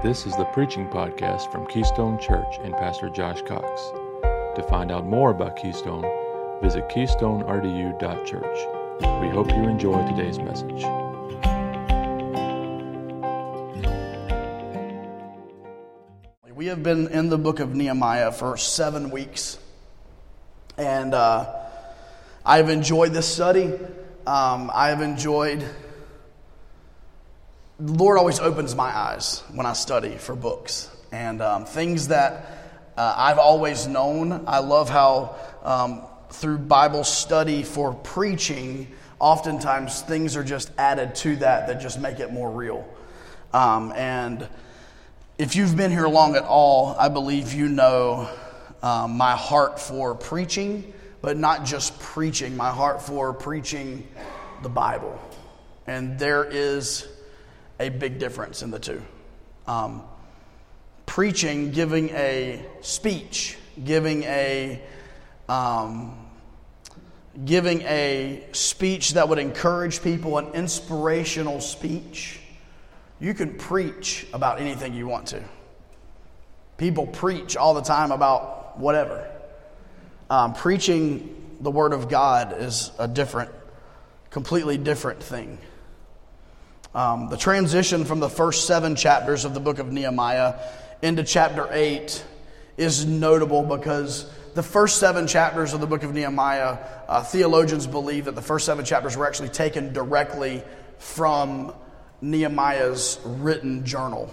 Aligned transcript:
This 0.00 0.26
is 0.26 0.36
the 0.36 0.44
preaching 0.44 0.86
podcast 0.86 1.50
from 1.50 1.66
Keystone 1.66 2.20
Church 2.20 2.60
and 2.62 2.72
Pastor 2.72 3.10
Josh 3.10 3.42
Cox. 3.42 3.90
To 4.54 4.64
find 4.68 4.92
out 4.92 5.04
more 5.04 5.32
about 5.32 5.56
Keystone, 5.56 6.04
visit 6.62 6.88
keystonerdu.church. 6.88 9.20
We 9.20 9.28
hope 9.28 9.50
you 9.50 9.64
enjoy 9.64 10.06
today's 10.06 10.38
message. 10.38 10.84
We 16.54 16.66
have 16.66 16.84
been 16.84 17.08
in 17.08 17.28
the 17.28 17.38
book 17.38 17.58
of 17.58 17.74
Nehemiah 17.74 18.30
for 18.30 18.56
seven 18.56 19.10
weeks, 19.10 19.58
and 20.76 21.12
uh, 21.12 21.52
I've 22.46 22.68
enjoyed 22.68 23.12
this 23.12 23.26
study. 23.26 23.72
Um, 24.28 24.70
I 24.72 24.90
have 24.90 25.02
enjoyed. 25.02 25.68
The 27.80 27.92
Lord 27.92 28.18
always 28.18 28.40
opens 28.40 28.74
my 28.74 28.88
eyes 28.88 29.44
when 29.52 29.64
I 29.64 29.72
study 29.72 30.16
for 30.16 30.34
books 30.34 30.90
and 31.12 31.40
um, 31.40 31.64
things 31.64 32.08
that 32.08 32.90
uh, 32.96 33.14
I've 33.16 33.38
always 33.38 33.86
known. 33.86 34.48
I 34.48 34.58
love 34.58 34.90
how 34.90 35.36
um, 35.62 36.02
through 36.30 36.58
Bible 36.58 37.04
study 37.04 37.62
for 37.62 37.94
preaching, 37.94 38.88
oftentimes 39.20 40.02
things 40.02 40.36
are 40.36 40.42
just 40.42 40.72
added 40.76 41.14
to 41.16 41.36
that 41.36 41.68
that 41.68 41.80
just 41.80 42.00
make 42.00 42.18
it 42.18 42.32
more 42.32 42.50
real. 42.50 42.84
Um, 43.52 43.92
and 43.92 44.48
if 45.38 45.54
you've 45.54 45.76
been 45.76 45.92
here 45.92 46.08
long 46.08 46.34
at 46.34 46.42
all, 46.42 46.96
I 46.98 47.08
believe 47.08 47.54
you 47.54 47.68
know 47.68 48.28
um, 48.82 49.16
my 49.16 49.36
heart 49.36 49.78
for 49.78 50.16
preaching, 50.16 50.92
but 51.22 51.36
not 51.36 51.64
just 51.64 51.96
preaching, 52.00 52.56
my 52.56 52.70
heart 52.70 53.02
for 53.02 53.32
preaching 53.32 54.08
the 54.64 54.68
Bible. 54.68 55.16
And 55.86 56.18
there 56.18 56.42
is 56.42 57.06
a 57.80 57.88
big 57.88 58.18
difference 58.18 58.62
in 58.62 58.70
the 58.70 58.78
two. 58.78 59.02
Um, 59.66 60.02
preaching, 61.06 61.70
giving 61.70 62.10
a 62.10 62.64
speech, 62.80 63.56
giving 63.84 64.22
a 64.24 64.82
um, 65.48 66.28
giving 67.44 67.82
a 67.82 68.44
speech 68.52 69.12
that 69.14 69.28
would 69.28 69.38
encourage 69.38 70.02
people, 70.02 70.38
an 70.38 70.54
inspirational 70.54 71.60
speech. 71.60 72.40
You 73.20 73.34
can 73.34 73.56
preach 73.56 74.26
about 74.32 74.60
anything 74.60 74.94
you 74.94 75.06
want 75.06 75.28
to. 75.28 75.42
People 76.76 77.06
preach 77.06 77.56
all 77.56 77.74
the 77.74 77.82
time 77.82 78.12
about 78.12 78.78
whatever. 78.78 79.28
Um, 80.30 80.54
preaching 80.54 81.56
the 81.60 81.70
Word 81.70 81.92
of 81.92 82.08
God 82.08 82.60
is 82.60 82.92
a 82.98 83.08
different, 83.08 83.50
completely 84.30 84.76
different 84.78 85.22
thing. 85.22 85.58
Um, 86.94 87.28
the 87.28 87.36
transition 87.36 88.04
from 88.04 88.20
the 88.20 88.30
first 88.30 88.66
seven 88.66 88.96
chapters 88.96 89.44
of 89.44 89.54
the 89.54 89.60
book 89.60 89.78
of 89.78 89.92
Nehemiah 89.92 90.54
into 91.02 91.22
chapter 91.22 91.68
8 91.70 92.24
is 92.76 93.04
notable 93.04 93.62
because 93.62 94.30
the 94.54 94.62
first 94.62 94.98
seven 94.98 95.26
chapters 95.26 95.74
of 95.74 95.80
the 95.80 95.86
book 95.86 96.02
of 96.02 96.14
Nehemiah, 96.14 96.78
uh, 97.06 97.22
theologians 97.22 97.86
believe 97.86 98.24
that 98.24 98.34
the 98.34 98.42
first 98.42 98.64
seven 98.66 98.84
chapters 98.84 99.16
were 99.16 99.26
actually 99.26 99.50
taken 99.50 99.92
directly 99.92 100.62
from 100.98 101.74
Nehemiah's 102.20 103.20
written 103.24 103.84
journal. 103.84 104.32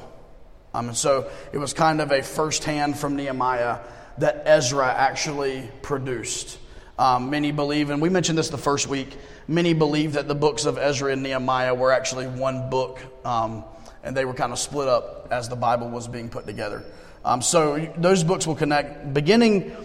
Um, 0.74 0.88
and 0.90 0.98
so 0.98 1.30
it 1.54 1.58
was 1.58 1.74
kind 1.74 2.02
of 2.02 2.12
a 2.12 2.24
firsthand 2.24 2.98
from 2.98 3.16
Nehemiah 3.16 3.80
that 4.18 4.44
Ezra 4.46 4.88
actually 4.88 5.70
produced. 5.82 6.58
Um, 6.98 7.30
many 7.30 7.52
believe, 7.52 7.90
and 7.90 8.02
we 8.02 8.10
mentioned 8.10 8.38
this 8.38 8.50
the 8.50 8.58
first 8.58 8.88
week, 8.88 9.16
many 9.48 9.74
believe 9.74 10.14
that 10.14 10.28
the 10.28 10.36
books 10.36 10.66
of 10.66 10.78
Ezra 10.78 11.12
and 11.12 11.24
Nehemiah 11.24 11.74
were 11.74 11.92
actually 11.92 12.28
one 12.28 12.70
book, 12.70 13.00
um, 13.26 13.64
and 14.04 14.16
they 14.16 14.26
were 14.26 14.34
kind 14.34 14.52
of 14.52 14.60
split 14.60 14.88
up 14.88 15.28
as 15.32 15.50
the 15.50 15.56
Bible 15.56 15.90
was 15.90 16.08
being 16.08 16.30
put 16.30 16.46
together. 16.46 16.84
Um, 17.24 17.42
so 17.42 17.92
those 17.98 18.24
books 18.24 18.46
will 18.46 18.56
connect. 18.56 19.14
Beginning 19.14 19.76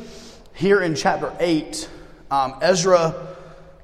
here 0.54 0.80
in 0.80 0.94
chapter 0.94 1.34
8, 1.38 1.88
um, 2.30 2.54
Ezra 2.60 3.28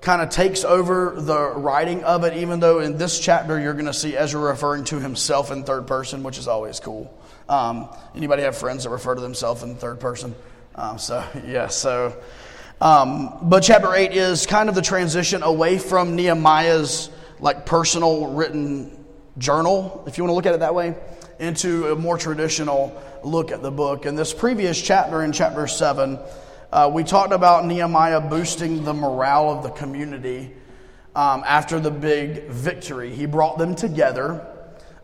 kind 0.00 0.22
of 0.22 0.28
takes 0.28 0.62
over 0.62 1.14
the 1.18 1.48
writing 1.50 2.04
of 2.04 2.24
it, 2.24 2.36
even 2.36 2.60
though 2.60 2.80
in 2.80 2.96
this 2.98 3.18
chapter 3.18 3.58
you're 3.58 3.72
going 3.72 3.86
to 3.86 3.94
see 3.94 4.16
Ezra 4.16 4.40
referring 4.40 4.84
to 4.84 5.00
himself 5.00 5.50
in 5.50 5.64
third 5.64 5.86
person, 5.86 6.22
which 6.22 6.38
is 6.38 6.48
always 6.48 6.80
cool. 6.80 7.12
Um, 7.48 7.88
anybody 8.14 8.42
have 8.42 8.56
friends 8.56 8.84
that 8.84 8.90
refer 8.90 9.14
to 9.14 9.20
themselves 9.20 9.62
in 9.62 9.74
third 9.76 10.00
person? 10.00 10.34
Um, 10.74 10.98
so, 10.98 11.24
yeah, 11.46 11.68
so. 11.68 12.16
Um, 12.78 13.38
but 13.42 13.60
chapter 13.60 13.94
8 13.94 14.12
is 14.12 14.44
kind 14.44 14.68
of 14.68 14.74
the 14.74 14.82
transition 14.82 15.42
away 15.42 15.78
from 15.78 16.14
Nehemiah's 16.14 17.08
like 17.40 17.64
personal 17.64 18.34
written 18.34 19.04
journal, 19.38 20.04
if 20.06 20.18
you 20.18 20.24
want 20.24 20.30
to 20.30 20.34
look 20.34 20.46
at 20.46 20.54
it 20.54 20.60
that 20.60 20.74
way, 20.74 20.94
into 21.38 21.92
a 21.92 21.96
more 21.96 22.18
traditional 22.18 23.02
look 23.22 23.50
at 23.50 23.62
the 23.62 23.70
book. 23.70 24.04
In 24.04 24.14
this 24.14 24.34
previous 24.34 24.80
chapter, 24.80 25.22
in 25.22 25.32
chapter 25.32 25.66
7, 25.66 26.18
uh, 26.70 26.90
we 26.92 27.02
talked 27.02 27.32
about 27.32 27.64
Nehemiah 27.64 28.20
boosting 28.20 28.84
the 28.84 28.92
morale 28.92 29.50
of 29.50 29.62
the 29.62 29.70
community 29.70 30.52
um, 31.14 31.44
after 31.46 31.80
the 31.80 31.90
big 31.90 32.48
victory. 32.48 33.10
He 33.10 33.24
brought 33.24 33.56
them 33.56 33.74
together. 33.74 34.46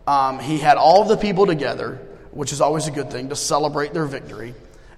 Um, 0.06 0.38
he 0.38 0.58
had 0.58 0.76
all 0.76 1.00
of 1.00 1.08
the 1.08 1.16
people 1.16 1.46
together, 1.46 2.06
which 2.32 2.52
is 2.52 2.60
always 2.60 2.86
a 2.86 2.90
good 2.90 3.10
thing 3.10 3.30
to 3.30 3.36
celebrate 3.36 3.94
their 3.94 4.04
victory. 4.04 4.54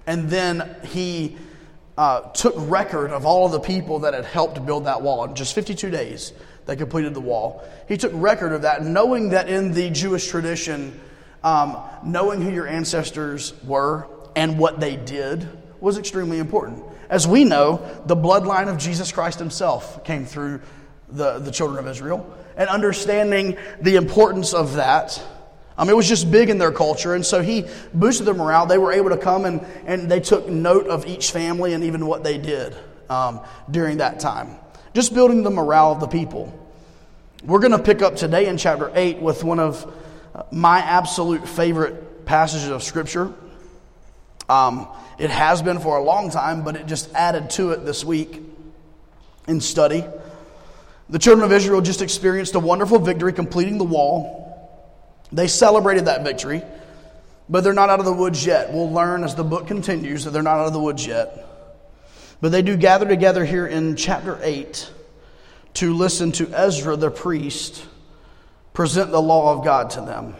And 0.07 0.29
then 0.29 0.75
he 0.83 1.37
uh, 1.97 2.21
took 2.31 2.53
record 2.57 3.11
of 3.11 3.25
all 3.25 3.45
of 3.45 3.51
the 3.51 3.59
people 3.59 3.99
that 3.99 4.13
had 4.13 4.25
helped 4.25 4.63
build 4.65 4.85
that 4.85 5.01
wall 5.01 5.23
in 5.25 5.35
just 5.35 5.53
52 5.53 5.89
days. 5.89 6.33
They 6.65 6.75
completed 6.75 7.13
the 7.13 7.21
wall. 7.21 7.63
He 7.87 7.97
took 7.97 8.11
record 8.15 8.51
of 8.51 8.63
that, 8.63 8.83
knowing 8.83 9.29
that 9.29 9.47
in 9.47 9.73
the 9.73 9.89
Jewish 9.91 10.27
tradition, 10.27 10.99
um, 11.43 11.77
knowing 12.03 12.41
who 12.41 12.51
your 12.51 12.67
ancestors 12.67 13.53
were 13.63 14.07
and 14.35 14.57
what 14.57 14.79
they 14.79 14.95
did 14.95 15.47
was 15.79 15.97
extremely 15.97 16.39
important. 16.39 16.83
As 17.09 17.27
we 17.27 17.43
know, 17.43 18.01
the 18.05 18.15
bloodline 18.15 18.67
of 18.67 18.79
Jesus 18.79 19.11
Christ 19.11 19.37
himself 19.37 20.03
came 20.03 20.25
through 20.25 20.61
the, 21.09 21.39
the 21.39 21.51
children 21.51 21.77
of 21.77 21.87
Israel. 21.87 22.35
And 22.57 22.69
understanding 22.69 23.57
the 23.81 23.95
importance 23.95 24.53
of 24.53 24.75
that, 24.75 25.21
um, 25.77 25.89
it 25.89 25.95
was 25.95 26.07
just 26.07 26.31
big 26.31 26.49
in 26.49 26.57
their 26.57 26.71
culture. 26.71 27.13
And 27.13 27.25
so 27.25 27.41
he 27.41 27.65
boosted 27.93 28.25
their 28.25 28.33
morale. 28.33 28.65
They 28.65 28.77
were 28.77 28.93
able 28.93 29.09
to 29.09 29.17
come 29.17 29.45
and, 29.45 29.65
and 29.85 30.09
they 30.09 30.19
took 30.19 30.47
note 30.47 30.87
of 30.87 31.05
each 31.05 31.31
family 31.31 31.73
and 31.73 31.83
even 31.83 32.05
what 32.05 32.23
they 32.23 32.37
did 32.37 32.75
um, 33.09 33.41
during 33.69 33.97
that 33.97 34.19
time. 34.19 34.55
Just 34.93 35.13
building 35.13 35.43
the 35.43 35.51
morale 35.51 35.91
of 35.91 35.99
the 35.99 36.07
people. 36.07 36.57
We're 37.43 37.59
going 37.59 37.73
to 37.73 37.79
pick 37.79 38.01
up 38.01 38.15
today 38.15 38.47
in 38.47 38.57
chapter 38.57 38.91
8 38.95 39.19
with 39.19 39.43
one 39.43 39.59
of 39.59 39.93
my 40.51 40.79
absolute 40.79 41.47
favorite 41.47 42.25
passages 42.25 42.69
of 42.69 42.81
Scripture. 42.81 43.33
Um, 44.47 44.87
it 45.17 45.29
has 45.29 45.61
been 45.61 45.79
for 45.79 45.97
a 45.97 46.03
long 46.03 46.29
time, 46.29 46.63
but 46.63 46.75
it 46.75 46.87
just 46.87 47.13
added 47.13 47.49
to 47.51 47.71
it 47.71 47.85
this 47.85 48.03
week 48.03 48.41
in 49.47 49.61
study. 49.61 50.03
The 51.09 51.19
children 51.19 51.45
of 51.45 51.51
Israel 51.51 51.81
just 51.81 52.01
experienced 52.01 52.55
a 52.55 52.59
wonderful 52.59 52.99
victory, 52.99 53.33
completing 53.33 53.77
the 53.77 53.83
wall. 53.83 54.44
They 55.31 55.47
celebrated 55.47 56.05
that 56.05 56.23
victory, 56.23 56.63
but 57.49 57.63
they're 57.63 57.73
not 57.73 57.89
out 57.89 57.99
of 57.99 58.05
the 58.05 58.13
woods 58.13 58.45
yet. 58.45 58.71
We'll 58.73 58.91
learn 58.91 59.23
as 59.23 59.35
the 59.35 59.43
book 59.43 59.67
continues 59.67 60.23
that 60.23 60.31
they're 60.31 60.43
not 60.43 60.59
out 60.59 60.67
of 60.67 60.73
the 60.73 60.79
woods 60.79 61.05
yet. 61.05 61.45
But 62.41 62.51
they 62.51 62.61
do 62.61 62.77
gather 62.77 63.07
together 63.07 63.45
here 63.45 63.65
in 63.65 63.95
chapter 63.95 64.39
8 64.41 64.91
to 65.75 65.93
listen 65.93 66.31
to 66.33 66.49
Ezra 66.53 66.95
the 66.95 67.11
priest 67.11 67.85
present 68.73 69.11
the 69.11 69.21
law 69.21 69.57
of 69.57 69.63
God 69.63 69.89
to 69.91 70.01
them. 70.01 70.35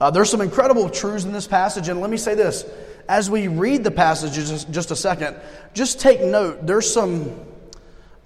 Uh, 0.00 0.10
there's 0.10 0.30
some 0.30 0.40
incredible 0.40 0.88
truths 0.88 1.24
in 1.24 1.32
this 1.32 1.46
passage, 1.46 1.88
and 1.88 2.00
let 2.00 2.10
me 2.10 2.16
say 2.16 2.34
this. 2.34 2.64
As 3.08 3.28
we 3.30 3.48
read 3.48 3.84
the 3.84 3.90
passage 3.90 4.32
just, 4.34 4.70
just 4.70 4.90
a 4.90 4.96
second, 4.96 5.36
just 5.74 6.00
take 6.00 6.20
note. 6.20 6.66
There's 6.66 6.92
some, 6.92 7.30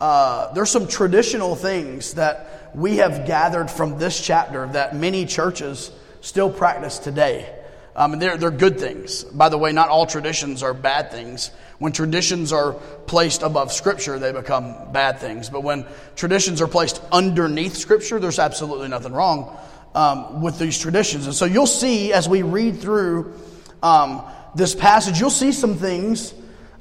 uh, 0.01 0.53
there's 0.53 0.71
some 0.71 0.87
traditional 0.87 1.57
things 1.57 2.15
that 2.15 2.64
we 2.75 2.97
have 2.97 3.27
gathered 3.27 3.71
from 3.71 3.99
this 3.99 4.21
chapter 4.21 4.67
that 4.69 4.97
many 4.97 5.27
churches 5.27 5.91
still 6.21 6.51
practice 6.51 6.99
today. 6.99 7.55
Um, 7.97 8.15
and 8.15 8.21
they're, 8.21 8.37
they're 8.37 8.51
good 8.51 8.81
things. 8.81 9.23
By 9.23 9.49
the 9.49 9.59
way, 9.59 9.71
not 9.73 9.89
all 9.89 10.07
traditions 10.07 10.65
are 10.65 10.75
bad 10.75 11.13
things. 11.13 11.53
When 11.79 11.93
traditions 11.93 12.53
are 12.53 12.73
placed 13.07 13.43
above 13.43 13.73
Scripture, 13.73 14.19
they 14.19 14.33
become 14.33 14.75
bad 14.93 15.21
things. 15.21 15.49
But 15.49 15.63
when 15.63 15.87
traditions 16.17 16.61
are 16.61 16.67
placed 16.67 17.01
underneath 17.13 17.77
Scripture, 17.77 18.19
there's 18.19 18.41
absolutely 18.41 18.89
nothing 18.89 19.13
wrong 19.13 19.57
um, 19.95 20.43
with 20.43 20.59
these 20.59 20.79
traditions. 20.79 21.27
And 21.27 21.35
so 21.35 21.45
you'll 21.45 21.67
see 21.67 22.13
as 22.13 22.29
we 22.29 22.43
read 22.43 22.81
through 22.81 23.39
um, 23.83 24.23
this 24.57 24.75
passage, 24.75 25.21
you'll 25.21 25.31
see 25.31 25.53
some 25.53 25.77
things 25.77 26.35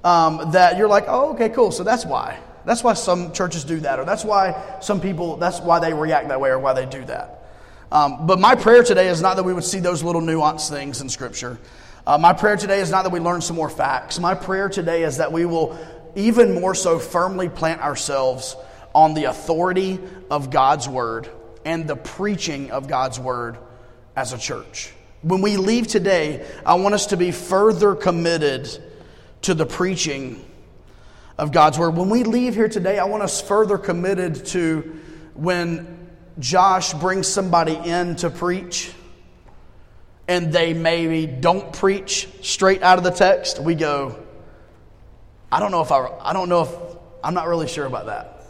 um, 0.04 0.52
that 0.54 0.78
you're 0.78 0.88
like, 0.88 1.06
oh, 1.08 1.34
okay, 1.34 1.50
cool. 1.50 1.72
So 1.72 1.84
that's 1.84 2.06
why. 2.06 2.40
That's 2.66 2.84
why 2.84 2.94
some 2.94 3.34
churches 3.34 3.64
do 3.64 3.80
that, 3.82 4.00
or 4.00 4.06
that's 4.06 4.24
why 4.24 4.78
some 4.82 5.02
people, 5.02 5.38
that's 5.38 5.60
why 5.60 5.80
they 5.80 5.94
react 5.94 6.30
that 6.30 6.40
way, 6.40 6.50
or 6.50 6.60
why 6.60 6.74
they 6.74 6.86
do 6.86 7.04
that. 7.06 7.40
Um, 7.92 8.26
but 8.26 8.40
my 8.40 8.56
prayer 8.56 8.84
today 8.84 9.10
is 9.10 9.22
not 9.22 9.36
that 9.36 9.44
we 9.44 9.54
would 9.54 9.64
see 9.64 9.80
those 9.80 10.02
little 10.02 10.22
nuanced 10.22 10.70
things 10.70 11.02
in 11.02 11.10
Scripture. 11.10 11.60
Uh, 12.08 12.18
my 12.18 12.34
prayer 12.34 12.58
today 12.58 12.80
is 12.80 12.90
not 12.90 13.04
that 13.04 13.12
we 13.12 13.20
learn 13.20 13.42
some 13.42 13.56
more 13.56 13.70
facts. 13.70 14.20
My 14.20 14.34
prayer 14.34 14.68
today 14.68 15.04
is 15.04 15.18
that 15.18 15.32
we 15.32 15.46
will 15.46 15.78
even 16.16 16.60
more 16.60 16.76
so 16.76 17.00
firmly 17.00 17.50
plant 17.50 17.82
ourselves 17.82 18.56
on 18.96 19.14
the 19.14 19.26
authority 19.26 20.00
of 20.30 20.50
God's 20.50 20.88
Word 20.88 21.30
and 21.66 21.88
the 21.88 21.96
preaching 21.96 22.72
of 22.72 22.88
God's 22.88 23.20
Word 23.20 23.58
as 24.16 24.34
a 24.34 24.38
church. 24.38 24.92
When 25.22 25.42
we 25.42 25.58
leave 25.58 25.88
today, 25.88 26.46
I 26.66 26.76
want 26.76 26.96
us 26.96 27.08
to 27.08 27.18
be 27.18 27.32
further 27.32 27.96
committed 27.96 28.68
to 29.44 29.54
the 29.54 29.66
preaching 29.66 30.44
of 31.38 31.52
God's 31.52 31.80
word. 31.80 31.96
When 31.96 32.10
we 32.10 32.24
leave 32.24 32.56
here 32.56 32.70
today, 32.70 33.00
I 33.00 33.06
want 33.06 33.24
us 33.24 33.42
further 33.42 33.78
committed 33.78 34.46
to 34.48 35.00
when 35.34 36.10
Josh 36.40 36.94
brings 36.94 37.28
somebody 37.28 37.76
in 37.76 38.16
to 38.18 38.30
preach 38.30 38.92
and 40.28 40.54
they 40.54 40.74
maybe 40.74 41.26
don't 41.26 41.74
preach 41.74 42.28
straight 42.42 42.82
out 42.82 42.98
of 42.98 43.04
the 43.04 43.12
text, 43.12 43.60
we 43.60 43.76
go, 43.76 44.18
I 45.52 45.60
don't 45.60 45.72
know 45.72 45.82
if 45.82 45.92
I, 45.92 46.08
I 46.22 46.34
don't 46.34 46.50
know 46.50 46.64
if, 46.64 46.70
I'm 47.24 47.34
not 47.34 47.48
really 47.48 47.68
sure 47.68 47.86
about 47.86 48.06
that. 48.08 48.46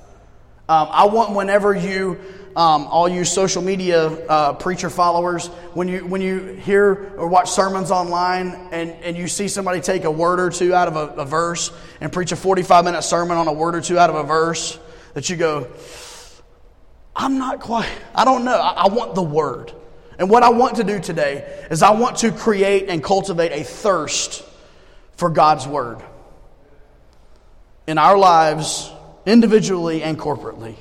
Um, 0.70 0.88
I 0.92 1.06
want 1.08 1.36
whenever 1.36 1.76
you, 1.76 2.20
um, 2.56 2.86
all 2.88 3.10
you 3.10 3.26
social 3.26 3.62
media 3.62 4.08
uh, 4.28 4.54
preacher 4.54 4.90
followers, 4.90 5.48
when 5.74 5.88
you, 5.88 6.06
when 6.06 6.22
you 6.22 6.40
hear 6.40 7.14
or 7.18 7.28
watch 7.28 7.50
sermons 7.50 7.90
online 7.90 8.70
and, 8.72 8.92
and 8.92 9.18
you 9.18 9.28
see 9.28 9.48
somebody 9.48 9.82
take 9.82 10.04
a 10.04 10.12
word 10.12 10.40
or 10.40 10.50
two 10.50 10.74
out 10.74 10.88
of 10.88 10.96
a, 10.96 11.22
a 11.22 11.26
verse 11.26 11.72
and 12.00 12.12
preach 12.12 12.32
a 12.32 12.36
45 12.36 12.86
minute 12.86 13.02
sermon 13.02 13.38
on 13.38 13.48
a 13.48 13.54
word 13.54 13.76
or 13.76 13.82
two 13.82 13.98
out 13.98 14.10
of 14.10 14.16
a 14.16 14.24
verse, 14.24 14.78
that 15.16 15.30
you 15.30 15.36
go, 15.36 15.68
I'm 17.16 17.38
not 17.38 17.60
quite, 17.60 17.90
I 18.14 18.26
don't 18.26 18.46
know. 18.46 18.60
I, 18.60 18.84
I 18.84 18.88
want 18.88 19.16
the 19.16 19.24
word. 19.24 19.72
And 20.20 20.30
what 20.30 20.44
I 20.44 20.50
want 20.50 20.76
to 20.76 20.84
do 20.84 21.00
today 21.00 21.66
is 21.72 21.82
I 21.82 21.92
want 21.92 22.18
to 22.18 22.32
create 22.32 22.88
and 22.88 23.04
cultivate 23.04 23.52
a 23.52 23.64
thirst 23.64 24.44
for 25.16 25.30
God's 25.30 25.68
word 25.68 26.04
in 27.88 27.98
our 27.98 28.18
lives, 28.18 28.92
individually 29.26 30.04
and 30.04 30.18
corporately. 30.18 30.76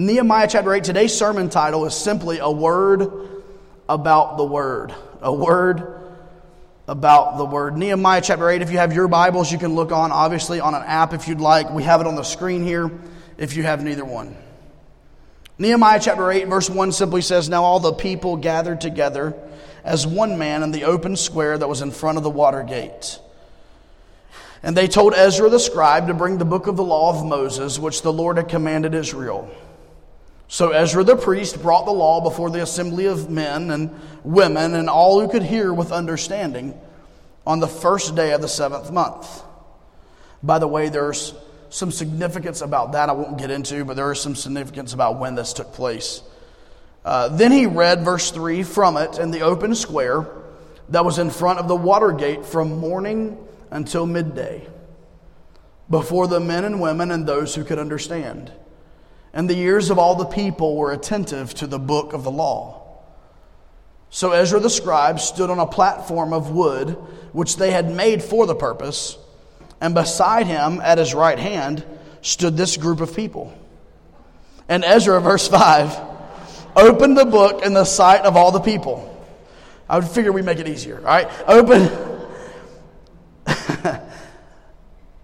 Nehemiah 0.00 0.46
chapter 0.46 0.72
8, 0.72 0.84
today's 0.84 1.12
sermon 1.12 1.50
title 1.50 1.84
is 1.84 1.92
simply 1.92 2.38
a 2.38 2.48
word 2.48 3.10
about 3.88 4.36
the 4.36 4.44
word. 4.44 4.94
A 5.20 5.32
word 5.32 6.04
about 6.86 7.36
the 7.36 7.44
word. 7.44 7.76
Nehemiah 7.76 8.20
chapter 8.22 8.48
8, 8.48 8.62
if 8.62 8.70
you 8.70 8.78
have 8.78 8.92
your 8.92 9.08
Bibles, 9.08 9.50
you 9.50 9.58
can 9.58 9.74
look 9.74 9.90
on, 9.90 10.12
obviously, 10.12 10.60
on 10.60 10.76
an 10.76 10.84
app 10.84 11.14
if 11.14 11.26
you'd 11.26 11.40
like. 11.40 11.72
We 11.72 11.82
have 11.82 12.00
it 12.00 12.06
on 12.06 12.14
the 12.14 12.22
screen 12.22 12.62
here 12.62 12.92
if 13.38 13.56
you 13.56 13.64
have 13.64 13.82
neither 13.82 14.04
one. 14.04 14.36
Nehemiah 15.58 15.98
chapter 16.00 16.30
8, 16.30 16.46
verse 16.46 16.70
1 16.70 16.92
simply 16.92 17.20
says 17.20 17.48
Now 17.48 17.64
all 17.64 17.80
the 17.80 17.92
people 17.92 18.36
gathered 18.36 18.80
together 18.80 19.34
as 19.82 20.06
one 20.06 20.38
man 20.38 20.62
in 20.62 20.70
the 20.70 20.84
open 20.84 21.16
square 21.16 21.58
that 21.58 21.68
was 21.68 21.82
in 21.82 21.90
front 21.90 22.18
of 22.18 22.22
the 22.22 22.30
water 22.30 22.62
gate. 22.62 23.18
And 24.62 24.76
they 24.76 24.86
told 24.86 25.12
Ezra 25.14 25.50
the 25.50 25.58
scribe 25.58 26.06
to 26.06 26.14
bring 26.14 26.38
the 26.38 26.44
book 26.44 26.68
of 26.68 26.76
the 26.76 26.84
law 26.84 27.10
of 27.18 27.26
Moses, 27.26 27.80
which 27.80 28.02
the 28.02 28.12
Lord 28.12 28.36
had 28.36 28.48
commanded 28.48 28.94
Israel. 28.94 29.50
So 30.48 30.70
Ezra 30.70 31.04
the 31.04 31.14
priest 31.14 31.60
brought 31.60 31.84
the 31.84 31.92
law 31.92 32.22
before 32.22 32.50
the 32.50 32.62
assembly 32.62 33.04
of 33.04 33.30
men 33.30 33.70
and 33.70 33.94
women 34.24 34.74
and 34.74 34.88
all 34.88 35.20
who 35.20 35.28
could 35.28 35.42
hear 35.42 35.72
with 35.72 35.92
understanding 35.92 36.78
on 37.46 37.60
the 37.60 37.68
first 37.68 38.16
day 38.16 38.32
of 38.32 38.40
the 38.40 38.48
seventh 38.48 38.90
month. 38.90 39.42
By 40.42 40.58
the 40.58 40.66
way, 40.66 40.88
there's 40.88 41.34
some 41.68 41.90
significance 41.90 42.62
about 42.62 42.92
that 42.92 43.10
I 43.10 43.12
won't 43.12 43.36
get 43.36 43.50
into, 43.50 43.84
but 43.84 43.94
there 43.94 44.10
is 44.10 44.20
some 44.20 44.34
significance 44.34 44.94
about 44.94 45.18
when 45.18 45.34
this 45.34 45.52
took 45.52 45.72
place. 45.74 46.22
Uh, 47.04 47.28
then 47.28 47.52
he 47.52 47.66
read 47.66 48.02
verse 48.02 48.30
3 48.30 48.62
from 48.62 48.96
it 48.96 49.18
in 49.18 49.30
the 49.30 49.42
open 49.42 49.74
square 49.74 50.26
that 50.88 51.04
was 51.04 51.18
in 51.18 51.28
front 51.28 51.58
of 51.58 51.68
the 51.68 51.76
water 51.76 52.12
gate 52.12 52.46
from 52.46 52.78
morning 52.78 53.36
until 53.70 54.06
midday, 54.06 54.66
before 55.90 56.26
the 56.26 56.40
men 56.40 56.64
and 56.64 56.80
women 56.80 57.10
and 57.10 57.26
those 57.26 57.54
who 57.54 57.64
could 57.64 57.78
understand. 57.78 58.50
And 59.32 59.48
the 59.48 59.58
ears 59.58 59.90
of 59.90 59.98
all 59.98 60.14
the 60.14 60.24
people 60.24 60.76
were 60.76 60.92
attentive 60.92 61.54
to 61.54 61.66
the 61.66 61.78
book 61.78 62.12
of 62.12 62.24
the 62.24 62.30
law. 62.30 63.02
So 64.10 64.32
Ezra 64.32 64.58
the 64.60 64.70
scribe 64.70 65.20
stood 65.20 65.50
on 65.50 65.58
a 65.58 65.66
platform 65.66 66.32
of 66.32 66.50
wood, 66.50 66.90
which 67.32 67.56
they 67.56 67.70
had 67.70 67.90
made 67.90 68.22
for 68.22 68.46
the 68.46 68.54
purpose 68.54 69.18
and 69.80 69.94
beside 69.94 70.46
him 70.46 70.80
at 70.82 70.98
his 70.98 71.14
right 71.14 71.38
hand 71.38 71.84
stood 72.22 72.56
this 72.56 72.76
group 72.76 73.00
of 73.00 73.14
people. 73.14 73.56
And 74.68 74.84
Ezra, 74.84 75.20
verse 75.24 75.48
5, 75.48 75.98
opened 76.76 77.16
the 77.16 77.24
book 77.24 77.64
in 77.64 77.74
the 77.74 77.84
sight 77.84 78.22
of 78.22 78.36
all 78.36 78.52
the 78.52 78.60
people. 78.60 79.14
I 79.88 79.98
would 79.98 80.08
figure 80.08 80.32
we 80.32 80.42
make 80.42 80.58
it 80.58 80.68
easier, 80.68 81.00
right? 81.00 81.28
Open. 81.46 81.88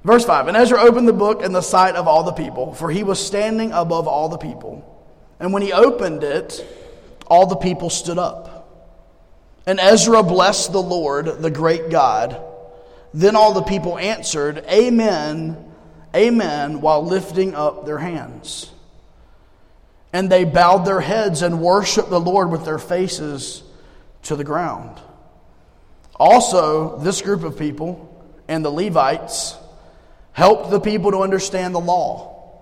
verse 0.04 0.24
5 0.24 0.48
And 0.48 0.56
Ezra 0.56 0.80
opened 0.80 1.08
the 1.08 1.12
book 1.12 1.42
in 1.42 1.52
the 1.52 1.62
sight 1.62 1.96
of 1.96 2.06
all 2.06 2.22
the 2.22 2.32
people, 2.32 2.74
for 2.74 2.90
he 2.90 3.02
was 3.02 3.24
standing 3.24 3.72
above 3.72 4.06
all 4.06 4.28
the 4.28 4.38
people. 4.38 4.90
And 5.40 5.52
when 5.52 5.62
he 5.62 5.72
opened 5.72 6.22
it, 6.22 6.64
all 7.26 7.46
the 7.46 7.56
people 7.56 7.90
stood 7.90 8.18
up. 8.18 8.54
And 9.66 9.80
Ezra 9.80 10.22
blessed 10.22 10.72
the 10.72 10.82
Lord, 10.82 11.26
the 11.26 11.50
great 11.50 11.90
God. 11.90 12.40
Then 13.14 13.34
all 13.34 13.52
the 13.52 13.62
people 13.62 13.98
answered, 13.98 14.64
Amen, 14.70 15.72
Amen, 16.14 16.80
while 16.80 17.04
lifting 17.04 17.54
up 17.54 17.86
their 17.86 17.98
hands. 17.98 18.70
And 20.12 20.30
they 20.30 20.44
bowed 20.44 20.84
their 20.84 21.00
heads 21.00 21.42
and 21.42 21.60
worshiped 21.60 22.10
the 22.10 22.20
Lord 22.20 22.50
with 22.50 22.64
their 22.64 22.78
faces 22.78 23.64
to 24.24 24.36
the 24.36 24.44
ground. 24.44 25.00
Also, 26.14 26.98
this 26.98 27.20
group 27.20 27.42
of 27.42 27.58
people 27.58 28.10
and 28.46 28.64
the 28.64 28.70
Levites 28.70 29.56
helped 30.34 30.70
the 30.70 30.80
people 30.80 31.12
to 31.12 31.22
understand 31.22 31.74
the 31.74 31.80
law, 31.80 32.52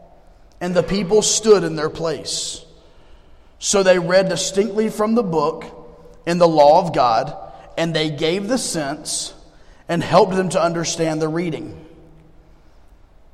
and 0.60 0.76
the 0.76 0.82
people 0.82 1.22
stood 1.22 1.64
in 1.64 1.74
their 1.74 1.90
place. 1.90 2.64
So 3.58 3.82
they 3.82 3.98
read 3.98 4.28
distinctly 4.28 4.90
from 4.90 5.14
the 5.14 5.22
book 5.22 5.64
in 6.26 6.38
the 6.38 6.46
law 6.46 6.86
of 6.86 6.94
God, 6.94 7.34
and 7.76 7.94
they 7.94 8.10
gave 8.10 8.46
the 8.46 8.58
sense 8.58 9.34
and 9.88 10.02
helped 10.02 10.34
them 10.34 10.50
to 10.50 10.62
understand 10.62 11.20
the 11.20 11.28
reading. 11.28 11.84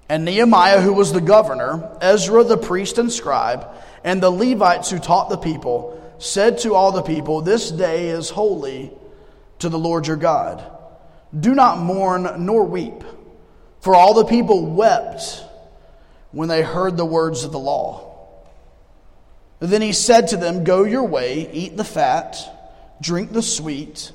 And 0.08 0.24
Nehemiah, 0.24 0.80
who 0.80 0.92
was 0.94 1.12
the 1.12 1.20
governor, 1.20 1.96
Ezra 2.00 2.44
the 2.44 2.56
priest 2.56 2.96
and 2.96 3.12
scribe, 3.12 3.66
and 4.04 4.22
the 4.22 4.30
Levites 4.30 4.88
who 4.88 5.00
taught 5.00 5.28
the 5.28 5.36
people, 5.36 6.00
said 6.18 6.58
to 6.58 6.74
all 6.74 6.92
the 6.92 7.02
people, 7.02 7.42
This 7.42 7.70
day 7.70 8.08
is 8.08 8.30
holy 8.30 8.92
to 9.58 9.68
the 9.68 9.78
Lord 9.78 10.06
your 10.06 10.16
God. 10.16 10.64
Do 11.38 11.54
not 11.54 11.78
mourn 11.78 12.46
nor 12.46 12.64
weep. 12.64 13.02
For 13.80 13.94
all 13.94 14.14
the 14.14 14.24
people 14.24 14.66
wept 14.66 15.42
when 16.32 16.48
they 16.48 16.62
heard 16.62 16.96
the 16.96 17.04
words 17.04 17.44
of 17.44 17.52
the 17.52 17.58
law. 17.58 18.04
then 19.60 19.82
he 19.82 19.92
said 19.92 20.28
to 20.28 20.36
them, 20.36 20.64
Go 20.64 20.84
your 20.84 21.04
way, 21.04 21.50
eat 21.52 21.76
the 21.76 21.84
fat, 21.84 22.36
drink 23.00 23.32
the 23.32 23.42
sweet 23.42 24.12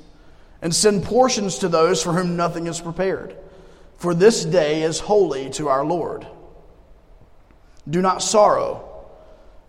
and 0.63 0.73
send 0.73 1.03
portions 1.03 1.59
to 1.59 1.67
those 1.67 2.01
for 2.01 2.13
whom 2.13 2.37
nothing 2.37 2.67
is 2.67 2.79
prepared. 2.79 3.35
For 3.97 4.15
this 4.15 4.45
day 4.45 4.83
is 4.83 4.97
holy 4.97 5.49
to 5.51 5.67
our 5.67 5.83
Lord. 5.83 6.25
Do 7.87 8.01
not 8.01 8.23
sorrow, 8.23 9.05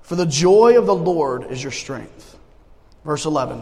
for 0.02 0.14
the 0.14 0.24
joy 0.24 0.78
of 0.78 0.86
the 0.86 0.94
Lord 0.94 1.50
is 1.50 1.60
your 1.60 1.72
strength. 1.72 2.38
Verse 3.04 3.24
11. 3.24 3.60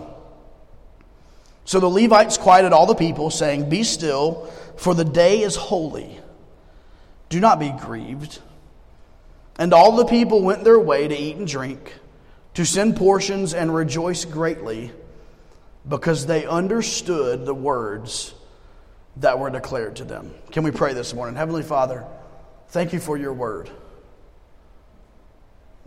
So 1.64 1.80
the 1.80 1.88
Levites 1.88 2.37
quieted 2.37 2.75
all 2.75 2.85
the 2.85 2.95
people, 2.95 3.30
saying, 3.30 3.71
Be 3.71 3.83
still, 3.83 4.52
for 4.76 4.95
the 4.95 5.04
day 5.04 5.40
is 5.40 5.57
holy. 5.57 6.21
Do 7.33 7.41
not 7.41 7.59
be 7.59 7.71
grieved. 7.71 8.41
And 9.57 9.73
all 9.73 9.97
the 9.97 10.05
people 10.05 10.43
went 10.43 10.65
their 10.65 10.79
way 10.79 11.09
to 11.09 11.17
eat 11.17 11.37
and 11.37 11.49
drink, 11.49 11.95
to 12.53 12.67
send 12.67 12.95
portions 12.97 13.55
and 13.55 13.75
rejoice 13.75 14.27
greatly 14.27 14.93
because 15.89 16.27
they 16.27 16.45
understood 16.45 17.47
the 17.47 17.55
words 17.55 18.35
that 19.17 19.39
were 19.39 19.49
declared 19.49 19.97
to 19.97 20.05
them. 20.05 20.35
Can 20.51 20.62
we 20.62 20.73
pray 20.73 20.93
this 20.93 21.15
morning? 21.15 21.35
Heavenly 21.35 21.62
Father, 21.62 22.05
thank 22.69 22.93
you 22.93 23.01
for 23.01 23.17
your 23.17 23.33
word. 23.33 23.71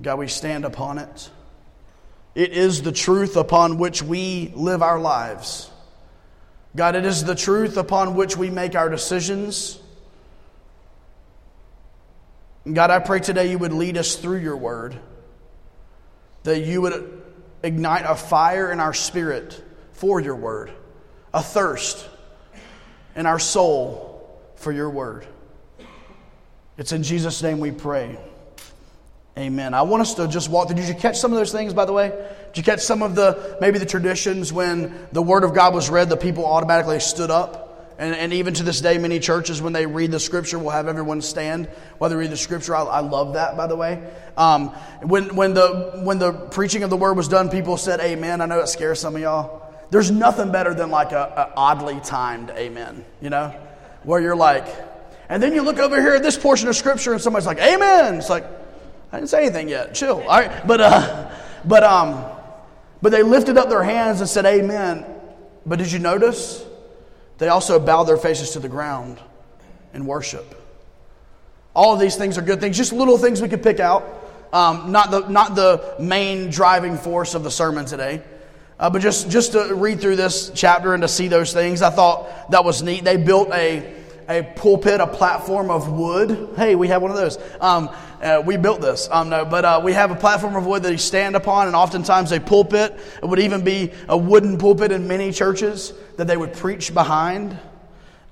God, 0.02 0.18
we 0.18 0.28
stand 0.28 0.66
upon 0.66 0.98
it. 0.98 1.30
It 2.34 2.54
is 2.54 2.82
the 2.82 2.92
truth 2.92 3.36
upon 3.36 3.78
which 3.78 4.02
we 4.02 4.52
live 4.56 4.82
our 4.82 5.00
lives. 5.00 5.70
God, 6.76 6.96
it 6.96 7.06
is 7.06 7.24
the 7.24 7.36
truth 7.36 7.78
upon 7.78 8.16
which 8.16 8.36
we 8.36 8.50
make 8.50 8.74
our 8.74 8.90
decisions. 8.90 9.80
God, 12.72 12.90
I 12.90 13.00
pray 13.00 13.20
today 13.20 13.52
you 13.52 13.60
would 13.60 13.74
lead 13.74 13.96
us 13.96 14.16
through 14.16 14.40
your 14.40 14.58
word, 14.58 14.98
that 16.44 16.62
you 16.62 16.82
would 16.82 17.22
ignite 17.62 18.06
a 18.08 18.16
fire 18.16 18.72
in 18.72 18.80
our 18.80 18.94
spirit 18.94 19.62
for 19.94 20.20
your 20.20 20.36
word, 20.36 20.72
a 21.34 21.44
thirst 21.44 22.08
in 23.16 23.28
our 23.28 23.38
soul 23.38 24.40
for 24.56 24.72
your 24.72 24.90
word. 24.90 25.28
It's 26.78 26.92
in 26.92 27.04
Jesus' 27.04 27.42
name 27.44 27.60
we 27.60 27.72
pray. 27.72 28.18
Amen. 29.38 29.74
I 29.74 29.84
want 29.84 30.02
us 30.02 30.16
to 30.16 30.28
just 30.28 30.50
walk 30.50 30.68
through. 30.68 30.78
Did 30.78 30.88
you 30.88 30.96
catch 30.96 31.20
some 31.20 31.32
of 31.32 31.38
those 31.38 31.52
things, 31.52 31.74
by 31.74 31.86
the 31.86 31.94
way? 31.94 32.10
Did 32.54 32.58
you 32.58 32.64
catch 32.64 32.80
some 32.80 33.04
of 33.04 33.16
the, 33.16 33.58
maybe 33.62 33.80
the 33.80 33.86
traditions 33.86 34.52
when 34.52 35.08
the 35.12 35.22
Word 35.22 35.44
of 35.44 35.54
God 35.54 35.74
was 35.74 35.90
read, 35.90 36.10
the 36.10 36.18
people 36.18 36.46
automatically 36.46 37.00
stood 37.00 37.30
up? 37.30 37.65
And, 37.98 38.14
and 38.14 38.34
even 38.34 38.54
to 38.56 38.64
this 38.64 38.82
day, 38.82 38.98
many 38.98 39.20
churches, 39.20 39.62
when 39.62 39.72
they 39.72 39.86
read 39.86 40.12
the 40.12 40.20
Scripture, 40.20 40.60
will 40.60 40.72
have 40.72 40.88
everyone 40.88 41.22
stand 41.22 41.68
while 41.98 42.10
they 42.10 42.16
read 42.16 42.32
the 42.32 42.38
Scripture. 42.38 42.76
I, 42.76 42.84
I 42.84 43.00
love 43.00 43.34
that, 43.34 43.56
by 43.56 43.68
the 43.68 43.76
way. 43.76 44.06
Um, 44.36 44.70
when, 45.02 45.36
when, 45.36 45.54
the, 45.54 46.02
when 46.04 46.20
the 46.20 46.34
preaching 46.34 46.84
of 46.84 46.90
the 46.90 46.98
Word 46.98 47.16
was 47.16 47.30
done, 47.30 47.50
people 47.50 47.78
said, 47.78 48.02
Amen. 48.02 48.42
I 48.42 48.48
know 48.48 48.60
it 48.60 48.68
scares 48.68 49.00
some 49.00 49.16
of 49.16 49.22
y'all. 49.22 49.74
there's 49.92 50.12
nothing 50.12 50.52
better 50.52 50.74
than 50.74 50.90
like 50.90 51.14
a, 51.14 51.52
a 51.54 51.54
oddly 51.56 52.02
timed 52.02 52.50
amen, 52.50 53.06
you 53.22 53.30
know, 53.30 53.56
where 54.04 54.20
you're 54.20 54.36
like, 54.36 54.68
and 55.30 55.42
then 55.42 55.54
you 55.54 55.62
look 55.62 55.80
over 55.80 56.00
here 56.02 56.14
at 56.14 56.24
this 56.24 56.38
portion 56.38 56.68
of 56.68 56.76
scripture 56.76 57.14
and 57.14 57.22
somebody's 57.22 57.48
like, 57.48 57.60
amen. 57.60 58.16
It's 58.16 58.30
like, 58.30 58.46
I 59.12 59.18
didn't 59.18 59.30
say 59.30 59.46
anything 59.46 59.70
yet. 59.70 59.96
Chill. 59.96 60.20
All 60.20 60.28
right. 60.28 60.68
But, 60.68 60.82
uh, 60.82 61.32
but, 61.64 61.84
um, 61.84 62.26
but 63.02 63.12
they 63.12 63.24
lifted 63.24 63.58
up 63.58 63.70
their 63.70 63.84
hands 63.84 64.20
and 64.20 64.30
said, 64.30 64.46
amen. 64.46 65.06
But 65.66 65.80
did 65.80 65.92
you 65.92 66.00
notice? 66.00 66.64
They 67.38 67.48
also 67.48 67.80
bow 67.80 68.04
their 68.04 68.18
faces 68.18 68.52
to 68.52 68.60
the 68.60 68.70
ground 68.70 69.20
in 69.94 70.06
worship. 70.06 70.62
All 71.74 71.94
of 71.94 72.00
these 72.00 72.16
things 72.16 72.38
are 72.38 72.42
good 72.42 72.62
things, 72.62 72.78
just 72.78 72.94
little 72.94 73.18
things 73.18 73.42
we 73.42 73.50
could 73.50 73.64
pick 73.64 73.80
out. 73.80 74.04
Um, 74.54 74.94
not, 74.94 75.12
the, 75.12 75.28
not 75.28 75.56
the 75.56 75.96
main 76.00 76.50
driving 76.50 76.98
force 76.98 77.36
of 77.36 77.44
the 77.44 77.52
sermon 77.52 77.86
today. 77.86 78.24
Uh, 78.80 78.90
but 78.90 79.02
just, 79.02 79.30
just 79.30 79.54
to 79.54 79.74
read 79.74 80.00
through 80.00 80.16
this 80.16 80.52
chapter 80.54 80.94
and 80.94 81.02
to 81.02 81.08
see 81.08 81.28
those 81.28 81.54
things, 81.54 81.82
I 81.82 81.90
thought 81.90 82.52
that 82.52 82.64
was 82.64 82.82
neat. 82.82 83.04
They 83.04 83.18
built 83.18 83.50
a, 83.54 83.94
a 84.30 84.44
pulpit, 84.44 85.02
a 85.02 85.08
platform 85.08 85.70
of 85.70 85.92
wood. 85.92 86.50
Hey, 86.56 86.76
we 86.76 86.88
have 86.90 87.02
one 87.02 87.12
of 87.12 87.18
those. 87.18 87.38
Um, 87.60 87.90
uh, 88.26 88.42
we 88.42 88.58
built 88.58 88.82
this. 88.82 89.08
Um, 89.12 89.30
no, 89.30 89.46
but 89.46 89.64
uh, 89.64 89.82
we 89.84 89.94
have 89.94 90.10
a 90.10 90.16
platform 90.16 90.56
of 90.56 90.66
wood 90.66 90.82
that 90.84 90.92
you 90.92 90.98
stand 90.98 91.36
upon, 91.36 91.68
and 91.68 91.76
oftentimes 91.76 92.32
a 92.32 92.40
pulpit. 92.40 93.00
It 93.22 93.26
would 93.26 93.40
even 93.40 93.64
be 93.64 93.92
a 94.10 94.18
wooden 94.18 94.58
pulpit 94.58 94.92
in 94.92 95.08
many 95.08 95.32
churches 95.32 95.94
that 96.18 96.26
they 96.26 96.36
would 96.36 96.54
preach 96.54 96.94
behind. 96.94 97.58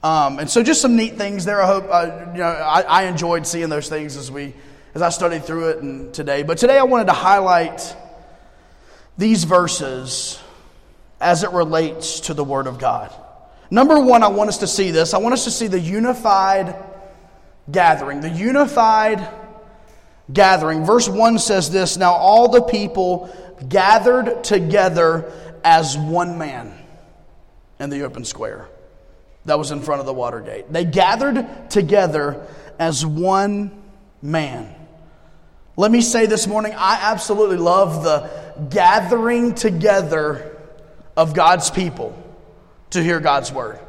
Um, 0.01 0.39
and 0.39 0.49
so, 0.49 0.63
just 0.63 0.81
some 0.81 0.95
neat 0.95 1.15
things 1.15 1.45
there. 1.45 1.61
I 1.61 1.67
hope 1.67 1.85
uh, 1.89 2.31
you 2.33 2.39
know. 2.39 2.45
I, 2.45 2.81
I 2.81 3.03
enjoyed 3.03 3.45
seeing 3.45 3.69
those 3.69 3.87
things 3.87 4.17
as 4.17 4.31
we 4.31 4.55
as 4.95 5.01
I 5.01 5.09
studied 5.09 5.45
through 5.45 5.69
it 5.69 5.77
and 5.77 6.13
today. 6.13 6.41
But 6.41 6.57
today, 6.57 6.79
I 6.79 6.83
wanted 6.83 7.05
to 7.05 7.13
highlight 7.13 7.95
these 9.17 9.43
verses 9.43 10.41
as 11.21 11.43
it 11.43 11.51
relates 11.51 12.21
to 12.21 12.33
the 12.33 12.43
Word 12.43 12.65
of 12.65 12.79
God. 12.79 13.13
Number 13.69 13.99
one, 13.99 14.23
I 14.23 14.27
want 14.27 14.49
us 14.49 14.57
to 14.57 14.67
see 14.67 14.91
this. 14.91 15.13
I 15.13 15.19
want 15.19 15.33
us 15.33 15.43
to 15.45 15.51
see 15.51 15.67
the 15.67 15.79
unified 15.79 16.75
gathering. 17.71 18.21
The 18.21 18.29
unified 18.29 19.25
gathering. 20.31 20.85
Verse 20.85 21.09
1 21.09 21.39
says 21.39 21.69
this 21.69 21.97
Now 21.97 22.13
all 22.13 22.49
the 22.49 22.61
people 22.61 23.33
gathered 23.67 24.43
together 24.43 25.31
as 25.63 25.97
one 25.97 26.37
man 26.37 26.73
in 27.79 27.89
the 27.89 28.03
open 28.03 28.25
square 28.25 28.67
that 29.45 29.57
was 29.57 29.71
in 29.71 29.81
front 29.81 29.99
of 29.99 30.05
the 30.05 30.13
water 30.13 30.39
gate. 30.39 30.71
They 30.71 30.85
gathered 30.85 31.69
together 31.69 32.47
as 32.79 33.05
one 33.05 33.71
man. 34.21 34.73
Let 35.75 35.91
me 35.91 36.01
say 36.01 36.27
this 36.27 36.47
morning, 36.47 36.73
I 36.77 36.99
absolutely 37.01 37.57
love 37.57 38.03
the 38.03 38.29
gathering 38.69 39.55
together 39.55 40.57
of 41.17 41.33
God's 41.33 41.71
people 41.71 42.17
to 42.91 43.03
hear 43.03 43.19
God's 43.19 43.51
word. 43.51 43.79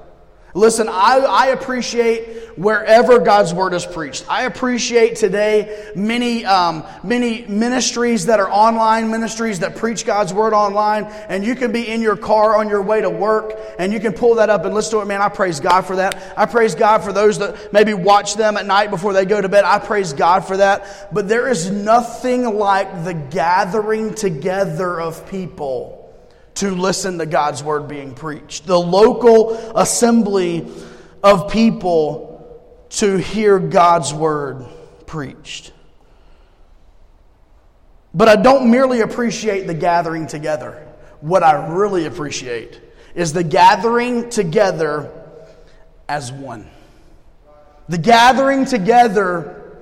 Listen, 0.57 0.89
I, 0.89 1.17
I, 1.19 1.47
appreciate 1.49 2.57
wherever 2.57 3.19
God's 3.19 3.53
word 3.53 3.75
is 3.75 3.85
preached. 3.85 4.25
I 4.29 4.45
appreciate 4.45 5.17
today 5.17 5.91
many, 5.97 6.45
um, 6.45 6.85
many 7.03 7.45
ministries 7.47 8.27
that 8.27 8.39
are 8.39 8.49
online 8.49 9.11
ministries 9.11 9.59
that 9.59 9.75
preach 9.75 10.07
God's 10.07 10.33
word 10.33 10.53
online. 10.53 11.07
And 11.29 11.45
you 11.45 11.57
can 11.57 11.73
be 11.73 11.89
in 11.89 12.01
your 12.01 12.17
car 12.17 12.57
on 12.57 12.69
your 12.69 12.83
way 12.83 13.01
to 13.01 13.11
work 13.11 13.53
and 13.81 13.93
you 13.93 13.99
can 13.99 14.13
pull 14.13 14.37
that 14.37 14.49
up 14.49 14.65
and 14.65 14.73
listen 14.73 14.93
to 14.93 15.03
it. 15.03 15.07
Man, 15.07 15.21
I 15.21 15.29
praise 15.29 15.59
God 15.59 15.83
for 15.83 15.97
that. 15.97 16.35
I 16.37 16.47
praise 16.47 16.77
God 16.77 17.03
for 17.03 17.13
those 17.13 17.41
that 17.41 17.73
maybe 17.73 17.93
watch 17.93 18.37
them 18.37 18.57
at 18.57 18.65
night 18.65 18.91
before 18.91 19.13
they 19.13 19.25
go 19.25 19.41
to 19.41 19.49
bed. 19.49 19.65
I 19.65 19.81
praise 19.81 20.13
God 20.13 20.47
for 20.47 20.57
that. 20.59 21.13
But 21.13 21.27
there 21.27 21.49
is 21.49 21.69
nothing 21.69 22.45
like 22.45 23.03
the 23.03 23.15
gathering 23.15 24.15
together 24.15 25.01
of 25.01 25.29
people 25.29 26.04
to 26.55 26.71
listen 26.71 27.19
to 27.19 27.27
God's 27.27 27.63
word 27.63 27.89
being 27.89 28.15
preached. 28.15 28.67
The 28.67 28.79
local 28.79 29.55
assembly 29.77 30.67
of 31.23 31.51
people 31.51 32.31
to 32.91 33.17
hear 33.17 33.59
God's 33.59 34.15
word 34.15 34.65
preached. 35.07 35.73
But 38.15 38.29
I 38.29 38.37
don't 38.37 38.71
merely 38.71 39.01
appreciate 39.01 39.67
the 39.67 39.75
gathering 39.75 40.27
together. 40.27 40.87
What 41.21 41.43
I 41.43 41.75
really 41.75 42.07
appreciate 42.07 42.81
is 43.15 43.33
the 43.33 43.43
gathering 43.43 44.31
together 44.31 45.11
as 46.09 46.31
one. 46.31 46.71
The 47.89 47.99
gathering 47.99 48.65
together 48.65 49.81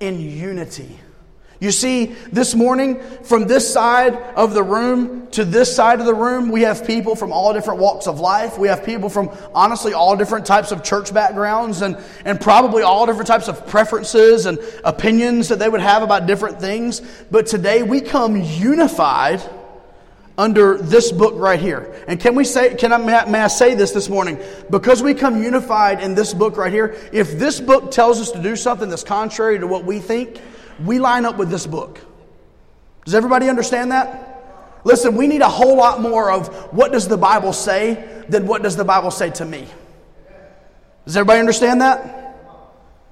in 0.00 0.18
unity. 0.20 0.98
You 1.62 1.70
see, 1.70 2.06
this 2.32 2.56
morning, 2.56 2.98
from 3.22 3.46
this 3.46 3.72
side 3.72 4.16
of 4.34 4.52
the 4.52 4.64
room 4.64 5.28
to 5.28 5.44
this 5.44 5.72
side 5.72 6.00
of 6.00 6.06
the 6.06 6.14
room, 6.14 6.50
we 6.50 6.62
have 6.62 6.84
people 6.84 7.14
from 7.14 7.30
all 7.30 7.54
different 7.54 7.78
walks 7.78 8.08
of 8.08 8.18
life. 8.18 8.58
We 8.58 8.66
have 8.66 8.84
people 8.84 9.08
from, 9.08 9.30
honestly, 9.54 9.92
all 9.92 10.16
different 10.16 10.44
types 10.44 10.72
of 10.72 10.82
church 10.82 11.14
backgrounds 11.14 11.80
and, 11.82 11.96
and 12.24 12.40
probably 12.40 12.82
all 12.82 13.06
different 13.06 13.28
types 13.28 13.46
of 13.46 13.64
preferences 13.68 14.46
and 14.46 14.58
opinions 14.82 15.50
that 15.50 15.60
they 15.60 15.68
would 15.68 15.80
have 15.80 16.02
about 16.02 16.26
different 16.26 16.60
things. 16.60 17.00
But 17.30 17.46
today, 17.46 17.84
we 17.84 18.00
come 18.00 18.34
unified 18.34 19.40
under 20.36 20.78
this 20.78 21.12
book 21.12 21.34
right 21.36 21.60
here. 21.60 21.94
And 22.08 22.18
can 22.18 22.34
we 22.34 22.44
say, 22.44 22.74
can 22.74 22.92
I, 22.92 22.96
may 22.96 23.38
I, 23.40 23.46
say 23.46 23.76
this 23.76 23.92
this 23.92 24.08
morning? 24.08 24.40
Because 24.68 25.00
we 25.00 25.14
come 25.14 25.40
unified 25.40 26.00
in 26.00 26.16
this 26.16 26.34
book 26.34 26.56
right 26.56 26.72
here, 26.72 26.96
if 27.12 27.38
this 27.38 27.60
book 27.60 27.92
tells 27.92 28.20
us 28.20 28.32
to 28.32 28.42
do 28.42 28.56
something 28.56 28.88
that's 28.88 29.04
contrary 29.04 29.60
to 29.60 29.68
what 29.68 29.84
we 29.84 30.00
think, 30.00 30.40
we 30.84 30.98
line 30.98 31.24
up 31.24 31.36
with 31.36 31.50
this 31.50 31.66
book. 31.66 32.00
Does 33.04 33.14
everybody 33.14 33.48
understand 33.48 33.92
that? 33.92 34.80
Listen, 34.84 35.16
we 35.16 35.26
need 35.26 35.42
a 35.42 35.48
whole 35.48 35.76
lot 35.76 36.00
more 36.00 36.30
of 36.30 36.48
what 36.72 36.92
does 36.92 37.08
the 37.08 37.16
Bible 37.16 37.52
say 37.52 38.24
than 38.28 38.46
what 38.46 38.62
does 38.62 38.76
the 38.76 38.84
Bible 38.84 39.10
say 39.10 39.30
to 39.30 39.44
me. 39.44 39.66
Does 41.04 41.16
everybody 41.16 41.40
understand 41.40 41.80
that? 41.80 42.18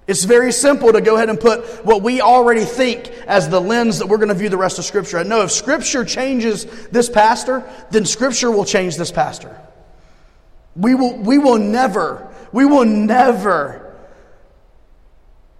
It's 0.07 0.25
very 0.25 0.51
simple 0.51 0.93
to 0.93 1.01
go 1.01 1.15
ahead 1.15 1.29
and 1.29 1.39
put 1.39 1.85
what 1.85 2.03
we 2.03 2.21
already 2.21 2.65
think 2.65 3.09
as 3.27 3.49
the 3.49 3.61
lens 3.61 3.99
that 3.99 4.07
we're 4.07 4.17
going 4.17 4.29
to 4.31 4.35
view 4.35 4.49
the 4.49 4.57
rest 4.57 4.79
of 4.79 4.85
Scripture. 4.85 5.19
I 5.19 5.23
know 5.23 5.43
if 5.43 5.53
Scripture 5.53 6.05
changes 6.05 6.65
this 6.89 7.09
pastor, 7.09 7.63
then 7.91 8.05
Scripture 8.05 8.51
will 8.51 8.65
change 8.65 8.97
this 8.97 9.13
pastor. 9.13 9.57
We 10.75 10.97
will, 10.97 11.17
we 11.17 11.39
will 11.39 11.59
never, 11.59 12.33
we 12.53 12.65
will 12.65 12.85
never 12.85 13.90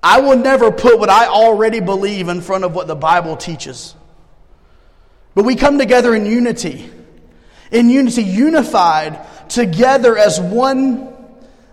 I 0.03 0.21
will 0.21 0.37
never 0.37 0.71
put 0.71 0.99
what 0.99 1.11
I 1.11 1.27
already 1.27 1.81
believe 1.81 2.29
in 2.29 2.41
front 2.41 2.65
of 2.65 2.75
what 2.75 2.87
the 2.87 2.95
Bible 2.95 3.37
teaches. 3.37 3.95
But 5.35 5.45
we 5.45 5.57
come 5.57 5.79
together 5.79 6.15
in 6.15 6.27
unity, 6.27 6.91
in 7.71 7.91
unity, 7.91 8.23
unified 8.23 9.21
together 9.49 10.17
as 10.17 10.41
one 10.41 11.15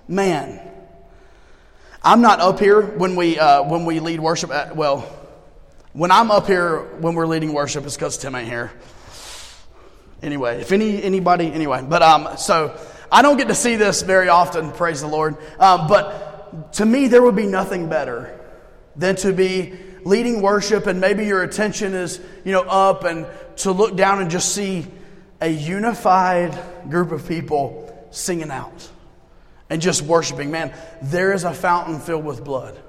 man. 0.07 0.61
I'm 2.03 2.21
not 2.21 2.39
up 2.39 2.59
here 2.59 2.81
when 2.81 3.15
we, 3.15 3.39
uh, 3.39 3.63
when 3.63 3.85
we 3.85 3.99
lead 3.99 4.19
worship. 4.19 4.51
At, 4.51 4.75
well, 4.75 5.01
when 5.93 6.11
I'm 6.11 6.29
up 6.29 6.45
here 6.45 6.83
when 6.99 7.15
we're 7.15 7.25
leading 7.25 7.53
worship, 7.53 7.85
it's 7.85 7.95
because 7.95 8.17
Tim 8.17 8.35
ain't 8.35 8.47
here. 8.47 8.71
Anyway, 10.21 10.61
if 10.61 10.71
any 10.71 11.01
anybody 11.01 11.51
anyway, 11.51 11.83
but 11.87 12.01
um, 12.03 12.37
so 12.37 12.79
I 13.11 13.21
don't 13.21 13.37
get 13.37 13.47
to 13.47 13.55
see 13.55 13.77
this 13.77 14.03
very 14.03 14.29
often. 14.29 14.71
Praise 14.71 15.01
the 15.01 15.07
Lord. 15.07 15.37
Um, 15.59 15.87
but 15.87 16.36
to 16.73 16.85
me, 16.85 17.07
there 17.07 17.21
would 17.21 17.35
be 17.35 17.47
nothing 17.47 17.89
better 17.89 18.39
than 18.95 19.15
to 19.17 19.33
be 19.33 19.73
leading 20.03 20.41
worship 20.41 20.87
and 20.87 21.01
maybe 21.01 21.25
your 21.25 21.43
attention 21.43 21.93
is, 21.93 22.19
you 22.45 22.51
know, 22.51 22.61
up 22.61 23.03
and 23.03 23.27
to 23.57 23.71
look 23.71 23.95
down 23.95 24.21
and 24.21 24.31
just 24.31 24.55
see 24.55 24.87
a 25.41 25.49
unified 25.49 26.57
group 26.89 27.11
of 27.11 27.27
people 27.27 28.07
singing 28.11 28.49
out 28.49 28.89
and 29.69 29.81
just 29.81 30.01
worshiping. 30.01 30.49
Man, 30.51 30.73
there 31.01 31.33
is 31.33 31.43
a 31.43 31.53
fountain 31.53 31.99
filled 31.99 32.25
with 32.25 32.43
blood. 32.43 32.79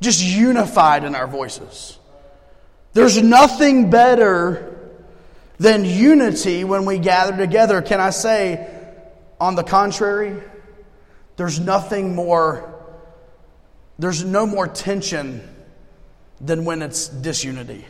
Just 0.00 0.22
unified 0.22 1.04
in 1.04 1.14
our 1.14 1.26
voices. 1.26 1.98
There's 2.92 3.22
nothing 3.22 3.90
better 3.90 4.76
than 5.58 5.84
unity 5.84 6.64
when 6.64 6.84
we 6.86 6.98
gather 6.98 7.36
together. 7.36 7.82
Can 7.82 8.00
I 8.00 8.10
say, 8.10 8.66
on 9.38 9.54
the 9.54 9.62
contrary, 9.62 10.42
there's 11.36 11.60
nothing 11.60 12.14
more 12.14 12.69
there's 14.00 14.24
no 14.24 14.46
more 14.46 14.66
tension 14.66 15.46
than 16.40 16.64
when 16.64 16.80
it's 16.80 17.06
disunity. 17.06 17.84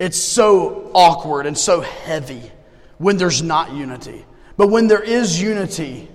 It's 0.00 0.18
so 0.18 0.90
awkward 0.92 1.46
and 1.46 1.56
so 1.56 1.80
heavy 1.80 2.50
when 2.98 3.16
there's 3.16 3.42
not 3.42 3.72
unity. 3.72 4.24
But 4.56 4.70
when 4.70 4.88
there 4.88 5.02
is 5.02 5.40
unity, 5.40 6.08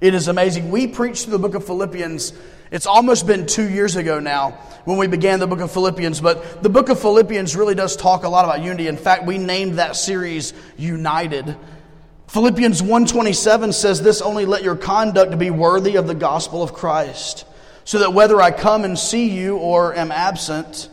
it 0.00 0.14
is 0.14 0.26
amazing. 0.26 0.72
We 0.72 0.88
preached 0.88 1.24
through 1.24 1.32
the 1.32 1.38
book 1.38 1.54
of 1.54 1.64
Philippians. 1.64 2.32
It's 2.72 2.86
almost 2.86 3.24
been 3.24 3.46
two 3.46 3.70
years 3.70 3.94
ago 3.94 4.18
now 4.18 4.50
when 4.84 4.96
we 4.96 5.06
began 5.06 5.38
the 5.38 5.46
book 5.46 5.60
of 5.60 5.70
Philippians, 5.70 6.20
but 6.20 6.60
the 6.60 6.68
book 6.68 6.88
of 6.88 6.98
Philippians 6.98 7.54
really 7.54 7.76
does 7.76 7.94
talk 7.94 8.24
a 8.24 8.28
lot 8.28 8.44
about 8.44 8.64
unity. 8.64 8.88
In 8.88 8.96
fact, 8.96 9.26
we 9.26 9.38
named 9.38 9.74
that 9.74 9.94
series 9.94 10.54
United. 10.76 11.56
Philippians 12.26 12.82
1:27 12.82 13.72
says 13.72 14.02
this, 14.02 14.20
only 14.20 14.44
let 14.44 14.64
your 14.64 14.74
conduct 14.74 15.38
be 15.38 15.50
worthy 15.50 15.94
of 15.94 16.08
the 16.08 16.16
gospel 16.16 16.64
of 16.64 16.72
Christ 16.72 17.44
so 17.84 17.98
that 17.98 18.12
whether 18.12 18.40
I 18.40 18.50
come 18.50 18.84
and 18.84 18.98
see 18.98 19.30
you 19.30 19.56
or 19.56 19.94
am 19.94 20.12
absent, 20.12 20.88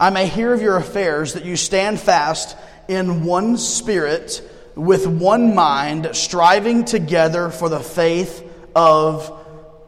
I 0.00 0.10
may 0.10 0.26
hear 0.26 0.52
of 0.52 0.62
your 0.62 0.76
affairs, 0.76 1.34
that 1.34 1.44
you 1.44 1.56
stand 1.56 2.00
fast 2.00 2.56
in 2.88 3.24
one 3.24 3.56
spirit, 3.56 4.42
with 4.74 5.06
one 5.06 5.54
mind, 5.54 6.10
striving 6.12 6.84
together 6.84 7.50
for 7.50 7.68
the 7.68 7.80
faith 7.80 8.44
of 8.74 9.32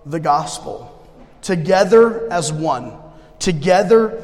the 0.05 0.21
gospel. 0.21 0.87
Together 1.43 2.31
as 2.33 2.53
one. 2.53 2.93
Together 3.39 4.21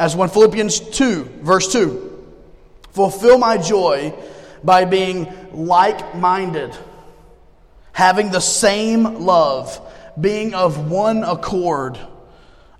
as 0.00 0.16
one. 0.16 0.28
Philippians 0.28 0.80
2, 0.80 1.24
verse 1.42 1.72
2. 1.72 2.26
Fulfill 2.92 3.38
my 3.38 3.58
joy 3.58 4.12
by 4.64 4.84
being 4.84 5.32
like 5.52 6.16
minded, 6.16 6.76
having 7.92 8.30
the 8.30 8.40
same 8.40 9.04
love, 9.20 9.80
being 10.20 10.54
of 10.54 10.90
one 10.90 11.24
accord, 11.24 11.98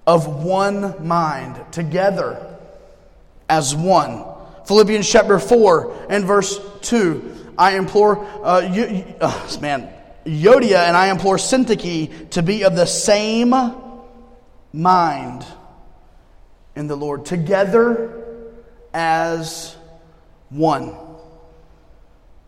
of 0.07 0.27
one 0.45 1.07
mind, 1.07 1.61
together 1.73 2.57
as 3.49 3.75
one. 3.75 4.25
Philippians 4.67 5.09
chapter 5.09 5.39
4 5.39 6.07
and 6.11 6.25
verse 6.25 6.61
2. 6.83 7.55
I 7.57 7.77
implore, 7.77 8.25
uh, 8.45 8.61
you, 8.61 9.05
uh, 9.21 9.57
man, 9.61 9.93
Euodia 10.25 10.87
and 10.87 10.97
I 10.97 11.11
implore 11.11 11.37
Syntyche 11.37 12.31
to 12.31 12.43
be 12.43 12.65
of 12.65 12.77
the 12.77 12.87
same 12.87 13.55
mind 14.73 15.47
in 16.77 16.87
the 16.87 16.97
Lord, 16.97 17.25
together 17.25 18.25
as 18.95 19.77
one. 20.51 20.95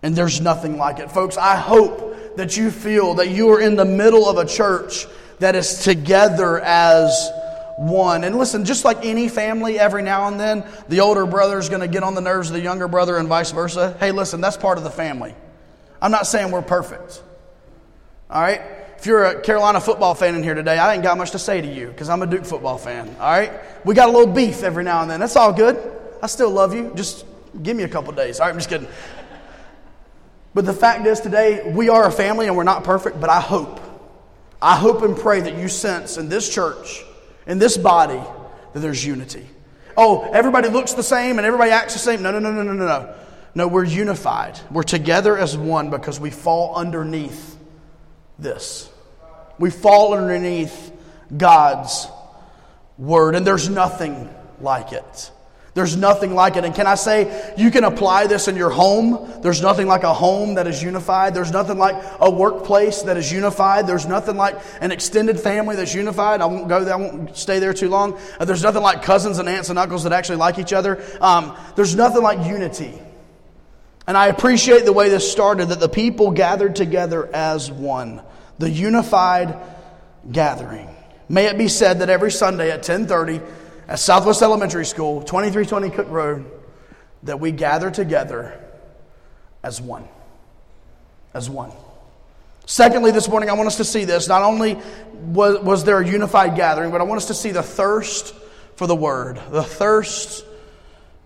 And 0.02 0.14
there's 0.14 0.40
nothing 0.40 0.78
like 0.78 0.98
it. 0.98 1.10
Folks, 1.10 1.36
I 1.36 1.56
hope 1.56 2.16
that 2.36 2.56
you 2.56 2.70
feel 2.70 3.14
that 3.14 3.28
you 3.30 3.50
are 3.50 3.60
in 3.60 3.76
the 3.76 3.84
middle 3.84 4.28
of 4.28 4.38
a 4.38 4.44
church 4.44 5.06
that 5.38 5.56
is 5.56 5.82
together 5.82 6.60
as 6.60 7.30
one. 7.76 8.24
And 8.24 8.36
listen, 8.36 8.64
just 8.64 8.84
like 8.84 9.04
any 9.04 9.28
family, 9.28 9.78
every 9.78 10.02
now 10.02 10.28
and 10.28 10.38
then, 10.38 10.64
the 10.88 11.00
older 11.00 11.26
brother 11.26 11.58
is 11.58 11.68
going 11.68 11.80
to 11.80 11.88
get 11.88 12.02
on 12.02 12.14
the 12.14 12.20
nerves 12.20 12.50
of 12.50 12.54
the 12.54 12.60
younger 12.60 12.88
brother 12.88 13.16
and 13.16 13.26
vice 13.26 13.52
versa. 13.52 13.96
Hey, 13.98 14.12
listen, 14.12 14.40
that's 14.40 14.56
part 14.56 14.78
of 14.78 14.84
the 14.84 14.90
family. 14.90 15.34
I'm 16.02 16.10
not 16.10 16.26
saying 16.26 16.50
we're 16.50 16.62
perfect. 16.62 17.22
All 18.28 18.40
right? 18.40 18.60
If 18.98 19.06
you're 19.06 19.24
a 19.24 19.40
Carolina 19.40 19.80
football 19.80 20.14
fan 20.14 20.34
in 20.34 20.42
here 20.42 20.54
today, 20.54 20.76
I 20.76 20.92
ain't 20.92 21.02
got 21.02 21.16
much 21.16 21.30
to 21.30 21.38
say 21.38 21.60
to 21.62 21.66
you 21.66 21.88
because 21.88 22.10
I'm 22.10 22.20
a 22.20 22.26
Duke 22.26 22.44
football 22.44 22.76
fan. 22.76 23.08
All 23.18 23.30
right? 23.30 23.50
We 23.84 23.94
got 23.94 24.10
a 24.10 24.12
little 24.12 24.32
beef 24.32 24.62
every 24.62 24.84
now 24.84 25.00
and 25.00 25.10
then. 25.10 25.20
That's 25.20 25.36
all 25.36 25.52
good. 25.52 25.78
I 26.22 26.26
still 26.26 26.50
love 26.50 26.74
you. 26.74 26.92
Just 26.94 27.24
give 27.62 27.76
me 27.76 27.84
a 27.84 27.88
couple 27.88 28.12
days. 28.12 28.40
All 28.40 28.46
right, 28.46 28.52
I'm 28.52 28.58
just 28.58 28.68
kidding. 28.68 28.88
But 30.54 30.66
the 30.66 30.72
fact 30.72 31.06
is, 31.06 31.20
today, 31.20 31.72
we 31.72 31.88
are 31.88 32.06
a 32.06 32.10
family 32.10 32.46
and 32.46 32.56
we're 32.56 32.64
not 32.64 32.84
perfect, 32.84 33.20
but 33.20 33.30
I 33.30 33.40
hope, 33.40 33.80
I 34.60 34.76
hope 34.76 35.02
and 35.02 35.16
pray 35.16 35.40
that 35.40 35.56
you 35.56 35.68
sense 35.68 36.16
in 36.16 36.28
this 36.28 36.52
church, 36.52 37.04
in 37.46 37.58
this 37.58 37.76
body, 37.76 38.20
that 38.72 38.80
there's 38.80 39.04
unity. 39.04 39.46
Oh, 39.96 40.30
everybody 40.32 40.68
looks 40.68 40.94
the 40.94 41.02
same 41.02 41.38
and 41.38 41.46
everybody 41.46 41.70
acts 41.70 41.92
the 41.92 41.98
same. 41.98 42.22
No, 42.22 42.30
no, 42.32 42.38
no, 42.38 42.52
no, 42.52 42.62
no, 42.62 42.72
no, 42.72 42.86
no. 42.86 43.14
No, 43.54 43.68
we're 43.68 43.84
unified. 43.84 44.58
We're 44.70 44.84
together 44.84 45.36
as 45.36 45.56
one 45.56 45.90
because 45.90 46.20
we 46.20 46.30
fall 46.30 46.76
underneath 46.76 47.56
this. 48.38 48.88
We 49.58 49.70
fall 49.70 50.14
underneath 50.14 50.92
God's 51.36 52.06
word, 52.96 53.34
and 53.34 53.46
there's 53.46 53.68
nothing 53.68 54.32
like 54.60 54.92
it. 54.92 55.30
There's 55.80 55.96
nothing 55.96 56.34
like 56.34 56.56
it. 56.56 56.66
And 56.66 56.74
can 56.74 56.86
I 56.86 56.94
say, 56.94 57.54
you 57.56 57.70
can 57.70 57.84
apply 57.84 58.26
this 58.26 58.48
in 58.48 58.56
your 58.56 58.68
home. 58.68 59.40
There's 59.40 59.62
nothing 59.62 59.86
like 59.86 60.02
a 60.02 60.12
home 60.12 60.56
that 60.56 60.66
is 60.66 60.82
unified. 60.82 61.32
There's 61.32 61.52
nothing 61.52 61.78
like 61.78 61.96
a 62.20 62.30
workplace 62.30 63.00
that 63.04 63.16
is 63.16 63.32
unified. 63.32 63.86
There's 63.86 64.04
nothing 64.04 64.36
like 64.36 64.60
an 64.82 64.92
extended 64.92 65.40
family 65.40 65.76
that's 65.76 65.94
unified. 65.94 66.42
I 66.42 66.44
won't 66.44 66.68
go 66.68 66.84
there, 66.84 66.92
I 66.92 66.98
won't 66.98 67.34
stay 67.34 67.60
there 67.60 67.72
too 67.72 67.88
long. 67.88 68.18
Uh, 68.38 68.44
there's 68.44 68.62
nothing 68.62 68.82
like 68.82 69.02
cousins 69.02 69.38
and 69.38 69.48
aunts 69.48 69.70
and 69.70 69.78
uncles 69.78 70.02
that 70.02 70.12
actually 70.12 70.36
like 70.36 70.58
each 70.58 70.74
other. 70.74 71.02
Um, 71.18 71.56
there's 71.76 71.96
nothing 71.96 72.22
like 72.22 72.46
unity. 72.46 72.92
And 74.06 74.18
I 74.18 74.26
appreciate 74.26 74.84
the 74.84 74.92
way 74.92 75.08
this 75.08 75.32
started 75.32 75.70
that 75.70 75.80
the 75.80 75.88
people 75.88 76.30
gathered 76.32 76.76
together 76.76 77.26
as 77.34 77.72
one, 77.72 78.20
the 78.58 78.68
unified 78.68 79.56
gathering. 80.30 80.94
May 81.30 81.46
it 81.46 81.56
be 81.56 81.68
said 81.68 82.00
that 82.00 82.10
every 82.10 82.32
Sunday 82.32 82.70
at 82.70 82.86
1030, 82.86 83.40
at 83.90 83.98
Southwest 83.98 84.40
Elementary 84.40 84.86
School, 84.86 85.20
2320 85.20 85.90
Cook 85.90 86.08
Road, 86.10 86.48
that 87.24 87.40
we 87.40 87.50
gather 87.50 87.90
together 87.90 88.58
as 89.64 89.80
one. 89.80 90.08
As 91.34 91.50
one. 91.50 91.72
Secondly, 92.66 93.10
this 93.10 93.28
morning, 93.28 93.50
I 93.50 93.54
want 93.54 93.66
us 93.66 93.78
to 93.78 93.84
see 93.84 94.04
this. 94.04 94.28
Not 94.28 94.42
only 94.42 94.78
was, 95.14 95.58
was 95.58 95.82
there 95.82 95.98
a 95.98 96.06
unified 96.06 96.54
gathering, 96.54 96.92
but 96.92 97.00
I 97.00 97.04
want 97.04 97.18
us 97.18 97.26
to 97.26 97.34
see 97.34 97.50
the 97.50 97.64
thirst 97.64 98.32
for 98.76 98.86
the 98.86 98.94
word. 98.94 99.40
The 99.50 99.64
thirst 99.64 100.44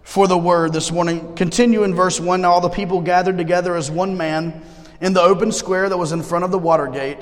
for 0.02 0.26
the 0.26 0.38
word 0.38 0.72
this 0.72 0.90
morning. 0.90 1.34
Continue 1.34 1.84
in 1.84 1.94
verse 1.94 2.18
1. 2.18 2.40
Now 2.40 2.52
all 2.52 2.62
the 2.62 2.70
people 2.70 3.02
gathered 3.02 3.36
together 3.36 3.76
as 3.76 3.90
one 3.90 4.16
man 4.16 4.62
in 5.02 5.12
the 5.12 5.20
open 5.20 5.52
square 5.52 5.90
that 5.90 5.98
was 5.98 6.12
in 6.12 6.22
front 6.22 6.46
of 6.46 6.50
the 6.50 6.58
water 6.58 6.86
gate, 6.86 7.18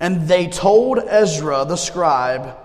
and 0.00 0.26
they 0.26 0.48
told 0.48 0.98
Ezra 0.98 1.64
the 1.64 1.76
scribe 1.76 2.58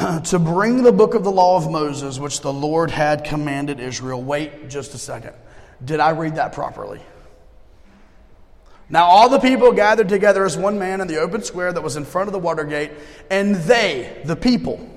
to 0.24 0.38
bring 0.38 0.82
the 0.82 0.92
book 0.92 1.14
of 1.14 1.24
the 1.24 1.30
law 1.30 1.56
of 1.56 1.70
Moses, 1.70 2.18
which 2.18 2.40
the 2.40 2.52
Lord 2.52 2.90
had 2.90 3.24
commanded 3.24 3.80
Israel. 3.80 4.22
Wait 4.22 4.68
just 4.68 4.94
a 4.94 4.98
second. 4.98 5.34
Did 5.84 6.00
I 6.00 6.10
read 6.10 6.36
that 6.36 6.52
properly? 6.52 7.00
Now, 8.88 9.04
all 9.04 9.28
the 9.28 9.38
people 9.38 9.72
gathered 9.72 10.08
together 10.08 10.44
as 10.44 10.56
one 10.56 10.78
man 10.78 11.00
in 11.00 11.06
the 11.06 11.18
open 11.18 11.42
square 11.42 11.72
that 11.72 11.80
was 11.80 11.96
in 11.96 12.04
front 12.04 12.28
of 12.28 12.32
the 12.32 12.38
water 12.38 12.64
gate, 12.64 12.90
and 13.30 13.54
they, 13.54 14.20
the 14.24 14.36
people, 14.36 14.88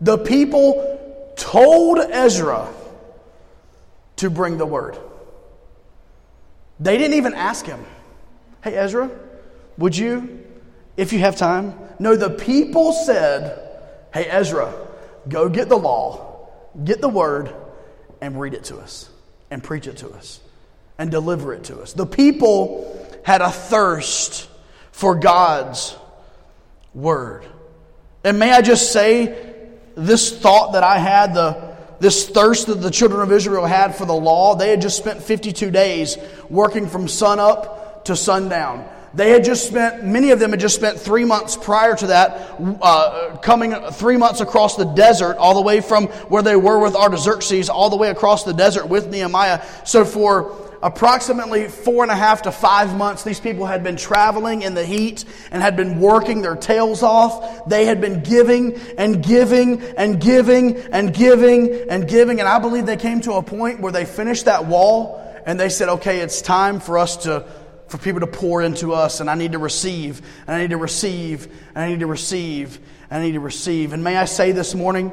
the 0.00 0.18
people 0.18 1.32
told 1.36 1.98
Ezra 1.98 2.72
to 4.16 4.30
bring 4.30 4.56
the 4.56 4.66
word. 4.66 4.98
They 6.80 6.96
didn't 6.96 7.14
even 7.14 7.34
ask 7.34 7.66
him, 7.66 7.84
Hey, 8.62 8.74
Ezra, 8.76 9.10
would 9.76 9.96
you, 9.96 10.44
if 10.96 11.12
you 11.12 11.18
have 11.18 11.36
time? 11.36 11.74
No, 11.98 12.16
the 12.16 12.30
people 12.30 12.92
said, 12.92 13.65
Hey, 14.16 14.30
Ezra, 14.30 14.72
go 15.28 15.50
get 15.50 15.68
the 15.68 15.76
law, 15.76 16.48
get 16.82 17.02
the 17.02 17.08
word, 17.10 17.54
and 18.22 18.40
read 18.40 18.54
it 18.54 18.64
to 18.64 18.78
us, 18.78 19.10
and 19.50 19.62
preach 19.62 19.86
it 19.86 19.98
to 19.98 20.08
us, 20.08 20.40
and 20.96 21.10
deliver 21.10 21.52
it 21.52 21.64
to 21.64 21.78
us. 21.82 21.92
The 21.92 22.06
people 22.06 22.98
had 23.26 23.42
a 23.42 23.50
thirst 23.50 24.48
for 24.90 25.16
God's 25.16 25.94
word. 26.94 27.44
And 28.24 28.38
may 28.38 28.52
I 28.52 28.62
just 28.62 28.90
say, 28.90 29.66
this 29.96 30.34
thought 30.34 30.72
that 30.72 30.82
I 30.82 30.96
had, 30.96 31.34
the, 31.34 31.76
this 32.00 32.26
thirst 32.26 32.68
that 32.68 32.76
the 32.76 32.90
children 32.90 33.20
of 33.20 33.30
Israel 33.30 33.66
had 33.66 33.96
for 33.96 34.06
the 34.06 34.14
law, 34.14 34.54
they 34.54 34.70
had 34.70 34.80
just 34.80 34.96
spent 34.96 35.22
52 35.22 35.70
days 35.70 36.16
working 36.48 36.86
from 36.88 37.06
sun 37.06 37.38
up 37.38 38.06
to 38.06 38.16
sundown. 38.16 38.88
They 39.16 39.30
had 39.30 39.44
just 39.44 39.66
spent, 39.66 40.04
many 40.04 40.30
of 40.30 40.38
them 40.38 40.50
had 40.50 40.60
just 40.60 40.74
spent 40.74 41.00
three 41.00 41.24
months 41.24 41.56
prior 41.56 41.96
to 41.96 42.06
that, 42.08 42.54
uh, 42.82 43.38
coming 43.38 43.74
three 43.92 44.18
months 44.18 44.42
across 44.42 44.76
the 44.76 44.84
desert, 44.84 45.38
all 45.38 45.54
the 45.54 45.62
way 45.62 45.80
from 45.80 46.08
where 46.28 46.42
they 46.42 46.54
were 46.54 46.78
with 46.78 46.94
Artaxerxes, 46.94 47.70
all 47.70 47.88
the 47.88 47.96
way 47.96 48.10
across 48.10 48.44
the 48.44 48.52
desert 48.52 48.88
with 48.88 49.08
Nehemiah. 49.08 49.62
So 49.84 50.04
for 50.04 50.54
approximately 50.82 51.66
four 51.68 52.02
and 52.02 52.12
a 52.12 52.14
half 52.14 52.42
to 52.42 52.52
five 52.52 52.94
months, 52.94 53.24
these 53.24 53.40
people 53.40 53.64
had 53.64 53.82
been 53.82 53.96
traveling 53.96 54.60
in 54.60 54.74
the 54.74 54.84
heat 54.84 55.24
and 55.50 55.62
had 55.62 55.76
been 55.76 55.98
working 55.98 56.42
their 56.42 56.54
tails 56.54 57.02
off. 57.02 57.66
They 57.66 57.86
had 57.86 58.02
been 58.02 58.22
giving 58.22 58.74
and 58.98 59.24
giving 59.24 59.80
and 59.96 60.20
giving 60.20 60.76
and 60.92 61.14
giving 61.14 61.88
and 61.88 62.06
giving. 62.06 62.40
And 62.40 62.48
I 62.48 62.58
believe 62.58 62.84
they 62.84 62.98
came 62.98 63.22
to 63.22 63.32
a 63.32 63.42
point 63.42 63.80
where 63.80 63.92
they 63.92 64.04
finished 64.04 64.44
that 64.44 64.66
wall 64.66 65.22
and 65.46 65.58
they 65.58 65.70
said, 65.70 65.88
okay, 65.88 66.20
it's 66.20 66.42
time 66.42 66.80
for 66.80 66.98
us 66.98 67.16
to 67.18 67.46
for 67.88 67.98
people 67.98 68.20
to 68.20 68.26
pour 68.26 68.62
into 68.62 68.92
us, 68.92 69.20
and 69.20 69.30
I 69.30 69.34
need 69.34 69.52
to 69.52 69.58
receive, 69.58 70.20
and 70.46 70.56
I 70.56 70.60
need 70.60 70.70
to 70.70 70.76
receive, 70.76 71.46
and 71.74 71.84
I 71.84 71.88
need 71.88 72.00
to 72.00 72.06
receive, 72.06 72.78
and 73.10 73.22
I 73.22 73.26
need 73.26 73.32
to 73.32 73.40
receive. 73.40 73.92
And 73.92 74.02
may 74.02 74.16
I 74.16 74.24
say 74.24 74.52
this 74.52 74.74
morning 74.74 75.12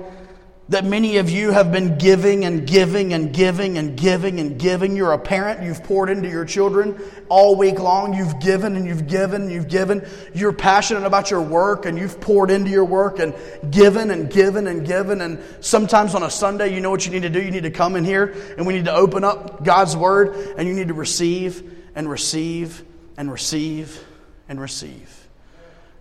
that 0.70 0.86
many 0.86 1.18
of 1.18 1.30
you 1.30 1.52
have 1.52 1.74
been 1.74 1.98
giving 1.98 2.46
and 2.46 2.66
giving 2.66 3.14
and 3.14 3.34
giving 3.34 3.78
and 3.78 4.00
giving 4.00 4.40
and 4.40 4.58
giving. 4.58 4.96
You're 4.96 5.12
a 5.12 5.20
parent, 5.20 5.62
you've 5.62 5.84
poured 5.84 6.10
into 6.10 6.30
your 6.30 6.46
children 6.46 7.00
all 7.28 7.58
week 7.58 7.80
long. 7.80 8.14
You've 8.14 8.40
given 8.40 8.78
and 8.78 8.88
you've 8.88 9.08
given 9.08 9.44
and 9.44 9.52
you've 9.52 9.68
given. 9.68 10.08
You're 10.34 10.54
passionate 10.54 11.06
about 11.06 11.30
your 11.30 11.42
work 11.42 11.86
and 11.86 11.98
you've 11.98 12.22
poured 12.22 12.50
into 12.50 12.72
your 12.72 12.86
work 12.86 13.20
and 13.20 13.36
given 13.72 14.10
and 14.10 14.32
given 14.32 14.68
and 14.68 14.88
given. 14.88 15.20
And 15.20 15.44
sometimes 15.60 16.16
on 16.16 16.24
a 16.24 16.30
Sunday, 16.30 16.74
you 16.74 16.80
know 16.80 16.90
what 16.90 17.06
you 17.06 17.12
need 17.12 17.24
to 17.24 17.30
do? 17.30 17.42
You 17.42 17.52
need 17.52 17.64
to 17.64 17.72
come 17.72 17.98
in 17.98 18.06
here 18.06 18.34
and 18.58 18.66
we 18.66 18.74
need 18.74 18.86
to 18.86 18.96
open 18.96 19.26
up 19.26 19.66
God's 19.66 19.98
Word 19.98 20.56
and 20.58 20.66
you 20.66 20.74
need 20.74 20.88
to 20.88 20.94
receive 20.94 21.73
and 21.96 22.10
receive 22.10 22.84
and 23.18 23.32
receive 23.32 24.04
and 24.50 24.60
receive. 24.60 25.24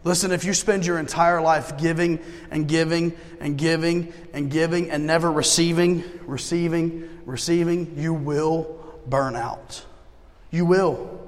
Listen, 0.04 0.32
if 0.32 0.44
you 0.44 0.52
spend 0.52 0.84
your 0.84 0.98
entire 0.98 1.40
life 1.40 1.78
giving 1.78 2.18
and 2.50 2.66
giving 2.66 3.12
and 3.40 3.56
giving 3.56 4.12
and 4.32 4.50
giving 4.50 4.90
and 4.90 5.06
never 5.06 5.30
receiving, 5.30 6.02
receiving, 6.26 7.08
receiving, 7.24 7.98
you 7.98 8.12
will 8.12 8.82
burn 9.06 9.36
out. 9.36 9.84
You 10.50 10.66
will. 10.66 11.20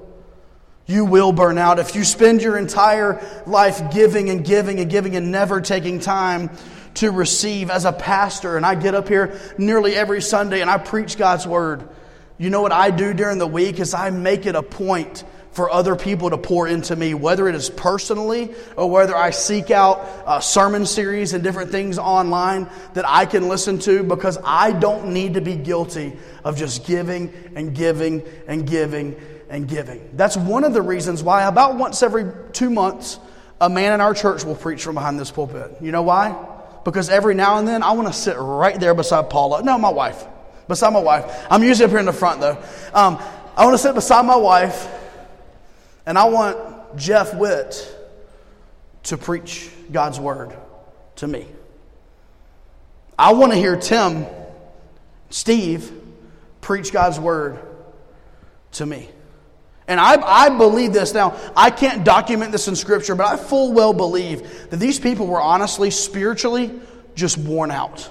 You 0.87 1.05
will 1.05 1.31
burn 1.31 1.57
out. 1.57 1.79
If 1.79 1.95
you 1.95 2.03
spend 2.03 2.41
your 2.41 2.57
entire 2.57 3.43
life 3.47 3.93
giving 3.93 4.29
and 4.29 4.45
giving 4.45 4.79
and 4.79 4.91
giving 4.91 5.15
and 5.15 5.31
never 5.31 5.61
taking 5.61 5.99
time 5.99 6.51
to 6.95 7.11
receive 7.11 7.69
as 7.69 7.85
a 7.85 7.93
pastor, 7.93 8.57
and 8.57 8.65
I 8.65 8.75
get 8.75 8.93
up 8.93 9.07
here 9.07 9.39
nearly 9.57 9.95
every 9.95 10.21
Sunday 10.21 10.61
and 10.61 10.69
I 10.69 10.77
preach 10.77 11.17
God's 11.17 11.47
word. 11.47 11.87
You 12.37 12.49
know 12.49 12.61
what 12.61 12.73
I 12.73 12.91
do 12.91 13.13
during 13.13 13.37
the 13.37 13.47
week 13.47 13.79
is 13.79 13.93
I 13.93 14.09
make 14.09 14.45
it 14.45 14.55
a 14.55 14.63
point 14.63 15.23
for 15.55 15.71
other 15.71 15.95
people 15.95 16.29
to 16.31 16.37
pour 16.37 16.67
into 16.67 16.93
me, 16.97 17.13
whether 17.13 17.47
it 17.47 17.55
is 17.55 17.69
personally 17.69 18.53
or 18.75 18.89
whether 18.89 19.15
I 19.15 19.29
seek 19.29 19.71
out 19.71 19.99
uh, 20.25 20.41
sermon 20.41 20.85
series 20.85 21.31
and 21.31 21.41
different 21.41 21.71
things 21.71 21.97
online 21.97 22.69
that 22.93 23.05
I 23.07 23.25
can 23.25 23.47
listen 23.47 23.79
to 23.79 24.03
because 24.03 24.37
I 24.43 24.73
don't 24.73 25.13
need 25.13 25.35
to 25.35 25.41
be 25.41 25.55
guilty 25.55 26.17
of 26.43 26.57
just 26.57 26.85
giving 26.85 27.33
and 27.55 27.73
giving 27.73 28.21
and 28.47 28.67
giving 28.67 29.15
and 29.49 29.65
giving. 29.65 30.09
That's 30.13 30.35
one 30.35 30.65
of 30.65 30.73
the 30.73 30.81
reasons 30.81 31.23
why 31.23 31.43
about 31.43 31.77
once 31.77 32.03
every 32.03 32.29
two 32.51 32.69
months, 32.69 33.17
a 33.61 33.69
man 33.69 33.93
in 33.93 34.01
our 34.01 34.13
church 34.13 34.43
will 34.43 34.55
preach 34.55 34.83
from 34.83 34.95
behind 34.95 35.17
this 35.17 35.31
pulpit. 35.31 35.77
You 35.79 35.93
know 35.93 36.03
why? 36.03 36.35
Because 36.83 37.09
every 37.09 37.33
now 37.33 37.59
and 37.59 37.67
then 37.67 37.81
I 37.81 37.93
want 37.93 38.09
to 38.09 38.13
sit 38.13 38.35
right 38.37 38.77
there 38.77 38.93
beside 38.93 39.29
Paula. 39.29 39.63
No, 39.63 39.77
my 39.77 39.89
wife. 39.89 40.21
Beside 40.67 40.91
my 40.93 40.99
wife. 40.99 41.45
I'm 41.49 41.63
usually 41.63 41.85
up 41.85 41.91
here 41.91 41.99
in 41.99 42.05
the 42.05 42.13
front 42.13 42.41
though. 42.41 42.57
Um, 42.93 43.21
I 43.55 43.63
want 43.65 43.73
to 43.73 43.77
sit 43.77 43.95
beside 43.95 44.25
my 44.25 44.35
wife 44.35 44.87
and 46.05 46.17
I 46.17 46.25
want 46.25 46.97
Jeff 46.97 47.33
Witt 47.33 47.95
to 49.03 49.17
preach 49.17 49.69
God's 49.91 50.19
word 50.19 50.55
to 51.17 51.27
me. 51.27 51.47
I 53.17 53.33
want 53.33 53.53
to 53.53 53.57
hear 53.57 53.75
Tim, 53.75 54.25
Steve, 55.29 55.91
preach 56.61 56.91
God's 56.91 57.19
word 57.19 57.59
to 58.73 58.85
me. 58.85 59.09
And 59.87 59.99
I, 59.99 60.19
I 60.21 60.49
believe 60.57 60.93
this. 60.93 61.13
Now, 61.13 61.39
I 61.55 61.69
can't 61.69 62.03
document 62.03 62.51
this 62.51 62.67
in 62.67 62.75
Scripture, 62.75 63.15
but 63.15 63.27
I 63.27 63.37
full 63.37 63.71
well 63.71 63.93
believe 63.93 64.69
that 64.71 64.77
these 64.77 64.99
people 64.99 65.27
were 65.27 65.39
honestly, 65.39 65.91
spiritually, 65.91 66.71
just 67.13 67.37
worn 67.37 67.71
out. 67.71 68.09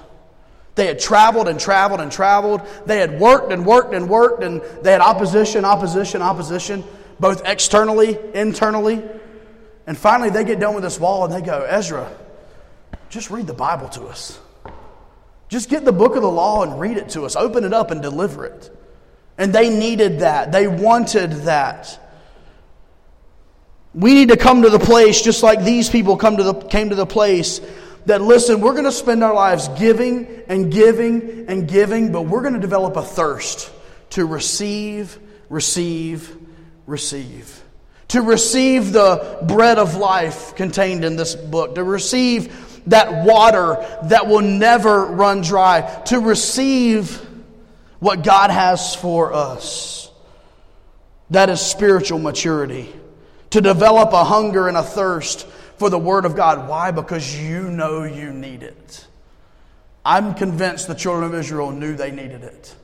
They 0.75 0.87
had 0.87 0.99
traveled 0.99 1.47
and 1.47 1.59
traveled 1.59 2.01
and 2.01 2.11
traveled. 2.11 2.61
They 2.85 2.99
had 2.99 3.19
worked 3.19 3.51
and 3.51 3.65
worked 3.65 3.93
and 3.93 4.09
worked, 4.09 4.43
and 4.43 4.61
they 4.81 4.91
had 4.91 5.01
opposition, 5.01 5.65
opposition, 5.65 6.21
opposition 6.21 6.83
both 7.19 7.45
externally, 7.45 8.17
internally. 8.33 9.01
And 9.87 9.97
finally, 9.97 10.29
they 10.29 10.43
get 10.43 10.59
done 10.59 10.73
with 10.73 10.83
this 10.83 10.99
wall 10.99 11.25
and 11.25 11.33
they 11.33 11.41
go, 11.41 11.63
Ezra, 11.63 12.11
just 13.09 13.29
read 13.29 13.47
the 13.47 13.53
Bible 13.53 13.89
to 13.89 14.05
us. 14.05 14.39
Just 15.47 15.69
get 15.69 15.85
the 15.85 15.91
book 15.91 16.15
of 16.15 16.23
the 16.23 16.31
law 16.31 16.63
and 16.63 16.79
read 16.79 16.97
it 16.97 17.09
to 17.09 17.23
us. 17.23 17.35
Open 17.35 17.63
it 17.63 17.73
up 17.73 17.91
and 17.91 18.01
deliver 18.01 18.45
it. 18.45 18.75
And 19.37 19.53
they 19.53 19.69
needed 19.69 20.19
that. 20.19 20.51
They 20.51 20.67
wanted 20.67 21.31
that. 21.43 21.99
We 23.93 24.13
need 24.13 24.29
to 24.29 24.37
come 24.37 24.63
to 24.63 24.69
the 24.69 24.79
place 24.79 25.21
just 25.21 25.43
like 25.43 25.63
these 25.63 25.89
people 25.89 26.17
come 26.17 26.37
to 26.37 26.43
the, 26.43 26.53
came 26.53 26.89
to 26.89 26.95
the 26.95 27.05
place 27.05 27.61
that, 28.05 28.21
listen, 28.21 28.61
we're 28.61 28.73
going 28.73 28.85
to 28.85 28.91
spend 28.91 29.23
our 29.23 29.33
lives 29.33 29.67
giving 29.69 30.43
and 30.47 30.71
giving 30.71 31.45
and 31.47 31.67
giving, 31.67 32.11
but 32.11 32.23
we're 32.23 32.41
going 32.41 32.53
to 32.53 32.59
develop 32.59 32.95
a 32.95 33.03
thirst 33.03 33.71
to 34.11 34.25
receive, 34.25 35.17
receive, 35.49 36.35
receive. 36.85 37.61
To 38.09 38.21
receive 38.21 38.93
the 38.93 39.39
bread 39.47 39.79
of 39.79 39.95
life 39.95 40.55
contained 40.55 41.03
in 41.03 41.15
this 41.15 41.35
book. 41.35 41.75
To 41.75 41.83
receive 41.83 42.83
that 42.87 43.25
water 43.25 43.77
that 44.03 44.27
will 44.27 44.41
never 44.41 45.05
run 45.05 45.41
dry. 45.41 45.81
To 46.05 46.19
receive 46.19 47.17
what 47.99 48.23
God 48.23 48.51
has 48.51 48.95
for 48.95 49.33
us. 49.33 50.11
That 51.31 51.49
is 51.49 51.59
spiritual 51.59 52.19
maturity. 52.19 52.93
To 53.49 53.61
develop 53.61 54.13
a 54.13 54.23
hunger 54.23 54.67
and 54.67 54.77
a 54.77 54.83
thirst 54.83 55.47
for 55.77 55.89
the 55.89 55.99
Word 55.99 56.25
of 56.25 56.35
God. 56.35 56.67
Why? 56.67 56.91
Because 56.91 57.39
you 57.39 57.69
know 57.69 58.03
you 58.03 58.31
need 58.31 58.63
it. 58.63 59.07
I'm 60.05 60.35
convinced 60.35 60.87
the 60.87 60.93
children 60.93 61.23
of 61.23 61.33
Israel 61.33 61.71
knew 61.71 61.95
they 61.95 62.11
needed 62.11 62.43
it. 62.43 62.75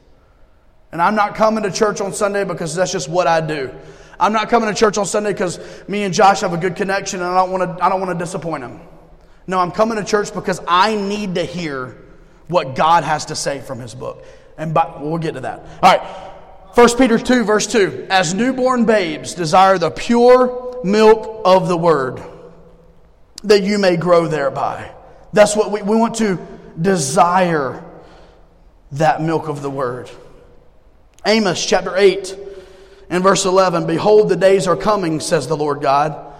And 0.91 1.01
I'm 1.01 1.15
not 1.15 1.35
coming 1.35 1.63
to 1.63 1.71
church 1.71 2.01
on 2.01 2.13
Sunday 2.13 2.43
because 2.43 2.75
that's 2.75 2.91
just 2.91 3.07
what 3.07 3.27
I 3.27 3.39
do. 3.41 3.73
I'm 4.19 4.33
not 4.33 4.49
coming 4.49 4.69
to 4.69 4.75
church 4.75 4.97
on 4.97 5.05
Sunday 5.05 5.31
because 5.31 5.59
me 5.87 6.03
and 6.03 6.13
Josh 6.13 6.41
have 6.41 6.53
a 6.53 6.57
good 6.57 6.75
connection 6.75 7.21
and 7.21 7.29
I 7.29 7.35
don't 7.37 7.51
want 7.51 7.77
to 7.77 7.83
I 7.83 7.89
don't 7.89 8.01
want 8.01 8.17
to 8.17 8.23
disappoint 8.23 8.63
him. 8.63 8.81
No, 9.47 9.59
I'm 9.59 9.71
coming 9.71 9.97
to 9.97 10.03
church 10.03 10.33
because 10.33 10.59
I 10.67 10.95
need 10.95 11.35
to 11.35 11.43
hear 11.43 11.97
what 12.47 12.75
God 12.75 13.03
has 13.03 13.25
to 13.27 13.35
say 13.35 13.61
from 13.61 13.79
his 13.79 13.95
book. 13.95 14.23
And 14.57 14.73
by, 14.73 14.97
we'll 14.99 15.17
get 15.17 15.35
to 15.35 15.41
that. 15.41 15.59
All 15.81 15.91
right. 15.91 16.01
1 16.75 16.97
Peter 16.97 17.17
2, 17.17 17.43
verse 17.43 17.67
2. 17.67 18.07
As 18.09 18.33
newborn 18.33 18.85
babes 18.85 19.33
desire 19.33 19.77
the 19.77 19.89
pure 19.89 20.81
milk 20.83 21.41
of 21.43 21.67
the 21.67 21.75
word, 21.75 22.21
that 23.43 23.63
you 23.63 23.77
may 23.77 23.97
grow 23.97 24.27
thereby. 24.27 24.91
That's 25.33 25.55
what 25.55 25.71
we, 25.71 25.81
we 25.81 25.95
want 25.95 26.15
to 26.15 26.39
desire 26.79 27.83
that 28.93 29.21
milk 29.21 29.47
of 29.47 29.61
the 29.61 29.69
word. 29.69 30.09
Amos 31.25 31.63
chapter 31.65 31.95
8 31.95 32.35
and 33.09 33.23
verse 33.23 33.45
11 33.45 33.87
Behold, 33.87 34.29
the 34.29 34.35
days 34.35 34.67
are 34.67 34.77
coming, 34.77 35.19
says 35.19 35.47
the 35.47 35.57
Lord 35.57 35.81
God, 35.81 36.33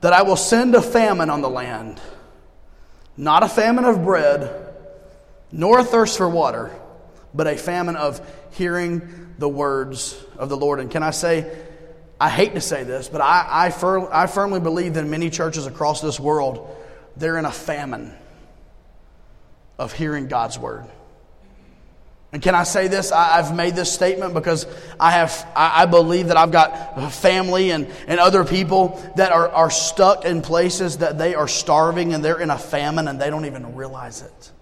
that 0.00 0.12
I 0.12 0.22
will 0.22 0.36
send 0.36 0.74
a 0.74 0.82
famine 0.82 1.30
on 1.30 1.42
the 1.42 1.50
land, 1.50 2.00
not 3.16 3.42
a 3.42 3.48
famine 3.48 3.84
of 3.84 4.04
bread, 4.04 4.74
nor 5.52 5.80
a 5.80 5.84
thirst 5.84 6.16
for 6.16 6.28
water, 6.28 6.70
but 7.34 7.46
a 7.46 7.56
famine 7.56 7.96
of 7.96 8.20
hearing 8.52 9.34
the 9.38 9.48
words 9.48 10.20
of 10.36 10.48
the 10.48 10.56
Lord. 10.56 10.80
And 10.80 10.90
can 10.90 11.02
I 11.02 11.10
say, 11.10 11.50
I 12.22 12.28
hate 12.28 12.54
to 12.54 12.60
say 12.60 12.84
this, 12.84 13.08
but 13.08 13.20
I, 13.20 13.48
I, 13.50 13.70
fir- 13.70 14.08
I 14.12 14.28
firmly 14.28 14.60
believe 14.60 14.94
that 14.94 15.00
in 15.00 15.10
many 15.10 15.28
churches 15.28 15.66
across 15.66 16.00
this 16.00 16.20
world, 16.20 16.72
they're 17.16 17.36
in 17.36 17.44
a 17.44 17.50
famine 17.50 18.14
of 19.76 19.92
hearing 19.92 20.28
God's 20.28 20.56
word. 20.56 20.84
And 22.32 22.40
can 22.40 22.54
I 22.54 22.62
say 22.62 22.86
this? 22.86 23.10
I, 23.10 23.42
have 23.42 23.56
made 23.56 23.74
this 23.74 23.92
statement 23.92 24.34
because 24.34 24.68
I 25.00 25.10
have 25.10 25.32
I, 25.56 25.82
I 25.82 25.86
believe 25.86 26.28
that 26.28 26.36
I've 26.36 26.52
got 26.52 27.12
family 27.12 27.72
and, 27.72 27.90
and 28.06 28.20
other 28.20 28.44
people 28.44 29.02
that 29.16 29.32
are, 29.32 29.48
are 29.48 29.68
stuck 29.68 30.24
in 30.24 30.42
places 30.42 30.98
that 30.98 31.18
they 31.18 31.34
are 31.34 31.48
starving 31.48 32.14
and 32.14 32.24
they're 32.24 32.38
in 32.38 32.50
a 32.50 32.58
famine 32.58 33.08
and 33.08 33.20
they 33.20 33.30
don't 33.30 33.46
even 33.46 33.74
realize 33.74 34.22
it. 34.22 34.52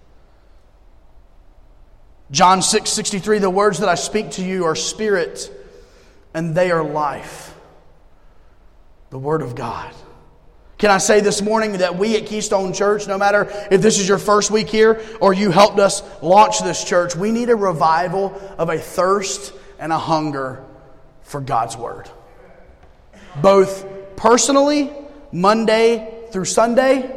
John 2.31 2.63
6 2.63 2.89
63, 2.89 3.37
the 3.37 3.51
words 3.51 3.77
that 3.77 3.87
I 3.87 3.93
speak 3.93 4.31
to 4.31 4.43
you 4.43 4.65
are 4.65 4.75
spirit 4.75 5.51
and 6.33 6.55
they 6.55 6.71
are 6.71 6.83
life. 6.83 7.50
The 9.11 9.19
Word 9.19 9.41
of 9.41 9.55
God. 9.55 9.93
Can 10.77 10.89
I 10.89 10.97
say 10.97 11.19
this 11.19 11.41
morning 11.41 11.73
that 11.73 11.97
we 11.97 12.15
at 12.15 12.25
Keystone 12.25 12.71
Church, 12.71 13.07
no 13.07 13.17
matter 13.17 13.51
if 13.69 13.81
this 13.81 13.99
is 13.99 14.07
your 14.07 14.17
first 14.17 14.49
week 14.49 14.69
here 14.69 15.01
or 15.19 15.33
you 15.33 15.51
helped 15.51 15.79
us 15.79 16.01
launch 16.23 16.61
this 16.61 16.83
church, 16.85 17.13
we 17.13 17.29
need 17.29 17.49
a 17.49 17.55
revival 17.55 18.33
of 18.57 18.69
a 18.69 18.77
thirst 18.77 19.53
and 19.79 19.91
a 19.91 19.97
hunger 19.97 20.63
for 21.23 21.41
God's 21.41 21.75
Word. 21.75 22.09
Both 23.41 23.85
personally, 24.15 24.91
Monday 25.33 26.25
through 26.31 26.45
Sunday, 26.45 27.13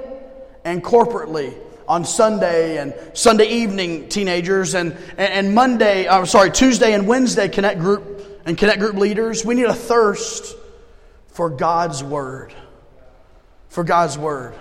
and 0.65 0.83
corporately 0.83 1.57
on 1.87 2.05
Sunday 2.05 2.79
and 2.79 2.93
Sunday 3.13 3.47
evening 3.47 4.09
teenagers 4.09 4.75
and, 4.75 4.97
and 5.17 5.55
Monday, 5.55 6.09
I'm 6.09 6.27
sorry, 6.27 6.51
Tuesday 6.51 6.93
and 6.93 7.07
Wednesday 7.07 7.49
connect 7.49 7.79
group 7.79 8.43
and 8.47 8.59
connect 8.59 8.81
group 8.81 8.97
leaders. 8.97 9.45
We 9.45 9.55
need 9.55 9.67
a 9.67 9.75
thirst 9.75 10.57
for 11.35 11.51
God's 11.51 12.03
Word 12.03 12.55
for 13.75 13.83
God's 13.83 14.17
Word. 14.17 14.55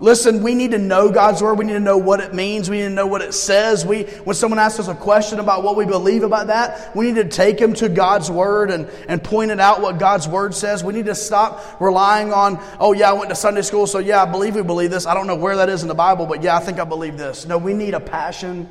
Listen, 0.00 0.42
we 0.42 0.54
need 0.54 0.70
to 0.70 0.78
know 0.78 1.10
God's 1.10 1.42
Word. 1.42 1.58
We 1.58 1.66
need 1.66 1.74
to 1.74 1.80
know 1.80 1.98
what 1.98 2.20
it 2.20 2.32
means. 2.32 2.70
We 2.70 2.78
need 2.78 2.84
to 2.84 2.88
know 2.88 3.06
what 3.06 3.20
it 3.20 3.34
says. 3.34 3.84
We, 3.84 4.04
when 4.24 4.34
someone 4.34 4.58
asks 4.58 4.80
us 4.80 4.88
a 4.88 4.94
question 4.94 5.38
about 5.38 5.62
what 5.62 5.76
we 5.76 5.84
believe 5.84 6.22
about 6.22 6.46
that, 6.46 6.96
we 6.96 7.12
need 7.12 7.16
to 7.16 7.28
take 7.28 7.58
them 7.58 7.74
to 7.74 7.90
God's 7.90 8.30
Word 8.30 8.70
and, 8.70 8.88
and 9.06 9.22
point 9.22 9.50
it 9.50 9.60
out 9.60 9.82
what 9.82 9.98
God's 9.98 10.26
Word 10.26 10.54
says. 10.54 10.82
We 10.82 10.94
need 10.94 11.04
to 11.04 11.14
stop 11.14 11.78
relying 11.78 12.32
on, 12.32 12.58
oh, 12.78 12.94
yeah, 12.94 13.10
I 13.10 13.12
went 13.12 13.28
to 13.28 13.36
Sunday 13.36 13.60
school, 13.60 13.86
so 13.86 13.98
yeah, 13.98 14.22
I 14.22 14.24
believe 14.24 14.54
we 14.54 14.62
believe 14.62 14.90
this. 14.90 15.04
I 15.04 15.12
don't 15.12 15.26
know 15.26 15.36
where 15.36 15.56
that 15.56 15.68
is 15.68 15.82
in 15.82 15.88
the 15.88 15.94
Bible, 15.94 16.24
but 16.24 16.42
yeah, 16.42 16.56
I 16.56 16.60
think 16.60 16.80
I 16.80 16.84
believe 16.84 17.18
this. 17.18 17.44
No, 17.44 17.58
we 17.58 17.74
need 17.74 17.92
a 17.92 18.00
passion 18.00 18.66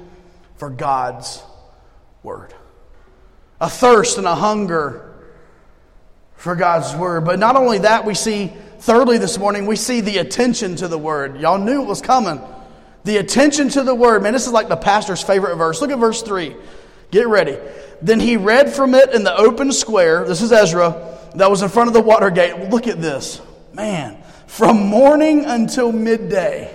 for 0.56 0.72
God's 0.72 1.44
Word, 2.24 2.56
a 3.62 3.70
thirst 3.70 4.18
and 4.18 4.26
a 4.26 4.34
hunger 4.34 5.09
for 6.40 6.56
God's 6.56 6.96
Word. 6.96 7.24
But 7.24 7.38
not 7.38 7.56
only 7.56 7.78
that, 7.80 8.04
we 8.04 8.16
see 8.16 8.52
Thirdly, 8.80 9.18
this 9.18 9.38
morning, 9.38 9.66
we 9.66 9.76
see 9.76 10.00
the 10.00 10.20
attention 10.20 10.78
to 10.78 10.88
the 10.88 10.98
word. 10.98 11.42
Y'all 11.42 11.58
knew 11.58 11.82
it 11.82 11.86
was 11.86 12.02
coming. 12.02 12.42
The 13.04 13.18
attention 13.18 13.68
to 13.70 13.84
the 13.84 13.94
word. 13.94 14.24
Man, 14.24 14.32
this 14.32 14.48
is 14.48 14.54
like 14.54 14.70
the 14.70 14.78
pastor's 14.78 15.22
favorite 15.22 15.58
verse. 15.58 15.82
Look 15.82 15.92
at 15.92 16.00
verse 16.00 16.22
3. 16.22 16.56
Get 17.12 17.28
ready. 17.28 17.58
Then 18.02 18.22
he 18.22 18.38
read 18.38 18.72
from 18.72 18.96
it 18.96 19.14
in 19.14 19.26
the 19.26 19.36
open 19.36 19.74
square. 19.74 20.24
This 20.24 20.42
is 20.42 20.54
Ezra. 20.54 21.18
That 21.36 21.50
was 21.50 21.62
in 21.62 21.68
front 21.68 21.90
of 21.90 21.94
the 21.94 22.02
water 22.02 22.30
gate. 22.30 22.70
Look 22.70 22.88
at 22.88 23.02
this. 23.02 23.42
Man, 23.74 24.18
from 24.48 24.78
morning 24.88 25.44
until 25.44 25.92
midday. 25.92 26.74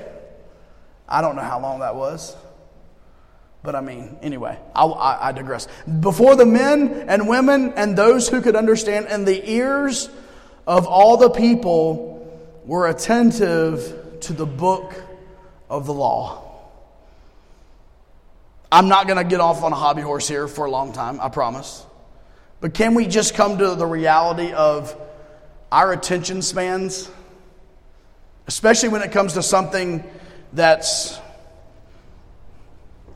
I 1.08 1.22
don't 1.22 1.36
know 1.36 1.42
how 1.42 1.60
long 1.60 1.80
that 1.80 1.96
was. 1.96 2.36
But 3.64 3.74
I 3.74 3.80
mean, 3.80 4.18
anyway, 4.20 4.58
I, 4.74 4.84
I, 4.84 5.28
I, 5.28 5.32
digress. 5.32 5.68
Before 6.00 6.36
the 6.36 6.44
men 6.44 7.06
and 7.08 7.26
women 7.26 7.72
and 7.76 7.96
those 7.96 8.28
who 8.28 8.42
could 8.42 8.56
understand, 8.56 9.06
and 9.08 9.26
the 9.26 9.50
ears 9.50 10.10
of 10.66 10.86
all 10.86 11.16
the 11.16 11.30
people 11.30 12.14
were 12.66 12.88
attentive 12.88 14.20
to 14.20 14.34
the 14.34 14.44
book 14.44 14.94
of 15.70 15.86
the 15.86 15.94
law. 15.94 16.42
I'm 18.70 18.88
not 18.88 19.06
going 19.06 19.16
to 19.16 19.24
get 19.24 19.40
off 19.40 19.62
on 19.62 19.72
a 19.72 19.76
hobby 19.76 20.02
horse 20.02 20.28
here 20.28 20.46
for 20.46 20.66
a 20.66 20.70
long 20.70 20.92
time, 20.92 21.18
I 21.18 21.30
promise. 21.30 21.86
But 22.60 22.74
can 22.74 22.94
we 22.94 23.06
just 23.06 23.34
come 23.34 23.56
to 23.56 23.74
the 23.74 23.86
reality 23.86 24.52
of 24.52 24.94
our 25.72 25.90
attention 25.90 26.42
spans, 26.42 27.08
especially 28.46 28.90
when 28.90 29.00
it 29.00 29.10
comes 29.10 29.32
to 29.34 29.42
something 29.42 30.04
that's 30.52 31.18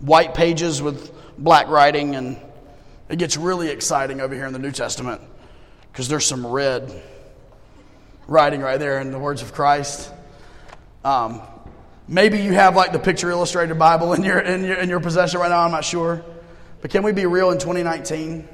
white 0.00 0.34
pages 0.34 0.80
with 0.80 1.12
black 1.36 1.68
writing, 1.68 2.14
and 2.14 2.36
it 3.08 3.18
gets 3.18 3.36
really 3.36 3.68
exciting 3.68 4.20
over 4.20 4.34
here 4.34 4.46
in 4.46 4.52
the 4.52 4.58
New 4.58 4.72
Testament 4.72 5.20
because 5.92 6.08
there's 6.08 6.26
some 6.26 6.46
red 6.46 7.02
writing 8.26 8.60
right 8.60 8.78
there 8.78 9.00
in 9.00 9.10
the 9.10 9.18
words 9.18 9.42
of 9.42 9.52
Christ. 9.52 10.12
Um, 11.04 11.40
maybe 12.06 12.40
you 12.40 12.52
have 12.52 12.76
like 12.76 12.92
the 12.92 12.98
picture 12.98 13.30
illustrated 13.30 13.78
Bible 13.78 14.12
in 14.12 14.22
your, 14.22 14.38
in 14.38 14.64
your, 14.64 14.76
in 14.76 14.88
your 14.88 15.00
possession 15.00 15.40
right 15.40 15.48
now, 15.48 15.60
I'm 15.60 15.70
not 15.70 15.84
sure. 15.84 16.24
But 16.80 16.90
can 16.90 17.02
we 17.02 17.12
be 17.12 17.26
real 17.26 17.50
in 17.50 17.58
2019? 17.58 18.46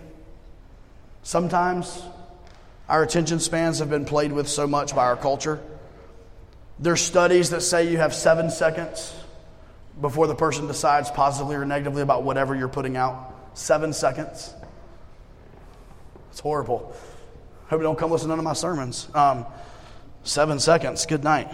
Sometimes 1.22 2.02
our 2.88 3.02
attention 3.02 3.40
spans 3.40 3.80
have 3.80 3.90
been 3.90 4.04
played 4.04 4.32
with 4.32 4.48
so 4.48 4.66
much 4.66 4.94
by 4.94 5.04
our 5.04 5.16
culture. 5.16 5.60
There's 6.78 7.00
studies 7.00 7.50
that 7.50 7.62
say 7.62 7.90
you 7.90 7.98
have 7.98 8.14
seven 8.14 8.50
seconds 8.50 9.14
before 10.00 10.26
the 10.26 10.34
person 10.34 10.66
decides 10.66 11.10
positively 11.10 11.56
or 11.56 11.64
negatively 11.64 12.02
about 12.02 12.22
whatever 12.22 12.54
you're 12.54 12.68
putting 12.68 12.96
out. 12.96 13.32
Seven 13.54 13.92
seconds. 13.92 14.54
It's 16.30 16.40
horrible. 16.40 16.94
Hope 17.68 17.78
you 17.80 17.84
don't 17.84 17.98
come 17.98 18.10
listen 18.10 18.28
to 18.28 18.30
none 18.30 18.38
of 18.40 18.44
my 18.44 18.52
sermons. 18.52 19.08
Um, 19.14 19.46
seven 20.24 20.58
seconds. 20.58 21.06
Good 21.06 21.22
night. 21.22 21.48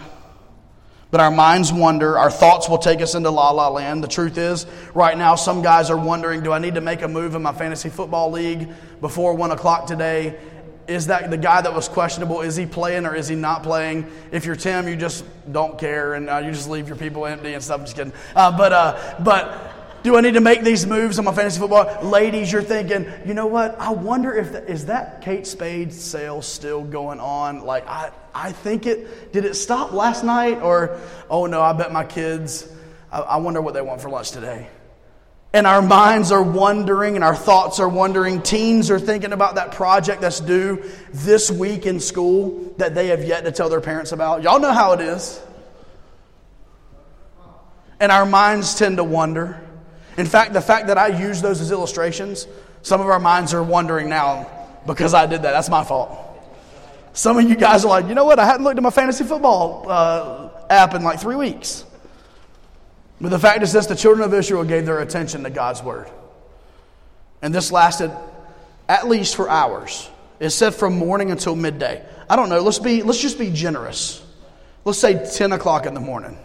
But 1.11 1.19
our 1.19 1.29
minds 1.29 1.71
wander. 1.73 2.17
Our 2.17 2.31
thoughts 2.31 2.69
will 2.69 2.77
take 2.77 3.01
us 3.01 3.15
into 3.15 3.29
la 3.29 3.51
la 3.51 3.69
land. 3.69 4.03
The 4.03 4.07
truth 4.07 4.37
is, 4.37 4.65
right 4.95 5.17
now, 5.17 5.35
some 5.35 5.61
guys 5.61 5.89
are 5.89 5.97
wondering 5.97 6.41
do 6.41 6.51
I 6.51 6.59
need 6.59 6.75
to 6.75 6.81
make 6.81 7.01
a 7.01 7.07
move 7.07 7.35
in 7.35 7.41
my 7.41 7.53
fantasy 7.53 7.89
football 7.89 8.31
league 8.31 8.69
before 9.01 9.35
one 9.35 9.51
o'clock 9.51 9.87
today? 9.87 10.39
Is 10.87 11.07
that 11.07 11.29
the 11.29 11.37
guy 11.37 11.61
that 11.61 11.73
was 11.73 11.87
questionable? 11.87 12.41
Is 12.41 12.55
he 12.55 12.65
playing 12.65 13.05
or 13.05 13.15
is 13.15 13.27
he 13.27 13.35
not 13.35 13.63
playing? 13.63 14.11
If 14.31 14.45
you're 14.45 14.55
Tim, 14.55 14.87
you 14.87 14.95
just 14.95 15.23
don't 15.51 15.77
care 15.77 16.13
and 16.15 16.29
uh, 16.29 16.37
you 16.39 16.51
just 16.51 16.69
leave 16.69 16.87
your 16.87 16.97
people 16.97 17.25
empty 17.25 17.53
and 17.53 17.63
stuff. 17.63 17.79
I'm 17.79 17.85
just 17.85 17.95
kidding. 17.95 18.13
Uh, 18.35 18.57
but, 18.57 18.73
uh, 18.73 19.15
but 19.23 19.71
do 20.03 20.15
I 20.17 20.21
need 20.21 20.33
to 20.33 20.41
make 20.41 20.63
these 20.63 20.87
moves 20.87 21.19
on 21.19 21.25
my 21.25 21.33
fantasy 21.33 21.59
football? 21.59 22.03
Ladies, 22.03 22.51
you're 22.51 22.63
thinking, 22.63 23.05
you 23.25 23.33
know 23.33 23.45
what? 23.45 23.79
I 23.79 23.91
wonder 23.91 24.33
if 24.33 24.51
the, 24.51 24.69
is 24.69 24.87
that 24.87 25.21
Kate 25.21 25.45
Spade 25.45 25.93
sale 25.93 26.41
still 26.41 26.83
going 26.83 27.19
on? 27.19 27.63
Like 27.63 27.87
I, 27.87 28.11
I 28.33 28.51
think 28.51 28.87
it 28.87 29.31
did 29.31 29.45
it 29.45 29.55
stop 29.55 29.91
last 29.91 30.23
night 30.23 30.61
or 30.61 30.99
oh 31.29 31.45
no, 31.45 31.61
I 31.61 31.73
bet 31.73 31.91
my 31.91 32.03
kids. 32.03 32.67
I, 33.11 33.19
I 33.19 33.37
wonder 33.37 33.61
what 33.61 33.75
they 33.75 33.81
want 33.81 34.01
for 34.01 34.09
lunch 34.09 34.31
today. 34.31 34.69
And 35.53 35.67
our 35.67 35.81
minds 35.81 36.31
are 36.31 36.41
wondering 36.41 37.15
and 37.15 37.23
our 37.23 37.35
thoughts 37.35 37.79
are 37.79 37.89
wondering. 37.89 38.41
Teens 38.41 38.89
are 38.89 38.99
thinking 38.99 39.33
about 39.33 39.55
that 39.55 39.73
project 39.73 40.21
that's 40.21 40.39
due 40.39 40.83
this 41.11 41.51
week 41.51 41.85
in 41.85 41.99
school 41.99 42.73
that 42.77 42.95
they 42.95 43.07
have 43.07 43.25
yet 43.25 43.43
to 43.43 43.51
tell 43.51 43.67
their 43.67 43.81
parents 43.81 44.13
about. 44.13 44.43
Y'all 44.43 44.61
know 44.61 44.71
how 44.71 44.93
it 44.93 45.01
is. 45.01 45.41
And 47.99 48.11
our 48.11 48.25
minds 48.25 48.75
tend 48.75 48.97
to 48.97 49.03
wonder. 49.03 49.61
In 50.17 50.25
fact, 50.25 50.53
the 50.53 50.61
fact 50.61 50.87
that 50.87 50.97
I 50.97 51.07
use 51.07 51.41
those 51.41 51.59
as 51.59 51.71
illustrations, 51.71 52.47
some 52.81 53.01
of 53.01 53.07
our 53.07 53.19
minds 53.19 53.53
are 53.53 53.63
wondering 53.63 54.07
now 54.07 54.49
because 54.87 55.13
I 55.13 55.25
did 55.25 55.41
that. 55.43 55.51
That's 55.51 55.69
my 55.69 55.83
fault. 55.83 56.17
Some 57.13 57.37
of 57.37 57.47
you 57.47 57.55
guys 57.55 57.83
are 57.83 57.89
like, 57.89 58.07
you 58.07 58.15
know 58.15 58.23
what? 58.23 58.39
I 58.39 58.45
hadn't 58.45 58.63
looked 58.63 58.77
at 58.77 58.83
my 58.83 58.89
fantasy 58.89 59.25
football 59.25 59.85
uh, 59.87 60.49
app 60.69 60.93
in 60.93 61.03
like 61.03 61.19
three 61.19 61.35
weeks. 61.35 61.83
But 63.21 63.29
the 63.29 63.39
fact 63.39 63.61
is 63.61 63.71
this 63.71 63.85
the 63.85 63.95
children 63.95 64.25
of 64.25 64.33
Israel 64.33 64.63
gave 64.63 64.85
their 64.85 64.99
attention 64.99 65.43
to 65.43 65.51
God's 65.51 65.83
word. 65.83 66.09
And 67.43 67.53
this 67.53 67.71
lasted 67.71 68.11
at 68.89 69.07
least 69.07 69.35
for 69.35 69.47
hours. 69.47 70.09
It 70.39 70.49
said 70.49 70.73
from 70.73 70.97
morning 70.97 71.29
until 71.29 71.55
midday. 71.55 72.03
I 72.27 72.35
don't 72.35 72.49
know, 72.49 72.61
let's, 72.61 72.79
be, 72.79 73.03
let's 73.03 73.21
just 73.21 73.37
be 73.37 73.51
generous. 73.51 74.25
Let's 74.83 74.97
say 74.97 75.23
10 75.31 75.51
o'clock 75.51 75.85
in 75.85 75.93
the 75.93 75.99
morning. 75.99 76.35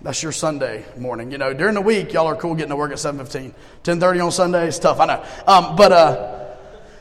That's 0.00 0.22
your 0.22 0.32
Sunday 0.32 0.86
morning. 0.96 1.32
You 1.32 1.38
know, 1.38 1.52
during 1.52 1.74
the 1.74 1.82
week, 1.82 2.14
y'all 2.14 2.28
are 2.28 2.36
cool 2.36 2.54
getting 2.54 2.70
to 2.70 2.76
work 2.76 2.92
at 2.92 2.98
7.15. 2.98 3.52
10.30 3.82 4.24
on 4.24 4.32
Sunday 4.32 4.68
is 4.68 4.78
tough, 4.78 5.00
I 5.00 5.06
know. 5.06 5.24
Um, 5.46 5.76
but 5.76 5.92
uh, 5.92 6.46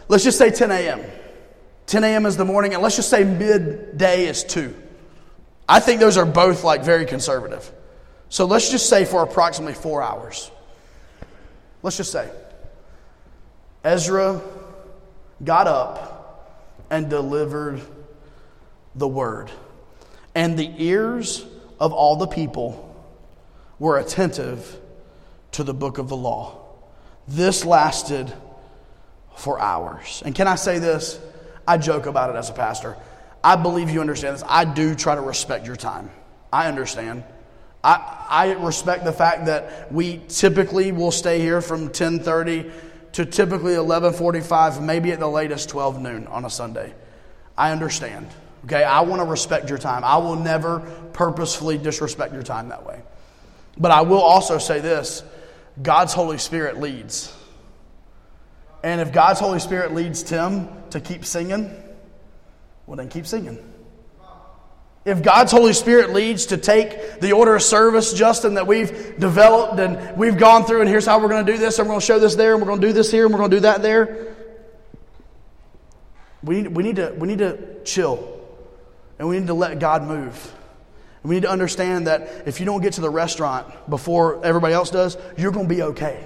let's 0.10 0.26
just 0.26 0.38
say 0.38 0.50
10 0.50 0.72
a.m. 0.72 1.02
10 1.86 2.04
a.m. 2.04 2.26
is 2.26 2.36
the 2.36 2.44
morning, 2.44 2.74
and 2.74 2.84
let's 2.84 2.98
just 2.98 3.10
say 3.10 3.24
midday 3.24 4.26
is 4.26 4.44
2. 4.44 4.76
I 5.70 5.80
think 5.80 6.02
those 6.02 6.18
are 6.18 6.26
both 6.26 6.66
like 6.66 6.84
very 6.84 7.06
conservative. 7.06 7.72
So 8.30 8.46
let's 8.46 8.70
just 8.70 8.90
say 8.90 9.06
for 9.06 9.24
approximately 9.24 9.74
four 9.74 10.02
hours. 10.02 10.52
Let's 11.82 11.98
just 11.98 12.12
say 12.12 12.30
Ezra 13.84 14.42
got 15.44 15.68
up 15.68 16.84
and 16.90 17.10
delivered 17.10 17.82
the 18.96 19.08
word, 19.08 19.52
and 20.34 20.58
the 20.58 20.74
ears 20.78 21.46
of 21.80 21.94
all 21.94 22.16
the 22.16 22.28
people 22.28 22.84
were 23.80 24.00
attentive 24.00 24.80
to 25.52 25.64
the 25.64 25.74
book 25.74 25.98
of 25.98 26.10
the 26.10 26.18
law. 26.18 26.60
This 27.28 27.64
lasted 27.66 28.34
for 29.36 29.60
hours. 29.60 30.24
And 30.26 30.34
can 30.34 30.48
I 30.48 30.56
say 30.56 30.80
this? 30.80 31.20
I 31.68 31.78
joke 31.78 32.06
about 32.06 32.32
it 32.32 32.36
as 32.38 32.50
a 32.50 32.54
pastor. 32.54 32.98
I 33.44 33.56
believe 33.56 33.90
you 33.90 34.02
understand 34.02 34.36
this. 34.36 34.44
I 34.48 34.66
do 34.66 34.96
try 34.96 35.16
to 35.16 35.22
respect 35.22 35.68
your 35.68 35.76
time. 35.76 36.10
I 36.52 36.68
understand. 36.68 37.24
I, 37.84 38.26
I 38.30 38.52
respect 38.54 39.06
the 39.06 39.14
fact 39.14 39.46
that 39.46 39.92
we 39.92 40.22
typically 40.28 40.92
will 40.92 41.12
stay 41.12 41.40
here 41.40 41.62
from 41.62 41.84
1030 41.84 42.70
to 43.14 43.26
typically 43.26 43.78
1145, 43.78 44.82
maybe 44.82 45.12
at 45.12 45.20
the 45.20 45.28
latest 45.28 45.70
12 45.70 46.02
noon 46.02 46.28
on 46.28 46.46
a 46.46 46.50
Sunday. 46.50 46.94
I 47.58 47.72
understand. 47.72 48.28
Okay, 48.66 48.84
I 48.84 49.02
want 49.02 49.22
to 49.22 49.26
respect 49.26 49.70
your 49.70 49.78
time. 49.78 50.04
I 50.04 50.18
will 50.18 50.36
never 50.36 50.80
purposefully 51.14 51.78
disrespect 51.78 52.34
your 52.34 52.44
time 52.44 52.70
that 52.70 52.86
way. 52.86 53.02
But 53.78 53.92
I 53.92 54.02
will 54.02 54.22
also 54.22 54.58
say 54.58 54.80
this 54.80 55.24
God's 55.82 56.14
Holy 56.14 56.38
Spirit 56.38 56.80
leads. 56.80 57.34
And 58.84 59.02
if 59.02 59.12
God's 59.12 59.40
Holy 59.40 59.60
Spirit 59.60 59.94
leads 59.94 60.24
Tim 60.24 60.70
to 60.92 61.00
keep 61.00 61.26
singing, 61.26 61.72
well, 62.86 62.98
then 62.98 63.10
keep 63.10 63.26
singing. 63.26 63.58
If 65.08 65.24
God's 65.24 65.54
Holy 65.54 65.72
Spirit 65.72 66.12
leads 66.12 66.48
to 66.48 66.58
take 66.58 67.22
the 67.22 67.32
order 67.32 67.56
of 67.56 67.64
service, 67.64 68.12
Justin, 68.12 68.56
that 68.56 68.68
we've 68.68 69.18
developed 69.18 69.80
and 69.80 70.18
we've 70.18 70.38
gone 70.38 70.66
through, 70.66 70.82
and 70.82 70.90
here's 70.90 71.06
how 71.06 71.20
we're 71.20 71.30
going 71.30 71.46
to 71.46 71.52
do 71.52 71.58
this, 71.58 71.80
and 71.80 71.88
we're 71.88 71.94
going 71.94 72.02
to 72.02 72.06
show 72.06 72.20
this 72.20 72.36
there, 72.36 72.52
and 72.52 72.62
we're 72.62 72.68
going 72.68 72.82
to 72.82 72.88
do 72.88 72.92
this 72.92 73.10
here, 73.10 73.24
and 73.24 73.34
we're 73.34 73.40
going 73.40 73.52
to 73.52 73.56
do 73.56 73.62
that 73.62 73.82
there, 73.82 74.36
we 76.44 76.62
need, 76.62 76.76
we 76.76 76.84
need, 76.84 76.98
to, 76.98 77.16
we 77.18 77.28
need 77.28 77.38
to 77.38 77.84
chill 77.86 78.38
and 79.18 79.28
we 79.28 79.40
need 79.40 79.48
to 79.48 79.54
let 79.54 79.80
God 79.80 80.04
move. 80.04 80.54
And 81.24 81.30
We 81.30 81.36
need 81.36 81.44
to 81.44 81.50
understand 81.50 82.08
that 82.08 82.48
if 82.48 82.60
you 82.60 82.66
don't 82.66 82.82
get 82.82 82.94
to 82.94 83.02
the 83.02 83.10
restaurant 83.10 83.90
before 83.90 84.46
everybody 84.46 84.74
else 84.74 84.92
does, 84.92 85.18
you're 85.38 85.52
going 85.52 85.68
to 85.68 85.74
be 85.74 85.82
okay. 85.82 86.22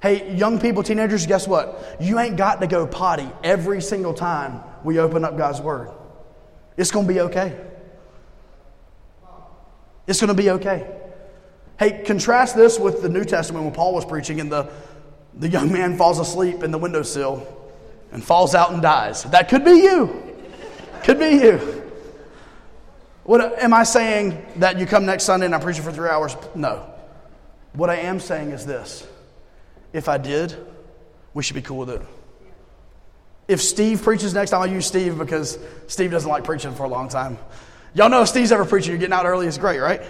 Hey, 0.00 0.36
young 0.36 0.60
people, 0.60 0.84
teenagers, 0.84 1.26
guess 1.26 1.48
what? 1.48 1.98
You 2.00 2.20
ain't 2.20 2.36
got 2.36 2.60
to 2.60 2.68
go 2.68 2.86
potty 2.86 3.28
every 3.42 3.82
single 3.82 4.14
time 4.14 4.62
we 4.84 5.00
open 5.00 5.24
up 5.24 5.36
God's 5.36 5.60
Word. 5.60 5.90
It's 6.78 6.92
going 6.92 7.06
to 7.06 7.12
be 7.12 7.20
okay. 7.20 7.54
It's 10.06 10.20
going 10.20 10.28
to 10.28 10.42
be 10.42 10.50
okay. 10.52 10.88
Hey, 11.78 12.02
contrast 12.06 12.56
this 12.56 12.78
with 12.78 13.02
the 13.02 13.08
New 13.08 13.24
Testament 13.24 13.64
when 13.64 13.74
Paul 13.74 13.92
was 13.92 14.04
preaching 14.04 14.40
and 14.40 14.50
the, 14.50 14.70
the 15.34 15.48
young 15.48 15.72
man 15.72 15.98
falls 15.98 16.20
asleep 16.20 16.62
in 16.62 16.70
the 16.70 16.78
windowsill 16.78 17.46
and 18.12 18.24
falls 18.24 18.54
out 18.54 18.72
and 18.72 18.80
dies. 18.80 19.24
That 19.24 19.48
could 19.48 19.64
be 19.64 19.72
you. 19.72 20.22
Could 21.02 21.18
be 21.18 21.30
you. 21.30 21.82
What, 23.24 23.60
am 23.60 23.74
I 23.74 23.82
saying 23.82 24.40
that 24.56 24.78
you 24.78 24.86
come 24.86 25.04
next 25.04 25.24
Sunday 25.24 25.46
and 25.46 25.54
I'm 25.54 25.60
preaching 25.60 25.82
for 25.82 25.92
three 25.92 26.08
hours? 26.08 26.36
No. 26.54 26.90
What 27.72 27.90
I 27.90 27.96
am 27.96 28.20
saying 28.20 28.52
is 28.52 28.64
this 28.64 29.06
if 29.92 30.08
I 30.08 30.16
did, 30.16 30.56
we 31.34 31.42
should 31.42 31.56
be 31.56 31.62
cool 31.62 31.78
with 31.78 31.90
it. 31.90 32.02
If 33.48 33.62
Steve 33.62 34.02
preaches 34.02 34.34
next 34.34 34.50
time, 34.50 34.60
I 34.60 34.66
use 34.66 34.86
Steve 34.86 35.18
because 35.18 35.58
Steve 35.86 36.10
doesn't 36.10 36.28
like 36.28 36.44
preaching 36.44 36.74
for 36.74 36.84
a 36.84 36.88
long 36.88 37.08
time. 37.08 37.38
Y'all 37.94 38.10
know 38.10 38.20
if 38.22 38.28
Steve's 38.28 38.52
ever 38.52 38.66
preaching, 38.66 38.90
you're 38.90 38.98
getting 38.98 39.14
out 39.14 39.24
early, 39.24 39.46
it's 39.46 39.56
great, 39.56 39.78
right? 39.78 40.02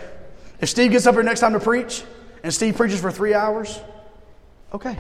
If 0.60 0.68
Steve 0.68 0.90
gets 0.90 1.06
up 1.06 1.14
here 1.14 1.22
next 1.22 1.40
time 1.40 1.52
to 1.52 1.60
preach 1.60 2.02
and 2.42 2.52
Steve 2.52 2.76
preaches 2.76 3.00
for 3.00 3.12
three 3.12 3.34
hours, 3.34 3.80
okay. 4.74 4.98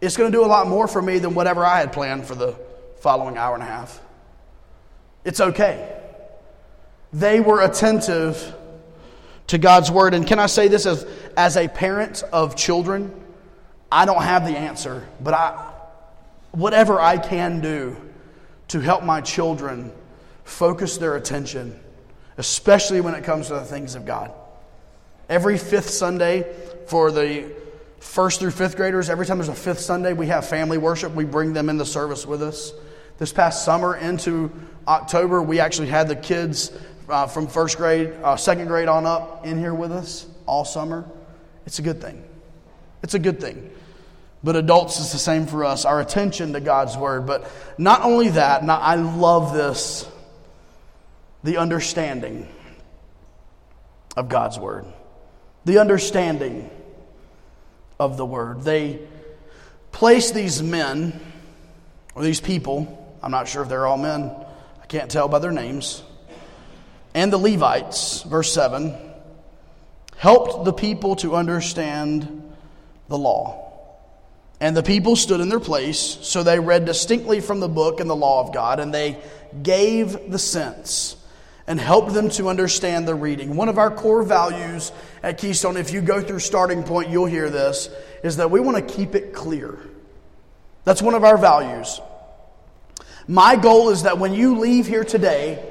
It's 0.00 0.16
going 0.16 0.32
to 0.32 0.36
do 0.36 0.44
a 0.44 0.48
lot 0.48 0.66
more 0.66 0.88
for 0.88 1.00
me 1.00 1.18
than 1.18 1.34
whatever 1.34 1.64
I 1.64 1.78
had 1.78 1.92
planned 1.92 2.26
for 2.26 2.34
the 2.34 2.58
following 3.00 3.36
hour 3.36 3.54
and 3.54 3.62
a 3.62 3.66
half. 3.66 4.00
It's 5.24 5.40
okay. 5.40 5.96
They 7.12 7.40
were 7.40 7.62
attentive 7.62 8.54
to 9.48 9.58
God's 9.58 9.90
word. 9.90 10.14
And 10.14 10.26
can 10.26 10.38
I 10.38 10.46
say 10.46 10.68
this 10.68 10.86
as, 10.86 11.06
as 11.36 11.56
a 11.56 11.68
parent 11.68 12.22
of 12.32 12.56
children? 12.56 13.12
I 13.92 14.06
don't 14.06 14.22
have 14.22 14.46
the 14.46 14.56
answer, 14.56 15.06
but 15.20 15.34
I, 15.34 15.69
whatever 16.52 17.00
I 17.00 17.18
can 17.18 17.60
do 17.60 17.96
to 18.68 18.80
help 18.80 19.02
my 19.02 19.20
children 19.20 19.92
focus 20.44 20.96
their 20.98 21.16
attention, 21.16 21.78
especially 22.38 23.00
when 23.00 23.14
it 23.14 23.24
comes 23.24 23.48
to 23.48 23.54
the 23.54 23.64
things 23.64 23.94
of 23.94 24.04
God. 24.04 24.32
Every 25.28 25.58
fifth 25.58 25.90
Sunday 25.90 26.52
for 26.86 27.12
the 27.12 27.52
first 28.00 28.40
through 28.40 28.50
fifth 28.50 28.76
graders, 28.76 29.08
every 29.08 29.26
time 29.26 29.38
there's 29.38 29.48
a 29.48 29.54
fifth 29.54 29.80
Sunday, 29.80 30.12
we 30.12 30.26
have 30.26 30.48
family 30.48 30.78
worship. 30.78 31.14
We 31.14 31.24
bring 31.24 31.52
them 31.52 31.68
in 31.68 31.78
the 31.78 31.86
service 31.86 32.26
with 32.26 32.42
us. 32.42 32.72
This 33.18 33.32
past 33.32 33.64
summer 33.64 33.96
into 33.96 34.50
October, 34.88 35.42
we 35.42 35.60
actually 35.60 35.88
had 35.88 36.08
the 36.08 36.16
kids 36.16 36.72
uh, 37.08 37.26
from 37.26 37.46
first 37.46 37.76
grade, 37.76 38.12
uh, 38.22 38.36
second 38.36 38.66
grade 38.66 38.88
on 38.88 39.06
up 39.06 39.46
in 39.46 39.58
here 39.58 39.74
with 39.74 39.92
us 39.92 40.26
all 40.46 40.64
summer. 40.64 41.08
It's 41.66 41.78
a 41.78 41.82
good 41.82 42.00
thing. 42.00 42.24
It's 43.02 43.14
a 43.14 43.18
good 43.18 43.40
thing. 43.40 43.70
But 44.42 44.56
adults 44.56 45.00
is 45.00 45.12
the 45.12 45.18
same 45.18 45.46
for 45.46 45.64
us, 45.64 45.84
our 45.84 46.00
attention 46.00 46.54
to 46.54 46.60
God's 46.60 46.96
Word. 46.96 47.26
But 47.26 47.50
not 47.76 48.02
only 48.02 48.30
that, 48.30 48.62
I 48.62 48.94
love 48.94 49.52
this 49.52 50.08
the 51.42 51.56
understanding 51.58 52.48
of 54.16 54.28
God's 54.28 54.58
Word. 54.58 54.86
The 55.64 55.78
understanding 55.78 56.70
of 57.98 58.16
the 58.16 58.24
Word. 58.24 58.62
They 58.62 59.00
place 59.92 60.30
these 60.30 60.62
men, 60.62 61.20
or 62.14 62.22
these 62.22 62.40
people, 62.40 63.18
I'm 63.22 63.30
not 63.30 63.46
sure 63.46 63.62
if 63.62 63.68
they're 63.68 63.86
all 63.86 63.98
men, 63.98 64.34
I 64.82 64.86
can't 64.86 65.10
tell 65.10 65.28
by 65.28 65.38
their 65.38 65.52
names, 65.52 66.02
and 67.14 67.32
the 67.32 67.38
Levites, 67.38 68.22
verse 68.22 68.52
7, 68.54 68.94
helped 70.16 70.64
the 70.64 70.72
people 70.72 71.16
to 71.16 71.34
understand 71.34 72.54
the 73.08 73.18
law. 73.18 73.69
And 74.60 74.76
the 74.76 74.82
people 74.82 75.16
stood 75.16 75.40
in 75.40 75.48
their 75.48 75.60
place, 75.60 75.98
so 75.98 76.42
they 76.42 76.60
read 76.60 76.84
distinctly 76.84 77.40
from 77.40 77.60
the 77.60 77.68
book 77.68 77.98
and 77.98 78.10
the 78.10 78.16
law 78.16 78.46
of 78.46 78.52
God, 78.52 78.78
and 78.78 78.92
they 78.92 79.18
gave 79.62 80.30
the 80.30 80.38
sense 80.38 81.16
and 81.66 81.80
helped 81.80 82.12
them 82.12 82.28
to 82.30 82.48
understand 82.48 83.08
the 83.08 83.14
reading. 83.14 83.56
One 83.56 83.70
of 83.70 83.78
our 83.78 83.90
core 83.90 84.22
values 84.22 84.92
at 85.22 85.38
Keystone, 85.38 85.78
if 85.78 85.92
you 85.92 86.02
go 86.02 86.20
through 86.20 86.40
starting 86.40 86.82
point, 86.82 87.08
you'll 87.08 87.26
hear 87.26 87.48
this, 87.48 87.88
is 88.22 88.36
that 88.36 88.50
we 88.50 88.60
want 88.60 88.76
to 88.76 88.94
keep 88.94 89.14
it 89.14 89.32
clear. 89.32 89.78
That's 90.84 91.00
one 91.00 91.14
of 91.14 91.24
our 91.24 91.38
values. 91.38 92.00
My 93.26 93.56
goal 93.56 93.90
is 93.90 94.02
that 94.02 94.18
when 94.18 94.34
you 94.34 94.58
leave 94.58 94.86
here 94.86 95.04
today 95.04 95.64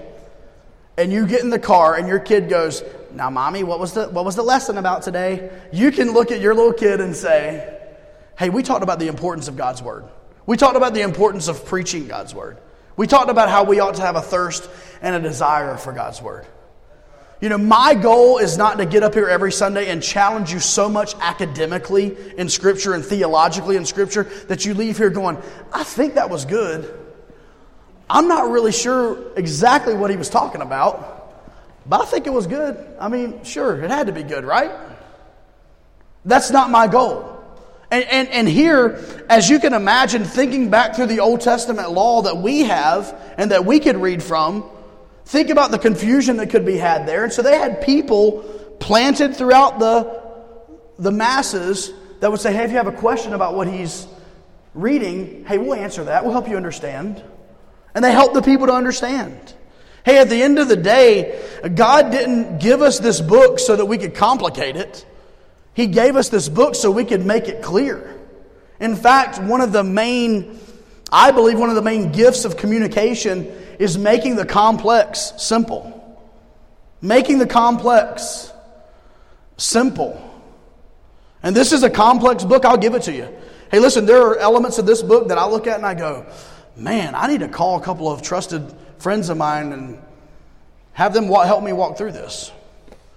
and 0.97 1.12
you 1.12 1.28
get 1.28 1.41
in 1.41 1.49
the 1.49 1.60
car 1.60 1.95
and 1.95 2.08
your 2.08 2.19
kid 2.19 2.49
goes, 2.49 2.84
Now, 3.13 3.30
mommy, 3.30 3.63
what 3.63 3.80
was 3.80 3.93
the, 3.93 4.08
what 4.08 4.25
was 4.25 4.36
the 4.36 4.43
lesson 4.43 4.78
about 4.78 5.04
today? 5.04 5.52
You 5.71 5.91
can 5.91 6.12
look 6.12 6.32
at 6.32 6.39
your 6.39 6.56
little 6.56 6.73
kid 6.73 7.02
and 7.02 7.15
say, 7.15 7.79
Hey, 8.39 8.47
we 8.47 8.63
talked 8.63 8.84
about 8.84 8.99
the 8.99 9.10
importance 9.10 9.49
of 9.49 9.58
God's 9.58 9.84
Word. 9.84 10.06
We 10.45 10.56
talked 10.56 10.78
about 10.78 10.93
the 10.93 11.02
importance 11.02 11.49
of 11.49 11.65
preaching 11.65 12.08
God's 12.08 12.34
Word. 12.34 12.58
We 12.95 13.06
talked 13.06 13.30
about 13.30 13.49
how 13.49 13.65
we 13.65 13.82
ought 13.82 13.95
to 13.95 14.02
have 14.02 14.15
a 14.15 14.21
thirst 14.21 14.69
and 15.02 15.13
a 15.13 15.19
desire 15.19 15.75
for 15.75 15.91
God's 15.91 16.21
Word. 16.21 16.47
You 17.41 17.49
know, 17.49 17.58
my 17.58 17.95
goal 17.95 18.38
is 18.38 18.58
not 18.58 18.78
to 18.78 18.86
get 18.86 19.04
up 19.04 19.13
here 19.13 19.28
every 19.28 19.52
Sunday 19.52 19.89
and 19.89 20.02
challenge 20.02 20.54
you 20.54 20.62
so 20.62 20.88
much 20.88 21.15
academically 21.15 22.15
in 22.38 22.47
Scripture 22.47 22.93
and 22.93 23.04
theologically 23.04 23.75
in 23.75 23.86
Scripture 23.86 24.23
that 24.47 24.63
you 24.63 24.73
leave 24.73 24.97
here 24.97 25.10
going, 25.10 25.38
I 25.73 25.84
think 25.84 26.13
that 26.13 26.30
was 26.30 26.45
good. 26.45 26.97
I'm 28.10 28.30
not 28.30 28.49
really 28.49 28.71
sure 28.71 29.34
exactly 29.36 29.95
what 29.95 30.12
he 30.12 30.15
was 30.15 30.30
talking 30.30 30.62
about, 30.62 31.43
but 31.86 32.04
I 32.04 32.06
think 32.06 32.25
it 32.25 32.32
was 32.32 32.47
good. 32.47 32.78
I 33.02 33.10
mean, 33.10 33.43
sure, 33.43 33.84
it 33.84 33.91
had 33.91 34.08
to 34.08 34.13
be 34.13 34.23
good, 34.23 34.45
right? 34.45 34.71
That's 36.23 36.52
not 36.52 36.69
my 36.69 36.88
goal. 36.88 37.36
And, 37.91 38.06
and, 38.06 38.30
and 38.30 38.47
here, 38.47 39.04
as 39.30 39.49
you 39.49 39.60
can 39.60 39.73
imagine, 39.73 40.23
thinking 40.23 40.69
back 40.69 40.95
through 40.95 41.08
the 41.08 41.21
Old 41.21 41.41
Testament 41.41 41.91
law 41.91 42.21
that 42.21 42.38
we 42.38 42.62
have 42.62 43.15
and 43.38 43.52
that 43.52 43.65
we 43.65 43.80
could 43.80 43.97
read 43.97 44.21
from, 44.21 44.69
think 45.25 45.49
about 45.49 45.71
the 45.71 45.80
confusion 45.80 46.38
that 46.38 46.52
could 46.52 46.65
be 46.65 46.78
had 46.78 47.08
there. 47.08 47.23
And 47.23 47.34
so 47.34 47.41
they 47.41 47.58
had 47.58 47.82
people 47.82 48.43
planted 48.80 49.36
throughout 49.36 49.80
the, 49.80 50.21
the 50.99 51.12
masses 51.12 51.91
that 52.19 52.30
would 52.30 52.39
say, 52.39 52.54
hey, 52.54 52.63
if 52.63 52.71
you 52.71 52.78
have 52.78 52.88
a 52.88 52.91
question 52.91 53.34
about 53.34 53.56
what 53.56 53.67
he's 53.67 54.08
reading, 54.73 55.45
hey, 55.45 55.58
we'll 55.58 55.73
answer 55.73 56.04
that. 56.04 56.23
We'll 56.23 56.34
help 56.34 56.47
you 56.47 56.58
understand. 56.58 57.23
And 57.95 58.06
they 58.06 58.12
helped 58.12 58.36
the 58.36 58.41
people 58.41 58.67
to 58.67 58.73
understand. 58.73 59.54
Hey, 60.06 60.19
at 60.19 60.30
the 60.30 60.41
end 60.41 60.60
of 60.60 60.67
the 60.67 60.75
day, 60.75 61.43
God 61.75 62.12
didn't 62.12 62.60
give 62.60 62.82
us 62.82 62.99
this 62.99 63.19
book 63.19 63.60
so 63.60 63.75
that 63.75 63.86
we 63.86 63.97
could 63.97 64.15
complicate 64.15 64.75
it. 64.75 65.06
He 65.73 65.88
gave 65.88 66.15
us 66.15 66.29
this 66.29 66.49
book 66.49 66.75
so 66.75 66.91
we 66.91 67.05
could 67.05 67.25
make 67.25 67.47
it 67.47 67.62
clear. 67.62 68.19
In 68.79 68.95
fact, 68.95 69.39
one 69.39 69.62
of 69.62 69.71
the 69.71 69.84
main, 69.84 70.60
I 71.12 71.32
believe, 71.32 71.60
one 71.60 71.69
of 71.69 71.75
the 71.75 71.82
main 71.82 72.12
gifts 72.12 72.45
of 72.45 72.58
communication 72.58 73.45
is 73.79 73.97
making 73.97 74.36
the 74.36 74.45
complex 74.45 75.34
simple. 75.38 75.95
Making 77.01 77.39
the 77.39 77.47
complex 77.47 78.51
simple. 79.58 80.25
And 81.43 81.55
this 81.55 81.71
is 81.71 81.84
a 81.84 81.89
complex 81.89 82.43
book, 82.43 82.65
I'll 82.65 82.77
give 82.77 82.95
it 82.95 83.03
to 83.03 83.13
you. 83.13 83.29
Hey, 83.71 83.79
listen, 83.79 84.05
there 84.05 84.21
are 84.21 84.38
elements 84.38 84.77
of 84.79 84.86
this 84.86 85.01
book 85.01 85.27
that 85.29 85.38
I 85.38 85.47
look 85.47 85.67
at 85.67 85.77
and 85.77 85.86
I 85.86 85.93
go, 85.93 86.25
man, 86.75 87.15
I 87.15 87.27
need 87.27 87.41
to 87.41 87.47
call 87.47 87.77
a 87.77 87.82
couple 87.82 88.12
of 88.12 88.21
trusted 88.21 88.73
friends 88.97 89.29
of 89.29 89.38
mine 89.38 89.71
and 89.71 90.01
have 90.93 91.13
them 91.13 91.25
help 91.25 91.63
me 91.63 91.71
walk 91.71 91.97
through 91.97 92.12
this. 92.12 92.51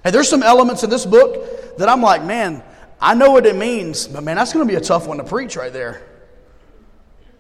Hey, 0.02 0.10
there's 0.10 0.28
some 0.28 0.42
elements 0.42 0.82
in 0.82 0.90
this 0.90 1.06
book 1.06 1.76
that 1.78 1.88
I'm 1.88 2.02
like, 2.02 2.24
man, 2.24 2.62
I 3.00 3.14
know 3.14 3.30
what 3.30 3.46
it 3.46 3.56
means, 3.56 4.06
but 4.06 4.22
man, 4.22 4.36
that's 4.36 4.52
going 4.52 4.66
to 4.66 4.72
be 4.72 4.76
a 4.76 4.80
tough 4.80 5.06
one 5.06 5.18
to 5.18 5.24
preach 5.24 5.56
right 5.56 5.72
there. 5.72 6.02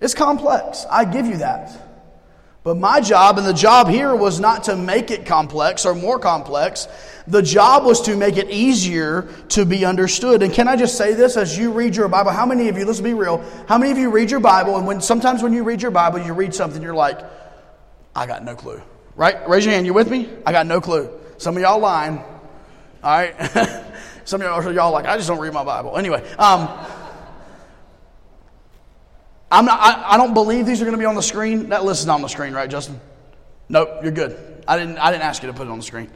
It's 0.00 0.14
complex. 0.14 0.84
I 0.90 1.04
give 1.04 1.26
you 1.26 1.38
that. 1.38 1.70
But 2.64 2.76
my 2.76 3.00
job 3.00 3.38
and 3.38 3.46
the 3.46 3.52
job 3.52 3.88
here 3.88 4.14
was 4.14 4.38
not 4.38 4.64
to 4.64 4.76
make 4.76 5.10
it 5.10 5.26
complex 5.26 5.84
or 5.84 5.94
more 5.94 6.18
complex. 6.20 6.86
The 7.26 7.42
job 7.42 7.84
was 7.84 8.02
to 8.02 8.16
make 8.16 8.36
it 8.36 8.50
easier 8.50 9.28
to 9.50 9.64
be 9.64 9.84
understood. 9.84 10.42
And 10.42 10.52
can 10.52 10.68
I 10.68 10.76
just 10.76 10.96
say 10.96 11.14
this 11.14 11.36
as 11.36 11.58
you 11.58 11.72
read 11.72 11.96
your 11.96 12.06
Bible? 12.06 12.30
How 12.30 12.46
many 12.46 12.68
of 12.68 12.78
you, 12.78 12.84
let's 12.84 13.00
be 13.00 13.14
real, 13.14 13.44
how 13.66 13.78
many 13.78 13.90
of 13.90 13.98
you 13.98 14.10
read 14.10 14.30
your 14.30 14.40
Bible 14.40 14.76
and 14.76 14.86
when 14.86 15.00
sometimes 15.00 15.42
when 15.42 15.52
you 15.52 15.64
read 15.64 15.82
your 15.82 15.90
Bible, 15.90 16.20
you 16.20 16.34
read 16.34 16.54
something, 16.54 16.80
you're 16.82 16.94
like, 16.94 17.18
I 18.14 18.26
got 18.26 18.44
no 18.44 18.54
clue. 18.54 18.80
Right? 19.16 19.48
Raise 19.48 19.64
your 19.64 19.74
hand. 19.74 19.86
You 19.86 19.94
with 19.94 20.10
me? 20.10 20.28
I 20.46 20.52
got 20.52 20.66
no 20.66 20.80
clue. 20.80 21.10
Some 21.38 21.56
of 21.56 21.62
y'all 21.62 21.80
lying. 21.80 22.22
All 23.02 23.10
right? 23.10 23.34
Some 24.24 24.40
of 24.40 24.46
y'all, 24.46 24.72
y'all 24.72 24.92
like, 24.92 25.06
I 25.06 25.16
just 25.16 25.28
don't 25.28 25.40
read 25.40 25.52
my 25.52 25.64
Bible. 25.64 25.96
Anyway, 25.96 26.22
um, 26.38 26.68
I'm 29.50 29.64
not, 29.64 29.80
I, 29.80 30.14
I 30.14 30.16
don't 30.16 30.34
believe 30.34 30.64
these 30.64 30.80
are 30.80 30.84
going 30.84 30.96
to 30.96 30.98
be 30.98 31.04
on 31.04 31.14
the 31.14 31.22
screen. 31.22 31.70
That 31.70 31.84
list 31.84 32.00
is 32.00 32.06
not 32.06 32.14
on 32.14 32.22
the 32.22 32.28
screen, 32.28 32.52
right, 32.54 32.70
Justin? 32.70 33.00
Nope, 33.68 34.00
you're 34.02 34.12
good. 34.12 34.64
I 34.66 34.78
didn't, 34.78 34.98
I 34.98 35.10
didn't 35.10 35.24
ask 35.24 35.42
you 35.42 35.48
to 35.48 35.52
put 35.54 35.66
it 35.66 35.70
on 35.70 35.78
the 35.78 35.84
screen. 35.84 36.10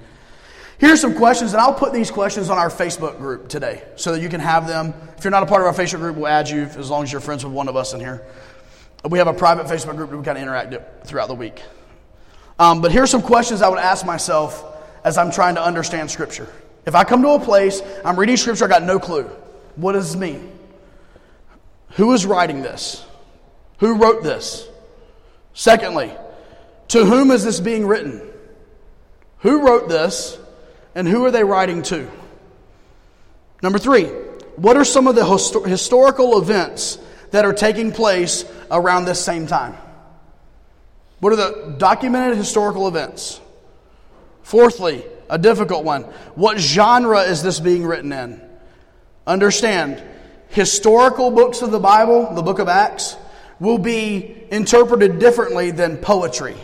Here's 0.78 1.00
some 1.00 1.14
questions, 1.14 1.52
and 1.52 1.60
I'll 1.60 1.74
put 1.74 1.92
these 1.92 2.10
questions 2.10 2.50
on 2.50 2.58
our 2.58 2.68
Facebook 2.68 3.18
group 3.18 3.48
today 3.48 3.82
so 3.96 4.12
that 4.12 4.20
you 4.20 4.28
can 4.28 4.40
have 4.40 4.68
them. 4.68 4.94
If 5.16 5.24
you're 5.24 5.30
not 5.30 5.42
a 5.42 5.46
part 5.46 5.62
of 5.62 5.66
our 5.66 5.72
Facebook 5.74 5.98
group, 5.98 6.16
we'll 6.16 6.26
add 6.26 6.48
you 6.48 6.62
as 6.62 6.90
long 6.90 7.02
as 7.02 7.10
you're 7.10 7.20
friends 7.20 7.44
with 7.44 7.52
one 7.52 7.68
of 7.68 7.76
us 7.76 7.94
in 7.94 8.00
here. 8.00 8.26
We 9.08 9.18
have 9.18 9.26
a 9.26 9.32
private 9.32 9.66
Facebook 9.66 9.96
group 9.96 10.10
that 10.10 10.16
we 10.18 10.24
kind 10.24 10.36
of 10.36 10.42
interact 10.42 11.06
throughout 11.06 11.28
the 11.28 11.34
week. 11.34 11.62
Um, 12.58 12.80
but 12.82 12.92
here's 12.92 13.10
some 13.10 13.22
questions 13.22 13.62
I 13.62 13.68
would 13.68 13.78
ask 13.78 14.04
myself 14.04 14.64
as 15.04 15.16
I'm 15.18 15.30
trying 15.30 15.54
to 15.54 15.62
understand 15.62 16.10
Scripture. 16.10 16.48
If 16.86 16.94
I 16.94 17.02
come 17.02 17.22
to 17.22 17.30
a 17.30 17.40
place, 17.40 17.82
I'm 18.04 18.18
reading 18.18 18.36
scripture, 18.36 18.64
I 18.64 18.68
got 18.68 18.84
no 18.84 19.00
clue. 19.00 19.24
What 19.74 19.92
does 19.92 20.12
this 20.12 20.20
mean? 20.20 20.56
Who 21.92 22.12
is 22.12 22.24
writing 22.24 22.62
this? 22.62 23.04
Who 23.78 23.96
wrote 23.96 24.22
this? 24.22 24.68
Secondly, 25.52 26.12
to 26.88 27.04
whom 27.04 27.30
is 27.30 27.44
this 27.44 27.58
being 27.58 27.86
written? 27.86 28.22
Who 29.38 29.66
wrote 29.66 29.88
this 29.88 30.38
and 30.94 31.08
who 31.08 31.24
are 31.24 31.30
they 31.30 31.44
writing 31.44 31.82
to? 31.82 32.08
Number 33.62 33.78
three, 33.78 34.04
what 34.56 34.76
are 34.76 34.84
some 34.84 35.06
of 35.06 35.14
the 35.14 35.22
histor- 35.22 35.66
historical 35.66 36.38
events 36.38 36.98
that 37.32 37.44
are 37.44 37.52
taking 37.52 37.90
place 37.90 38.44
around 38.70 39.04
this 39.06 39.22
same 39.22 39.46
time? 39.46 39.76
What 41.20 41.32
are 41.32 41.36
the 41.36 41.74
documented 41.78 42.36
historical 42.36 42.86
events? 42.86 43.40
Fourthly, 44.42 45.04
a 45.28 45.38
difficult 45.38 45.84
one. 45.84 46.02
What 46.34 46.58
genre 46.58 47.20
is 47.20 47.42
this 47.42 47.60
being 47.60 47.84
written 47.84 48.12
in? 48.12 48.40
Understand, 49.26 50.02
historical 50.48 51.30
books 51.30 51.62
of 51.62 51.70
the 51.70 51.80
Bible, 51.80 52.34
the 52.34 52.42
book 52.42 52.58
of 52.58 52.68
Acts, 52.68 53.16
will 53.58 53.78
be 53.78 54.44
interpreted 54.50 55.18
differently 55.18 55.70
than 55.70 55.96
poetry. 55.96 56.56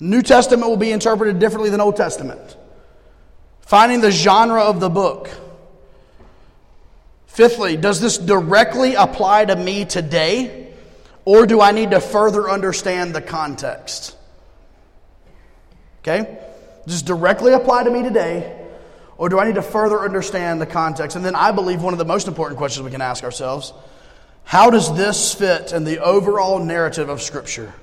New 0.00 0.22
Testament 0.22 0.68
will 0.68 0.76
be 0.76 0.92
interpreted 0.92 1.38
differently 1.38 1.70
than 1.70 1.80
Old 1.80 1.96
Testament. 1.96 2.56
Finding 3.60 4.00
the 4.00 4.10
genre 4.10 4.62
of 4.62 4.80
the 4.80 4.88
book. 4.88 5.30
Fifthly, 7.26 7.76
does 7.76 8.00
this 8.00 8.16
directly 8.16 8.94
apply 8.94 9.46
to 9.46 9.56
me 9.56 9.84
today, 9.84 10.72
or 11.24 11.46
do 11.46 11.60
I 11.60 11.72
need 11.72 11.90
to 11.90 12.00
further 12.00 12.48
understand 12.48 13.14
the 13.14 13.20
context? 13.20 14.16
Okay? 16.00 16.38
Just 16.86 17.06
directly 17.06 17.52
apply 17.52 17.84
to 17.84 17.90
me 17.90 18.02
today, 18.02 18.66
or 19.18 19.28
do 19.28 19.38
I 19.38 19.46
need 19.46 19.54
to 19.56 19.62
further 19.62 20.00
understand 20.00 20.60
the 20.60 20.66
context? 20.66 21.16
And 21.16 21.24
then 21.24 21.34
I 21.34 21.50
believe 21.50 21.82
one 21.82 21.94
of 21.94 21.98
the 21.98 22.04
most 22.04 22.28
important 22.28 22.58
questions 22.58 22.84
we 22.84 22.90
can 22.90 23.00
ask 23.00 23.24
ourselves 23.24 23.72
how 24.44 24.70
does 24.70 24.96
this 24.96 25.34
fit 25.34 25.72
in 25.72 25.82
the 25.82 25.98
overall 25.98 26.60
narrative 26.60 27.08
of 27.08 27.20
Scripture? 27.20 27.74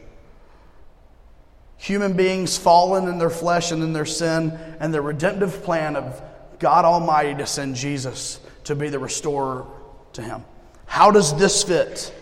Human 1.76 2.14
beings 2.14 2.58
fallen 2.58 3.10
in 3.10 3.18
their 3.18 3.30
flesh 3.30 3.72
and 3.72 3.84
in 3.84 3.92
their 3.92 4.06
sin, 4.06 4.58
and 4.80 4.94
the 4.94 5.02
redemptive 5.02 5.64
plan 5.64 5.98
of 5.98 6.22
God 6.60 6.86
Almighty 6.86 7.36
to 7.36 7.46
send 7.46 7.76
Jesus 7.76 8.40
to 8.64 8.76
be 8.76 8.88
the 8.88 9.00
restorer 9.00 9.66
to 10.14 10.22
him. 10.22 10.46
How 10.86 11.12
does 11.12 11.38
this 11.38 11.64
fit 11.64 12.14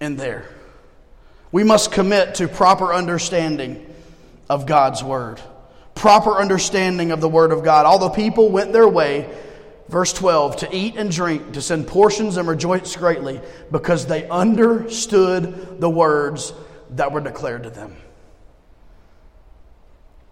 in 0.00 0.16
there? 0.16 0.48
We 1.52 1.62
must 1.62 1.92
commit 1.92 2.34
to 2.36 2.48
proper 2.48 2.92
understanding 2.92 3.86
of 4.50 4.66
God's 4.66 5.04
Word, 5.04 5.40
proper 5.96 6.36
understanding 6.36 7.10
of 7.10 7.20
the 7.20 7.28
Word 7.28 7.50
of 7.50 7.64
God. 7.64 7.86
All 7.86 7.98
the 7.98 8.10
people 8.10 8.50
went 8.50 8.72
their 8.72 8.86
way, 8.86 9.28
verse 9.88 10.12
12, 10.12 10.58
to 10.58 10.76
eat 10.76 10.96
and 10.96 11.10
drink, 11.10 11.54
to 11.54 11.62
send 11.62 11.88
portions 11.88 12.36
and 12.36 12.46
rejoice 12.46 12.94
greatly, 12.94 13.40
because 13.72 14.06
they 14.06 14.28
understood 14.28 15.80
the 15.80 15.90
words 15.90 16.52
that 16.90 17.10
were 17.10 17.20
declared 17.20 17.64
to 17.64 17.70
them. 17.70 17.96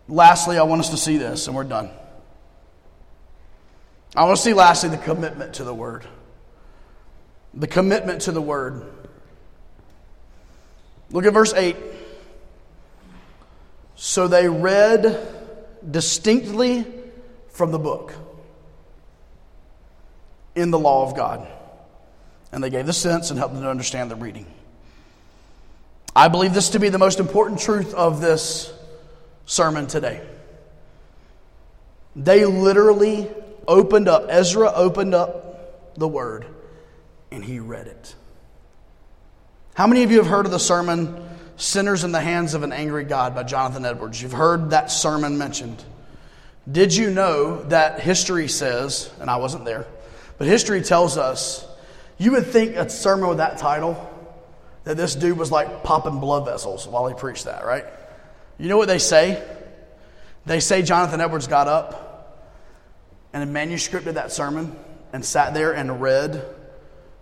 Lastly, 0.07 0.59
I 0.59 0.63
want 0.65 0.83
us 0.83 0.91
to 0.91 0.99
see 0.99 1.17
this, 1.17 1.47
and 1.47 1.57
we're 1.57 1.65
done. 1.65 1.91
I 4.15 4.25
want 4.25 4.37
to 4.37 4.43
see, 4.43 4.53
lastly, 4.53 4.91
the 4.91 4.99
commitment 4.99 5.55
to 5.55 5.65
the 5.65 5.75
Word. 5.75 6.07
The 7.55 7.67
commitment 7.67 8.23
to 8.23 8.33
the 8.33 8.43
Word. 8.43 8.85
Look 11.11 11.25
at 11.25 11.33
verse 11.33 11.55
8. 11.55 11.75
So 13.97 14.29
they 14.29 14.49
read 14.49 15.34
distinctly 15.91 16.87
from 17.49 17.71
the 17.71 17.79
book 17.79 18.13
in 20.55 20.71
the 20.71 20.79
law 20.79 21.07
of 21.07 21.17
God. 21.17 21.47
And 22.53 22.63
they 22.63 22.71
gave 22.71 22.87
the 22.87 22.93
sense 22.93 23.31
and 23.31 23.39
helped 23.39 23.55
them 23.55 23.63
to 23.65 23.71
understand 23.71 24.11
the 24.11 24.17
reading. 24.17 24.47
I 26.15 26.29
believe 26.29 26.55
this 26.55 26.71
to 26.71 26.79
be 26.79 26.89
the 26.89 26.99
most 26.99 27.19
important 27.19 27.61
truth 27.61 27.93
of 27.95 28.21
this 28.21 28.73
sermon 29.47 29.87
today. 29.87 30.25
They 32.15 32.45
literally 32.45 33.29
opened 33.67 34.09
up, 34.09 34.27
Ezra 34.29 34.73
opened 34.73 35.15
up 35.15 35.95
the 35.97 36.07
word 36.07 36.47
and 37.33 37.45
he 37.45 37.59
read 37.59 37.89
it. 37.89 38.15
How 39.75 39.89
many 39.89 40.05
of 40.05 40.13
you 40.13 40.19
have 40.19 40.29
heard 40.29 40.47
of 40.47 40.53
the 40.53 40.61
sermon 40.61 41.29
Sinners 41.57 42.05
in 42.05 42.13
the 42.13 42.21
Hands 42.21 42.53
of 42.55 42.63
an 42.63 42.73
Angry 42.73 43.05
God 43.05 43.35
by 43.35 43.43
Jonathan 43.45 43.85
Edwards? 43.85 44.21
You've 44.21 44.33
heard 44.33 44.71
that 44.71 44.91
sermon 44.91 45.39
mentioned. 45.39 45.83
Did 46.71 46.95
you 46.95 47.11
know 47.11 47.63
that 47.65 48.01
history 48.01 48.49
says, 48.49 49.13
and 49.21 49.31
I 49.31 49.37
wasn't 49.37 49.65
there, 49.65 49.87
but 50.39 50.47
history 50.47 50.83
tells 50.83 51.17
us, 51.17 51.67
you 52.19 52.33
would 52.33 52.47
think 52.47 52.77
a 52.77 52.89
sermon 52.89 53.29
with 53.29 53.39
that 53.39 53.59
title, 53.59 54.11
that 54.85 54.97
this 54.97 55.15
dude 55.15 55.39
was 55.39 55.51
like 55.51 55.83
popping 55.83 56.21
blood 56.21 56.45
vessels 56.45 56.87
while 56.87 57.07
he 57.07 57.15
preached 57.15 57.45
that, 57.45 57.65
right? 57.65 57.85
You 58.59 58.69
know 58.69 58.77
what 58.77 58.89
they 58.89 58.99
say? 58.99 59.43
They 60.47 60.61
say 60.61 60.83
Jonathan 60.83 61.21
Edwards 61.21 61.47
got 61.47 61.69
up 61.69 62.47
and 63.33 63.55
manuscripted 63.55 64.15
that 64.15 64.31
sermon 64.31 64.77
and 65.13 65.25
sat 65.25 65.55
there 65.55 65.73
and 65.73 66.01
read 66.01 66.45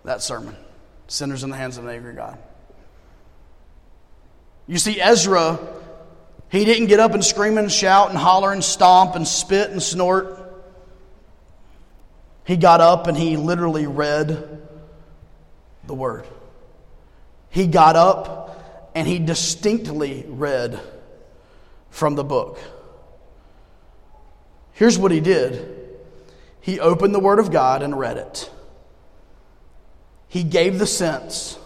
that 0.03 0.21
sermon 0.21 0.55
sinners 1.07 1.43
in 1.43 1.49
the 1.49 1.57
hands 1.57 1.77
of 1.77 1.85
an 1.85 1.91
angry 1.91 2.13
God. 2.13 2.37
You 4.67 4.77
see, 4.77 5.01
Ezra, 5.01 5.59
he 6.49 6.65
didn't 6.65 6.87
get 6.87 6.99
up 6.99 7.13
and 7.13 7.23
scream 7.23 7.57
and 7.57 7.71
shout 7.71 8.09
and 8.09 8.17
holler 8.17 8.51
and 8.51 8.63
stomp 8.63 9.15
and 9.15 9.27
spit 9.27 9.71
and 9.71 9.81
snort. 9.81 10.39
He 12.45 12.57
got 12.57 12.81
up 12.81 13.07
and 13.07 13.17
he 13.17 13.37
literally 13.37 13.87
read 13.87 14.61
the 15.85 15.93
word. 15.93 16.25
He 17.49 17.67
got 17.67 17.95
up 17.95 18.91
and 18.95 19.07
he 19.07 19.19
distinctly 19.19 20.25
read 20.27 20.79
from 21.89 22.15
the 22.15 22.23
book. 22.23 22.59
Here's 24.73 24.97
what 24.97 25.11
he 25.11 25.19
did 25.19 25.79
he 26.59 26.79
opened 26.79 27.13
the 27.13 27.19
Word 27.19 27.39
of 27.39 27.51
God 27.51 27.83
and 27.83 27.97
read 27.97 28.17
it. 28.17 28.49
He 30.29 30.43
gave 30.43 30.79
the 30.79 30.87
sense, 30.87 31.59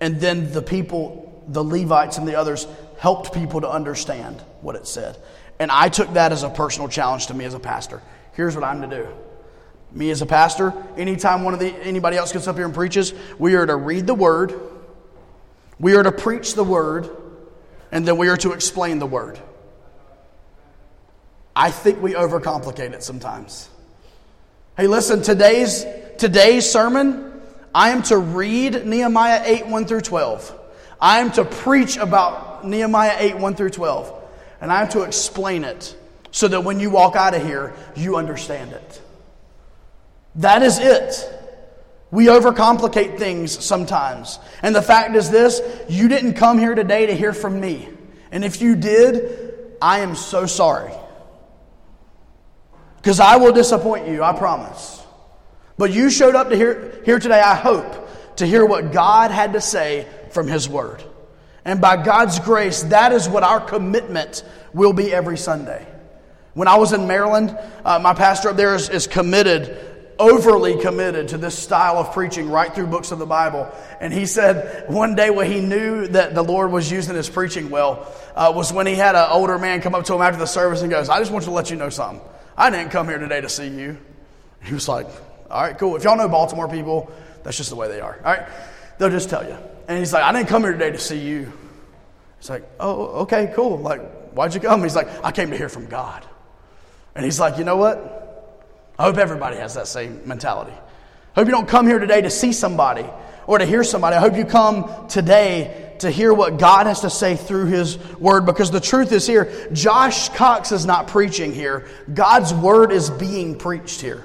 and 0.00 0.20
then 0.20 0.52
the 0.52 0.60
people, 0.60 1.25
the 1.48 1.62
Levites 1.62 2.18
and 2.18 2.26
the 2.26 2.36
others, 2.36 2.66
helped 2.98 3.32
people 3.32 3.60
to 3.60 3.70
understand 3.70 4.40
what 4.60 4.76
it 4.76 4.86
said. 4.86 5.16
And 5.58 5.70
I 5.70 5.88
took 5.88 6.12
that 6.14 6.32
as 6.32 6.42
a 6.42 6.50
personal 6.50 6.88
challenge 6.88 7.28
to 7.28 7.34
me 7.34 7.44
as 7.44 7.54
a 7.54 7.58
pastor. 7.58 8.02
Here's 8.32 8.54
what 8.54 8.64
I'm 8.64 8.82
to 8.82 8.88
do. 8.88 9.08
Me 9.92 10.10
as 10.10 10.20
a 10.20 10.26
pastor, 10.26 10.74
anytime 10.96 11.44
one 11.44 11.54
of 11.54 11.60
the 11.60 11.68
anybody 11.82 12.16
else 12.16 12.32
gets 12.32 12.46
up 12.48 12.56
here 12.56 12.64
and 12.64 12.74
preaches, 12.74 13.14
we 13.38 13.54
are 13.54 13.64
to 13.64 13.76
read 13.76 14.06
the 14.06 14.14
word, 14.14 14.54
we 15.78 15.94
are 15.94 16.02
to 16.02 16.12
preach 16.12 16.54
the 16.54 16.64
word, 16.64 17.08
and 17.92 18.06
then 18.06 18.18
we 18.18 18.28
are 18.28 18.36
to 18.38 18.52
explain 18.52 18.98
the 18.98 19.06
word. 19.06 19.38
I 21.54 21.70
think 21.70 22.02
we 22.02 22.12
overcomplicate 22.12 22.92
it 22.92 23.02
sometimes. 23.02 23.70
Hey, 24.76 24.88
listen, 24.88 25.22
today's 25.22 25.86
today's 26.18 26.68
sermon 26.68 27.26
I 27.74 27.90
am 27.90 28.02
to 28.04 28.16
read 28.16 28.86
Nehemiah 28.86 29.42
8, 29.44 29.66
1 29.66 29.84
through 29.84 30.00
12. 30.00 30.58
I 31.00 31.20
am 31.20 31.30
to 31.32 31.44
preach 31.44 31.96
about 31.96 32.66
Nehemiah 32.66 33.16
8, 33.18 33.38
1 33.38 33.54
through 33.54 33.70
12. 33.70 34.12
And 34.60 34.72
I 34.72 34.82
am 34.82 34.88
to 34.90 35.02
explain 35.02 35.64
it 35.64 35.94
so 36.30 36.48
that 36.48 36.64
when 36.64 36.80
you 36.80 36.90
walk 36.90 37.16
out 37.16 37.34
of 37.34 37.42
here, 37.42 37.74
you 37.94 38.16
understand 38.16 38.72
it. 38.72 39.02
That 40.36 40.62
is 40.62 40.78
it. 40.78 41.32
We 42.10 42.26
overcomplicate 42.26 43.18
things 43.18 43.64
sometimes. 43.64 44.38
And 44.62 44.74
the 44.74 44.82
fact 44.82 45.14
is 45.16 45.30
this 45.30 45.60
you 45.88 46.08
didn't 46.08 46.34
come 46.34 46.58
here 46.58 46.74
today 46.74 47.06
to 47.06 47.14
hear 47.14 47.32
from 47.32 47.60
me. 47.60 47.88
And 48.30 48.44
if 48.44 48.60
you 48.60 48.76
did, 48.76 49.76
I 49.80 50.00
am 50.00 50.14
so 50.14 50.46
sorry. 50.46 50.92
Because 52.96 53.20
I 53.20 53.36
will 53.36 53.52
disappoint 53.52 54.08
you, 54.08 54.22
I 54.22 54.36
promise. 54.36 55.02
But 55.78 55.92
you 55.92 56.10
showed 56.10 56.34
up 56.34 56.48
to 56.50 56.56
hear, 56.56 57.02
here 57.04 57.18
today, 57.18 57.40
I 57.40 57.54
hope, 57.54 58.36
to 58.36 58.46
hear 58.46 58.64
what 58.64 58.92
God 58.92 59.30
had 59.30 59.52
to 59.52 59.60
say 59.60 60.06
from 60.32 60.48
His 60.48 60.68
Word. 60.68 61.02
And 61.64 61.80
by 61.80 62.02
God's 62.02 62.38
grace, 62.38 62.82
that 62.84 63.12
is 63.12 63.28
what 63.28 63.42
our 63.42 63.60
commitment 63.60 64.44
will 64.72 64.92
be 64.92 65.12
every 65.12 65.36
Sunday. 65.38 65.86
When 66.54 66.68
I 66.68 66.76
was 66.76 66.92
in 66.92 67.06
Maryland, 67.06 67.56
uh, 67.84 67.98
my 67.98 68.14
pastor 68.14 68.50
up 68.50 68.56
there 68.56 68.74
is, 68.74 68.88
is 68.88 69.06
committed 69.06 69.76
overly 70.18 70.80
committed 70.80 71.28
to 71.28 71.38
this 71.38 71.58
style 71.58 71.98
of 71.98 72.12
preaching 72.12 72.48
right 72.48 72.74
through 72.74 72.86
books 72.86 73.12
of 73.12 73.18
the 73.18 73.26
Bible. 73.26 73.70
And 74.00 74.12
he 74.12 74.26
said 74.26 74.88
one 74.88 75.14
day 75.14 75.30
when 75.30 75.50
he 75.50 75.60
knew 75.60 76.06
that 76.08 76.34
the 76.34 76.42
Lord 76.42 76.72
was 76.72 76.90
using 76.90 77.14
his 77.14 77.28
preaching 77.28 77.70
well 77.70 78.10
uh, 78.34 78.52
was 78.54 78.72
when 78.72 78.86
he 78.86 78.94
had 78.94 79.14
an 79.14 79.26
older 79.30 79.58
man 79.58 79.80
come 79.80 79.94
up 79.94 80.04
to 80.06 80.14
him 80.14 80.22
after 80.22 80.38
the 80.38 80.46
service 80.46 80.82
and 80.82 80.90
goes, 80.90 81.08
I 81.08 81.18
just 81.18 81.30
want 81.30 81.44
to 81.44 81.50
let 81.50 81.70
you 81.70 81.76
know 81.76 81.90
something. 81.90 82.26
I 82.56 82.70
didn't 82.70 82.90
come 82.90 83.08
here 83.08 83.18
today 83.18 83.40
to 83.40 83.48
see 83.48 83.68
you. 83.68 83.98
He 84.62 84.72
was 84.72 84.88
like, 84.88 85.06
all 85.50 85.62
right, 85.62 85.76
cool. 85.78 85.96
If 85.96 86.04
y'all 86.04 86.16
know 86.16 86.28
Baltimore 86.28 86.68
people, 86.68 87.10
that's 87.42 87.56
just 87.56 87.70
the 87.70 87.76
way 87.76 87.88
they 87.88 88.00
are. 88.00 88.16
All 88.24 88.32
right, 88.32 88.48
they'll 88.98 89.10
just 89.10 89.30
tell 89.30 89.46
you. 89.46 89.56
And 89.88 89.98
he's 89.98 90.12
like, 90.12 90.24
I 90.24 90.32
didn't 90.32 90.48
come 90.48 90.62
here 90.62 90.72
today 90.72 90.90
to 90.90 90.98
see 90.98 91.18
you. 91.18 91.52
He's 92.38 92.50
like, 92.50 92.68
oh, 92.80 93.22
okay, 93.22 93.52
cool. 93.54 93.78
Like, 93.78 94.00
why'd 94.32 94.54
you 94.54 94.60
come? 94.60 94.82
He's 94.82 94.96
like, 94.96 95.08
I 95.24 95.32
came 95.32 95.50
to 95.50 95.56
hear 95.56 95.68
from 95.68 95.86
God. 95.86 96.24
And 97.14 97.24
he's 97.24 97.40
like, 97.40 97.58
you 97.58 97.64
know 97.64 97.76
what? 97.76 98.16
I 98.98 99.04
hope 99.04 99.16
everybody 99.16 99.56
has 99.56 99.74
that 99.74 99.86
same 99.86 100.26
mentality. 100.26 100.72
I 100.72 101.40
hope 101.40 101.46
you 101.46 101.52
don't 101.52 101.68
come 101.68 101.86
here 101.86 101.98
today 101.98 102.22
to 102.22 102.30
see 102.30 102.52
somebody 102.52 103.06
or 103.46 103.58
to 103.58 103.64
hear 103.64 103.84
somebody. 103.84 104.16
I 104.16 104.20
hope 104.20 104.36
you 104.36 104.44
come 104.44 105.08
today 105.08 105.94
to 106.00 106.10
hear 106.10 106.32
what 106.32 106.58
God 106.58 106.86
has 106.86 107.00
to 107.00 107.10
say 107.10 107.36
through 107.36 107.66
His 107.66 107.98
Word 108.18 108.44
because 108.46 108.70
the 108.70 108.80
truth 108.80 109.12
is 109.12 109.26
here 109.26 109.50
Josh 109.72 110.28
Cox 110.30 110.72
is 110.72 110.84
not 110.84 111.08
preaching 111.08 111.52
here, 111.52 111.86
God's 112.12 112.52
Word 112.52 112.92
is 112.92 113.10
being 113.10 113.56
preached 113.56 114.00
here. 114.00 114.24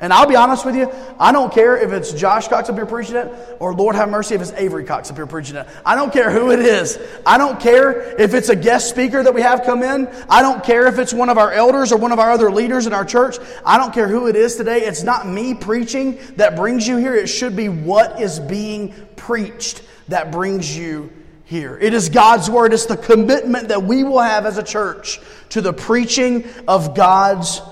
And 0.00 0.12
I'll 0.12 0.26
be 0.26 0.36
honest 0.36 0.66
with 0.66 0.76
you, 0.76 0.92
I 1.18 1.32
don't 1.32 1.52
care 1.52 1.76
if 1.76 1.90
it's 1.92 2.12
Josh 2.12 2.48
Cox 2.48 2.68
up 2.68 2.76
here 2.76 2.86
preaching 2.86 3.16
it 3.16 3.32
or 3.60 3.74
Lord 3.74 3.96
have 3.96 4.10
mercy 4.10 4.34
if 4.34 4.42
it's 4.42 4.52
Avery 4.52 4.84
Cox 4.84 5.10
up 5.10 5.16
here 5.16 5.26
preaching 5.26 5.56
it. 5.56 5.66
I 5.84 5.94
don't 5.94 6.12
care 6.12 6.30
who 6.30 6.50
it 6.50 6.60
is. 6.60 6.98
I 7.24 7.38
don't 7.38 7.58
care 7.58 8.20
if 8.20 8.34
it's 8.34 8.50
a 8.50 8.56
guest 8.56 8.90
speaker 8.90 9.22
that 9.22 9.32
we 9.32 9.40
have 9.40 9.62
come 9.64 9.82
in. 9.82 10.08
I 10.28 10.42
don't 10.42 10.62
care 10.62 10.86
if 10.86 10.98
it's 10.98 11.14
one 11.14 11.30
of 11.30 11.38
our 11.38 11.50
elders 11.50 11.92
or 11.92 11.98
one 11.98 12.12
of 12.12 12.18
our 12.18 12.30
other 12.30 12.50
leaders 12.50 12.86
in 12.86 12.92
our 12.92 13.04
church. 13.04 13.36
I 13.64 13.78
don't 13.78 13.94
care 13.94 14.08
who 14.08 14.26
it 14.26 14.36
is 14.36 14.56
today. 14.56 14.82
It's 14.82 15.02
not 15.02 15.26
me 15.26 15.54
preaching 15.54 16.18
that 16.36 16.56
brings 16.56 16.86
you 16.86 16.98
here. 16.98 17.14
It 17.14 17.28
should 17.28 17.56
be 17.56 17.68
what 17.68 18.20
is 18.20 18.38
being 18.38 18.94
preached 19.16 19.82
that 20.08 20.30
brings 20.30 20.76
you 20.76 21.10
here. 21.46 21.78
It 21.78 21.94
is 21.94 22.08
God's 22.10 22.50
word. 22.50 22.74
It's 22.74 22.86
the 22.86 22.96
commitment 22.96 23.68
that 23.68 23.82
we 23.82 24.04
will 24.04 24.20
have 24.20 24.46
as 24.46 24.58
a 24.58 24.62
church 24.62 25.20
to 25.50 25.60
the 25.60 25.72
preaching 25.72 26.44
of 26.68 26.94
God's 26.94 27.62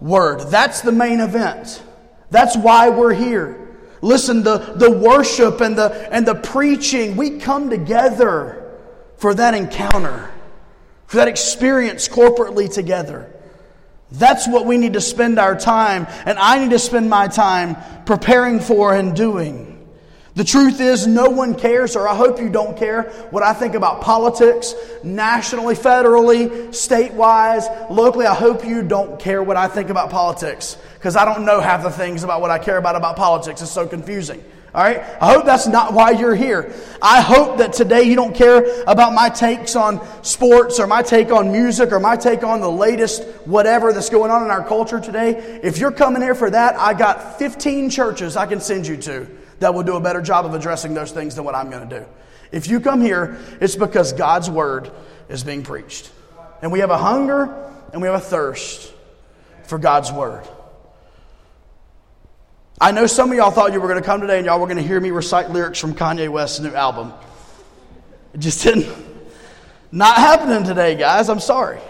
word. 0.00 0.40
That's 0.50 0.80
the 0.80 0.92
main 0.92 1.20
event. 1.20 1.82
That's 2.30 2.56
why 2.56 2.88
we're 2.90 3.14
here. 3.14 3.68
Listen, 4.02 4.42
the, 4.42 4.58
the 4.58 4.90
worship 4.90 5.60
and 5.60 5.76
the, 5.76 6.08
and 6.12 6.26
the 6.26 6.34
preaching, 6.34 7.16
we 7.16 7.38
come 7.38 7.68
together 7.68 8.78
for 9.18 9.34
that 9.34 9.54
encounter, 9.54 10.30
for 11.06 11.18
that 11.18 11.28
experience 11.28 12.08
corporately 12.08 12.72
together. 12.72 13.30
That's 14.12 14.48
what 14.48 14.64
we 14.64 14.78
need 14.78 14.94
to 14.94 15.00
spend 15.00 15.38
our 15.38 15.54
time, 15.58 16.06
and 16.24 16.38
I 16.38 16.58
need 16.58 16.70
to 16.70 16.78
spend 16.78 17.10
my 17.10 17.28
time 17.28 17.76
preparing 18.06 18.58
for 18.58 18.94
and 18.94 19.14
doing. 19.14 19.69
The 20.40 20.44
truth 20.44 20.80
is, 20.80 21.06
no 21.06 21.28
one 21.28 21.54
cares, 21.54 21.96
or 21.96 22.08
I 22.08 22.14
hope 22.14 22.40
you 22.40 22.48
don't 22.48 22.74
care, 22.74 23.02
what 23.28 23.42
I 23.42 23.52
think 23.52 23.74
about 23.74 24.00
politics, 24.00 24.74
nationally, 25.04 25.74
federally, 25.74 26.68
statewide, 26.68 27.90
locally. 27.90 28.24
I 28.24 28.32
hope 28.32 28.64
you 28.64 28.82
don't 28.82 29.20
care 29.20 29.42
what 29.42 29.58
I 29.58 29.68
think 29.68 29.90
about 29.90 30.08
politics, 30.08 30.78
because 30.94 31.14
I 31.14 31.26
don't 31.26 31.44
know 31.44 31.60
half 31.60 31.82
the 31.82 31.90
things 31.90 32.24
about 32.24 32.40
what 32.40 32.50
I 32.50 32.58
care 32.58 32.78
about 32.78 32.96
about 32.96 33.16
politics. 33.16 33.60
It's 33.60 33.70
so 33.70 33.86
confusing. 33.86 34.42
All 34.74 34.82
right? 34.82 35.00
I 35.20 35.30
hope 35.34 35.44
that's 35.44 35.66
not 35.66 35.92
why 35.92 36.12
you're 36.12 36.34
here. 36.34 36.72
I 37.02 37.20
hope 37.20 37.58
that 37.58 37.74
today 37.74 38.04
you 38.04 38.16
don't 38.16 38.34
care 38.34 38.82
about 38.86 39.12
my 39.12 39.28
takes 39.28 39.76
on 39.76 40.00
sports 40.24 40.80
or 40.80 40.86
my 40.86 41.02
take 41.02 41.30
on 41.30 41.52
music 41.52 41.92
or 41.92 42.00
my 42.00 42.16
take 42.16 42.44
on 42.44 42.62
the 42.62 42.70
latest 42.70 43.24
whatever 43.44 43.92
that's 43.92 44.08
going 44.08 44.30
on 44.30 44.42
in 44.42 44.50
our 44.50 44.66
culture 44.66 45.00
today. 45.00 45.60
If 45.62 45.76
you're 45.76 45.92
coming 45.92 46.22
here 46.22 46.34
for 46.34 46.48
that, 46.48 46.76
I 46.78 46.94
got 46.94 47.38
15 47.38 47.90
churches 47.90 48.38
I 48.38 48.46
can 48.46 48.62
send 48.62 48.86
you 48.86 48.96
to 48.96 49.26
that 49.60 49.72
will 49.72 49.82
do 49.82 49.96
a 49.96 50.00
better 50.00 50.20
job 50.20 50.44
of 50.44 50.54
addressing 50.54 50.94
those 50.94 51.12
things 51.12 51.36
than 51.36 51.44
what 51.44 51.54
I'm 51.54 51.70
going 51.70 51.88
to 51.88 52.00
do. 52.00 52.06
If 52.50 52.66
you 52.68 52.80
come 52.80 53.00
here, 53.00 53.38
it's 53.60 53.76
because 53.76 54.12
God's 54.12 54.50
word 54.50 54.90
is 55.28 55.44
being 55.44 55.62
preached. 55.62 56.10
And 56.60 56.72
we 56.72 56.80
have 56.80 56.90
a 56.90 56.98
hunger 56.98 57.72
and 57.92 58.02
we 58.02 58.08
have 58.08 58.16
a 58.16 58.24
thirst 58.24 58.92
for 59.64 59.78
God's 59.78 60.12
word. 60.12 60.46
I 62.80 62.92
know 62.92 63.06
some 63.06 63.30
of 63.30 63.36
y'all 63.36 63.50
thought 63.50 63.72
you 63.72 63.80
were 63.80 63.88
going 63.88 64.00
to 64.00 64.06
come 64.06 64.20
today 64.20 64.38
and 64.38 64.46
y'all 64.46 64.58
were 64.58 64.66
going 64.66 64.78
to 64.78 64.82
hear 64.82 64.98
me 64.98 65.10
recite 65.10 65.50
lyrics 65.50 65.78
from 65.78 65.94
Kanye 65.94 66.28
West's 66.30 66.60
new 66.60 66.74
album. 66.74 67.12
It 68.32 68.40
just 68.40 68.62
didn't. 68.64 68.88
Not 69.92 70.16
happening 70.16 70.64
today, 70.64 70.94
guys. 70.94 71.28
I'm 71.28 71.40
sorry. 71.40 71.80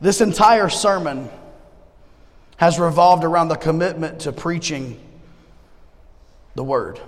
This 0.00 0.20
entire 0.20 0.68
sermon 0.68 1.28
has 2.56 2.78
revolved 2.78 3.24
around 3.24 3.48
the 3.48 3.56
commitment 3.56 4.20
to 4.20 4.32
preaching 4.32 4.98
the 6.54 6.64
word. 6.64 7.00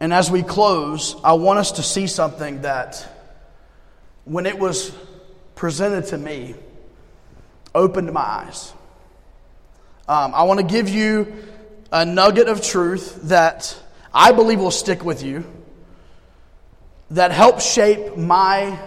And 0.00 0.12
as 0.12 0.30
we 0.30 0.42
close, 0.42 1.16
I 1.24 1.32
want 1.32 1.58
us 1.58 1.72
to 1.72 1.82
see 1.82 2.06
something 2.06 2.62
that, 2.62 3.06
when 4.24 4.46
it 4.46 4.58
was 4.58 4.92
presented 5.54 6.06
to 6.06 6.18
me, 6.18 6.54
opened 7.74 8.12
my 8.12 8.20
eyes. 8.20 8.72
Um, 10.08 10.34
I 10.34 10.44
want 10.44 10.60
to 10.60 10.66
give 10.66 10.88
you 10.88 11.34
a 11.92 12.04
nugget 12.04 12.48
of 12.48 12.62
truth 12.62 13.18
that 13.24 13.76
I 14.12 14.32
believe 14.32 14.60
will 14.60 14.70
stick 14.70 15.04
with 15.04 15.22
you, 15.22 15.44
that 17.10 17.32
helps 17.32 17.70
shape 17.70 18.16
my 18.16 18.78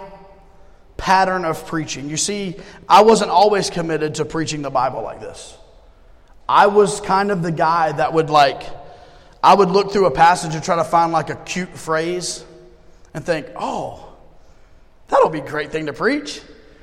pattern 0.97 1.45
of 1.45 1.65
preaching. 1.65 2.09
You 2.09 2.17
see, 2.17 2.57
I 2.87 3.01
wasn't 3.01 3.31
always 3.31 3.69
committed 3.69 4.15
to 4.15 4.25
preaching 4.25 4.61
the 4.61 4.69
Bible 4.69 5.01
like 5.01 5.19
this. 5.19 5.57
I 6.47 6.67
was 6.67 7.01
kind 7.01 7.31
of 7.31 7.41
the 7.41 7.51
guy 7.51 7.91
that 7.91 8.13
would 8.13 8.29
like, 8.29 8.61
I 9.43 9.53
would 9.53 9.69
look 9.69 9.91
through 9.91 10.05
a 10.05 10.11
passage 10.11 10.53
and 10.53 10.63
try 10.63 10.75
to 10.75 10.83
find 10.83 11.11
like 11.11 11.29
a 11.29 11.35
cute 11.35 11.75
phrase 11.75 12.45
and 13.13 13.25
think, 13.25 13.47
oh, 13.55 14.13
that'll 15.07 15.29
be 15.29 15.39
a 15.39 15.47
great 15.47 15.71
thing 15.71 15.87
to 15.87 15.93
preach. 15.93 16.41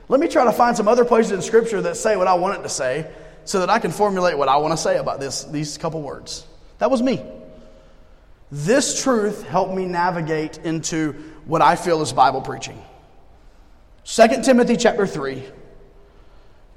Let 0.08 0.20
me 0.20 0.28
try 0.28 0.44
to 0.44 0.52
find 0.52 0.76
some 0.76 0.88
other 0.88 1.04
places 1.04 1.32
in 1.32 1.42
Scripture 1.42 1.82
that 1.82 1.96
say 1.96 2.16
what 2.16 2.26
I 2.26 2.34
want 2.34 2.58
it 2.58 2.62
to 2.62 2.68
say 2.68 3.10
so 3.44 3.60
that 3.60 3.70
I 3.70 3.78
can 3.78 3.90
formulate 3.90 4.36
what 4.36 4.48
I 4.48 4.56
want 4.56 4.72
to 4.72 4.76
say 4.76 4.96
about 4.98 5.20
this, 5.20 5.44
these 5.44 5.78
couple 5.78 6.02
words. 6.02 6.46
That 6.78 6.90
was 6.90 7.02
me. 7.02 7.22
This 8.50 9.02
truth 9.02 9.46
helped 9.46 9.74
me 9.74 9.84
navigate 9.84 10.58
into 10.58 11.12
what 11.44 11.62
I 11.62 11.76
feel 11.76 12.00
is 12.02 12.12
Bible 12.12 12.40
preaching. 12.40 12.82
2 14.04 14.42
Timothy 14.42 14.76
chapter 14.76 15.06
3, 15.06 15.44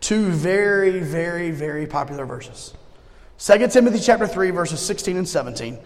two 0.02 0.26
very, 0.32 1.00
very, 1.00 1.52
very 1.52 1.88
popular 1.88 2.26
verses. 2.26 2.74
2 3.44 3.68
Timothy 3.70 4.00
chapter 4.00 4.28
3, 4.28 4.52
verses 4.52 4.80
16 4.80 5.18
and 5.18 5.28
17. 5.28 5.80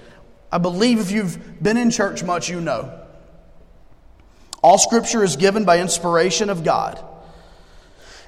I 0.51 0.57
believe 0.57 0.99
if 0.99 1.11
you've 1.11 1.63
been 1.63 1.77
in 1.77 1.89
church 1.89 2.21
much, 2.21 2.49
you 2.49 2.59
know. 2.59 3.01
All 4.61 4.77
scripture 4.77 5.23
is 5.23 5.37
given 5.37 5.63
by 5.63 5.79
inspiration 5.79 6.49
of 6.49 6.65
God 6.65 7.01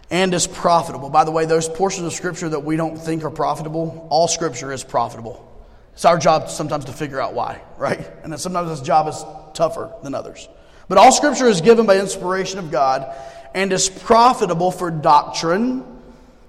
and 0.09 0.33
is 0.33 0.47
profitable. 0.47 1.09
By 1.09 1.25
the 1.25 1.31
way, 1.31 1.43
those 1.43 1.67
portions 1.67 2.07
of 2.07 2.13
Scripture 2.13 2.47
that 2.47 2.61
we 2.61 2.77
don't 2.77 2.95
think 2.95 3.25
are 3.25 3.29
profitable, 3.29 4.07
all 4.09 4.29
Scripture 4.29 4.71
is 4.71 4.81
profitable. 4.81 5.43
It's 5.91 6.05
our 6.05 6.17
job 6.17 6.49
sometimes 6.49 6.85
to 6.85 6.93
figure 6.93 7.19
out 7.19 7.33
why, 7.33 7.61
right? 7.77 8.09
And 8.23 8.31
then 8.31 8.39
sometimes 8.39 8.69
this 8.69 8.81
job 8.81 9.09
is 9.09 9.21
tougher 9.53 9.91
than 10.03 10.15
others. 10.15 10.47
But 10.87 10.97
all 10.97 11.11
Scripture 11.11 11.47
is 11.47 11.59
given 11.59 11.85
by 11.85 11.99
inspiration 11.99 12.59
of 12.59 12.71
God 12.71 13.13
and 13.53 13.73
is 13.73 13.89
profitable 13.89 14.71
for 14.71 14.89
doctrine, 14.89 15.83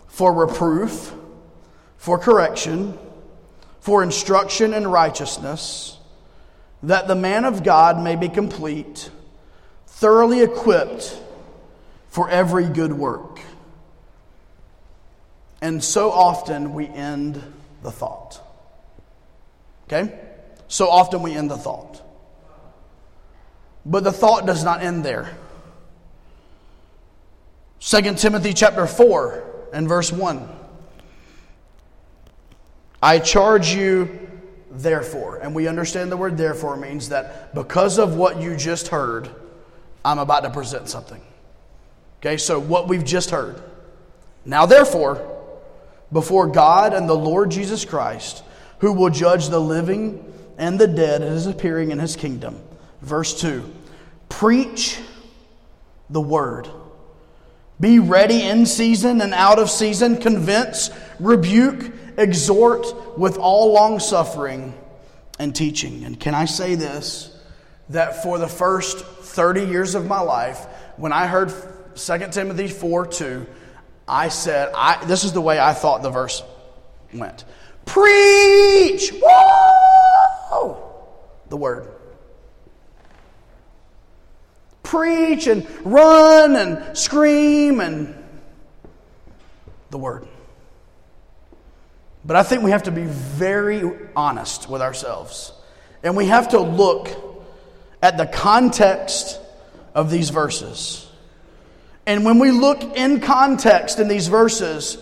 for 0.07 0.33
reproof, 0.33 1.13
for 1.99 2.19
correction, 2.19 2.97
for 3.81 4.03
instruction 4.03 4.73
in 4.73 4.87
righteousness, 4.87 5.99
that 6.85 7.09
the 7.09 7.15
man 7.15 7.45
of 7.45 7.63
God 7.63 8.01
may 8.01 8.17
be 8.17 8.29
complete, 8.29 9.11
thoroughly 9.87 10.41
equipped 10.41 11.21
for 12.09 12.31
every 12.31 12.67
good 12.67 12.93
work. 12.93 13.41
And 15.61 15.83
so 15.83 16.11
often 16.11 16.73
we 16.73 16.87
end 16.87 17.43
the 17.83 17.91
thought. 17.91 18.41
Okay? 19.87 20.19
So 20.69 20.89
often 20.89 21.23
we 21.23 21.35
end 21.35 21.51
the 21.51 21.57
thought. 21.57 22.01
But 23.85 24.05
the 24.05 24.13
thought 24.13 24.47
does 24.47 24.63
not 24.63 24.83
end 24.83 25.05
there. 25.05 25.37
2 27.81 28.15
Timothy 28.15 28.53
chapter 28.53 28.87
4 28.87 29.71
and 29.73 29.89
verse 29.89 30.13
1. 30.13 30.58
I 33.03 33.19
charge 33.19 33.73
you 33.73 34.29
therefore. 34.71 35.39
And 35.39 35.55
we 35.55 35.69
understand 35.69 36.11
the 36.11 36.17
word 36.17 36.37
therefore 36.37 36.77
means 36.77 37.09
that 37.11 37.55
because 37.55 37.99
of 37.99 38.17
what 38.17 38.41
you 38.41 38.57
just 38.57 38.89
heard, 38.89 39.31
I'm 40.05 40.19
about 40.19 40.45
to 40.45 40.51
present 40.51 40.89
something. 40.89 41.21
Okay, 42.21 42.37
so 42.37 42.59
what 42.59 42.89
we've 42.89 43.05
just 43.05 43.31
heard. 43.31 43.63
Now, 44.45 44.67
therefore, 44.67 45.37
before 46.13 46.47
God 46.47 46.95
and 46.95 47.09
the 47.09 47.15
Lord 47.15 47.51
Jesus 47.51 47.85
Christ, 47.85 48.43
who 48.79 48.93
will 48.93 49.11
judge 49.11 49.49
the 49.49 49.61
living 49.61 50.25
and 50.57 50.79
the 50.79 50.87
dead 50.89 51.23
at 51.23 51.47
appearing 51.47 51.91
in 51.91 51.99
his 51.99 52.17
kingdom. 52.17 52.61
Verse 53.03 53.41
2 53.41 53.73
Preach 54.29 54.99
the 56.11 56.21
word. 56.21 56.69
Be 57.81 58.01
ready 58.01 58.43
in 58.43 58.67
season 58.67 59.21
and 59.21 59.33
out 59.33 59.61
of 59.61 59.71
season. 59.71 60.17
Convince, 60.17 60.91
rebuke, 61.21 62.08
exhort 62.19 63.17
with 63.17 63.39
all 63.39 63.73
long 63.73 64.01
suffering 64.01 64.75
and 65.39 65.55
teaching. 65.55 66.05
And 66.05 66.19
can 66.19 66.35
I 66.35 66.45
say 66.45 66.75
this? 66.75 67.35
That 67.91 68.23
for 68.23 68.37
the 68.37 68.49
first 68.49 68.99
30 68.99 69.65
years 69.65 69.95
of 69.95 70.05
my 70.05 70.21
life, 70.21 70.67
when 70.99 71.13
I 71.13 71.27
heard 71.27 71.51
2 71.95 72.19
Timothy 72.31 72.69
4 72.69 73.07
2, 73.07 73.47
I 74.07 74.29
said, 74.29 74.73
I, 74.75 75.03
this 75.07 75.25
is 75.25 75.33
the 75.33 75.41
way 75.41 75.59
I 75.59 75.73
thought 75.73 76.03
the 76.03 76.11
verse 76.11 76.43
went. 77.15 77.45
Preach! 77.87 79.13
Whoa! 79.23 80.77
The 81.49 81.57
word. 81.57 81.89
Preach 84.83 85.47
and 85.47 85.67
run 85.85 86.57
and 86.57 86.97
scream 86.97 87.81
and 87.81 88.15
the 89.91 89.99
word. 89.99 90.29
But 92.29 92.37
I 92.37 92.43
think 92.43 92.63
we 92.63 92.73
have 92.73 92.83
to 92.83 92.91
be 92.91 93.05
very 93.07 93.91
honest 94.15 94.69
with 94.69 94.83
ourselves. 94.83 95.51
And 96.03 96.15
we 96.15 96.27
have 96.27 96.51
to 96.51 96.61
look 96.61 97.09
at 98.03 98.19
the 98.19 98.27
context 98.27 99.41
of 99.95 100.11
these 100.11 100.29
verses. 100.29 101.09
And 102.05 102.27
when 102.27 102.39
we 102.39 102.51
look 102.51 102.83
in 102.83 103.23
context 103.23 103.99
in 103.99 104.09
these 104.09 104.29
verses, 104.29 104.99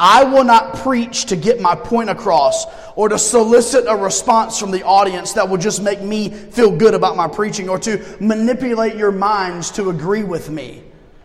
I 0.00 0.24
will 0.24 0.42
not 0.42 0.78
preach 0.78 1.26
to 1.26 1.36
get 1.36 1.60
my 1.60 1.76
point 1.76 2.10
across 2.10 2.66
or 2.96 3.08
to 3.08 3.20
solicit 3.20 3.84
a 3.86 3.94
response 3.94 4.58
from 4.58 4.72
the 4.72 4.82
audience 4.82 5.34
that 5.34 5.48
will 5.48 5.58
just 5.58 5.80
make 5.80 6.02
me 6.02 6.28
feel 6.28 6.76
good 6.76 6.94
about 6.94 7.16
my 7.16 7.28
preaching 7.28 7.68
or 7.68 7.78
to 7.78 8.16
manipulate 8.18 8.96
your 8.96 9.12
minds 9.12 9.70
to 9.72 9.90
agree 9.90 10.24
with 10.24 10.50
me. 10.50 10.82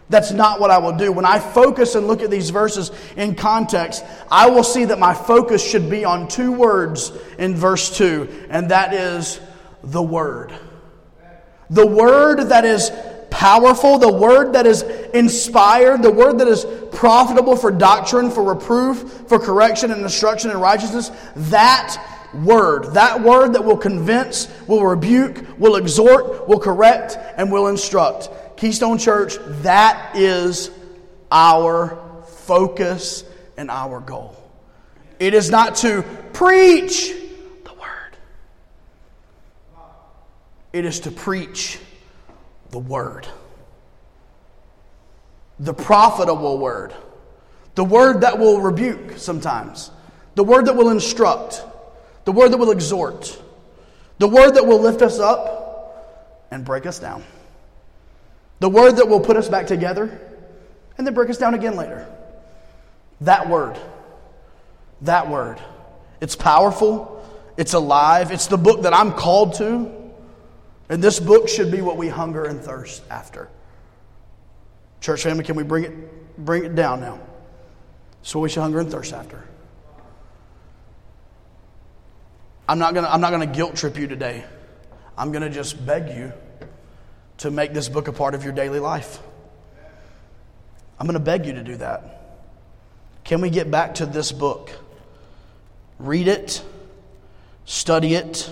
That's 0.09 0.31
not 0.31 0.59
what 0.59 0.71
I 0.71 0.77
will 0.77 0.95
do. 0.95 1.11
When 1.11 1.25
I 1.25 1.39
focus 1.39 1.95
and 1.95 2.07
look 2.07 2.21
at 2.21 2.31
these 2.31 2.49
verses 2.49 2.91
in 3.17 3.35
context, 3.35 4.05
I 4.31 4.49
will 4.49 4.63
see 4.63 4.85
that 4.85 4.99
my 4.99 5.13
focus 5.13 5.67
should 5.67 5.89
be 5.89 6.05
on 6.05 6.27
two 6.27 6.51
words 6.51 7.11
in 7.37 7.55
verse 7.55 7.95
2, 7.97 8.47
and 8.49 8.71
that 8.71 8.93
is 8.93 9.41
the 9.83 10.01
Word. 10.01 10.53
The 11.69 11.85
Word 11.85 12.49
that 12.49 12.63
is 12.63 12.89
powerful, 13.29 13.97
the 13.99 14.11
word 14.11 14.53
that 14.53 14.65
is 14.65 14.81
inspired, 15.13 16.01
the 16.01 16.11
word 16.11 16.39
that 16.39 16.47
is 16.47 16.65
profitable 16.91 17.55
for 17.55 17.71
doctrine, 17.71 18.31
for 18.31 18.43
reproof, 18.43 19.25
for 19.27 19.37
correction 19.37 19.91
and 19.91 20.01
instruction 20.01 20.49
in 20.49 20.57
righteousness, 20.57 21.11
that 21.35 22.03
word, 22.33 22.93
that 22.93 23.21
word 23.21 23.53
that 23.53 23.63
will 23.63 23.77
convince, 23.77 24.47
will 24.67 24.83
rebuke, 24.83 25.45
will 25.59 25.75
exhort, 25.75 26.47
will 26.47 26.59
correct, 26.59 27.17
and 27.37 27.51
will 27.51 27.67
instruct. 27.67 28.29
Keystone 28.57 28.97
Church, 28.97 29.37
that 29.61 30.15
is 30.15 30.71
our 31.31 31.97
focus 32.27 33.23
and 33.55 33.71
our 33.71 33.99
goal. 33.99 34.35
It 35.19 35.33
is 35.33 35.49
not 35.49 35.75
to 35.77 36.03
preach 36.33 37.11
the 37.63 37.73
word 37.73 38.17
it 40.77 40.85
is 40.85 41.01
to 41.01 41.11
preach 41.11 41.79
the 42.69 42.79
word. 42.79 43.27
The 45.59 45.73
profitable 45.73 46.59
word. 46.59 46.93
The 47.73 47.83
word 47.83 48.21
that 48.21 48.37
will 48.37 48.61
rebuke 48.61 49.17
sometimes. 49.17 49.89
The 50.35 50.43
word 50.43 50.67
that 50.67 50.75
will 50.75 50.89
instruct. 50.89 51.63
The 52.25 52.31
word 52.31 52.49
that 52.49 52.57
will 52.57 52.69
exhort. 52.69 53.41
The 54.19 54.27
word 54.27 54.51
that 54.51 54.67
will 54.67 54.79
lift 54.79 55.01
us 55.01 55.19
up 55.19 56.45
and 56.51 56.63
break 56.63 56.85
us 56.85 56.99
down. 56.99 57.23
The 58.59 58.69
word 58.69 58.93
that 58.93 59.07
will 59.07 59.19
put 59.19 59.37
us 59.37 59.47
back 59.47 59.67
together 59.67 60.19
and 60.97 61.05
then 61.05 61.13
break 61.13 61.29
us 61.29 61.37
down 61.37 61.53
again 61.53 61.75
later. 61.75 62.07
That 63.21 63.49
word. 63.49 63.77
That 65.01 65.29
word. 65.29 65.59
It's 66.21 66.35
powerful. 66.35 67.13
It's 67.55 67.73
alive. 67.73 68.31
It's 68.31 68.47
the 68.47 68.57
book 68.57 68.83
that 68.83 68.93
I'm 68.93 69.13
called 69.13 69.55
to. 69.55 69.91
And 70.89 71.03
this 71.03 71.19
book 71.19 71.49
should 71.49 71.71
be 71.71 71.81
what 71.81 71.97
we 71.97 72.07
hunger 72.07 72.45
and 72.45 72.61
thirst 72.61 73.03
after. 73.09 73.49
Church 75.01 75.23
family, 75.23 75.43
can 75.43 75.55
we 75.55 75.63
bring 75.63 75.83
it, 75.83 76.45
bring 76.45 76.63
it 76.63 76.75
down 76.75 77.01
now? 77.01 77.19
So 78.23 78.39
we 78.39 78.49
should 78.49 78.61
hunger 78.61 78.79
and 78.79 78.89
thirst 78.89 79.13
after. 79.13 79.43
I'm 82.67 82.79
not 82.79 82.93
gonna, 82.93 83.07
I'm 83.07 83.21
not 83.21 83.31
gonna 83.31 83.45
guilt 83.45 83.75
trip 83.75 83.97
you 83.97 84.07
today. 84.07 84.43
I'm 85.17 85.31
gonna 85.31 85.49
just 85.49 85.85
beg 85.85 86.09
you 86.09 86.33
to 87.37 87.51
make 87.51 87.73
this 87.73 87.89
book 87.89 88.07
a 88.07 88.13
part 88.13 88.35
of 88.35 88.43
your 88.43 88.53
daily 88.53 88.79
life. 88.79 89.19
I'm 90.99 91.05
gonna 91.05 91.19
beg 91.19 91.45
you 91.45 91.53
to 91.53 91.63
do 91.63 91.75
that. 91.77 92.39
Can 93.23 93.41
we 93.41 93.49
get 93.49 93.69
back 93.69 93.95
to 93.95 94.05
this 94.05 94.31
book? 94.31 94.71
Read 95.99 96.27
it, 96.27 96.63
study 97.65 98.15
it, 98.15 98.51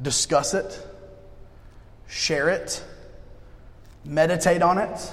discuss 0.00 0.54
it, 0.54 0.86
share 2.06 2.48
it, 2.48 2.84
meditate 4.04 4.62
on 4.62 4.78
it, 4.78 5.12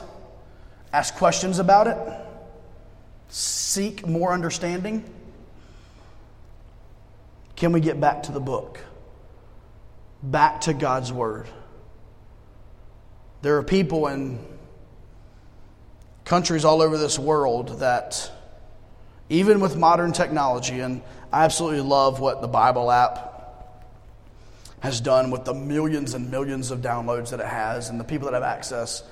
ask 0.92 1.16
questions 1.16 1.60
about 1.60 1.88
it, 1.88 1.98
seek 3.30 4.06
more 4.06 4.34
understanding. 4.34 5.04
Can 7.56 7.72
we 7.72 7.80
get 7.80 8.00
back 8.00 8.24
to 8.24 8.32
the 8.32 8.40
book? 8.40 8.80
Back 10.24 10.62
to 10.62 10.74
God's 10.74 11.14
Word. 11.14 11.48
There 13.42 13.58
are 13.58 13.64
people 13.64 14.08
in 14.08 14.40
countries 16.26 16.64
all 16.64 16.82
over 16.82 16.98
this 16.98 17.18
world 17.18 17.80
that, 17.80 18.32
even 19.30 19.60
with 19.60 19.76
modern 19.76 20.12
technology, 20.12 20.80
and 20.80 21.02
I 21.34 21.46
absolutely 21.46 21.82
love 21.82 22.20
what 22.20 22.42
the 22.42 22.48
Bible 22.48 22.92
app 22.92 23.32
has 24.82 25.02
done 25.02 25.32
with 25.32 25.46
the 25.46 25.54
millions 25.54 26.14
and 26.14 26.30
millions 26.30 26.72
of 26.72 26.80
downloads 26.80 27.32
that 27.32 27.40
it 27.40 27.48
has 27.48 27.90
and 27.90 28.00
the 28.00 28.04
people 28.04 28.26
that 28.26 28.34
have 28.34 28.44
access 28.44 29.04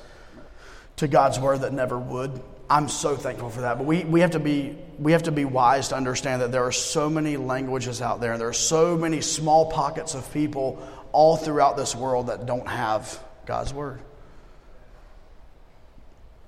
to 0.97 1.07
God's 1.07 1.39
word 1.39 1.61
that 1.61 1.73
never 1.73 1.97
would. 1.97 2.39
I'm 2.69 2.87
so 2.87 3.15
thankful 3.15 3.49
for 3.49 3.61
that. 3.61 3.77
But 3.77 3.87
we, 3.87 4.03
we, 4.03 4.19
have 4.19 4.31
to 4.31 4.39
be, 4.39 4.77
we 4.99 5.13
have 5.13 5.23
to 5.23 5.31
be 5.31 5.45
wise 5.45 5.87
to 5.89 5.95
understand 5.95 6.41
that 6.43 6.51
there 6.51 6.65
are 6.65 6.71
so 6.71 7.09
many 7.09 7.35
languages 7.35 7.99
out 7.99 8.21
there, 8.21 8.33
and 8.33 8.41
there 8.41 8.49
are 8.49 8.53
so 8.53 8.95
many 8.95 9.21
small 9.21 9.71
pockets 9.71 10.13
of 10.13 10.31
people 10.33 10.87
all 11.11 11.35
throughout 11.35 11.77
this 11.77 11.95
world 11.95 12.27
that 12.27 12.45
don't 12.45 12.67
have 12.67 13.19
God's 13.47 13.73
word. 13.73 14.01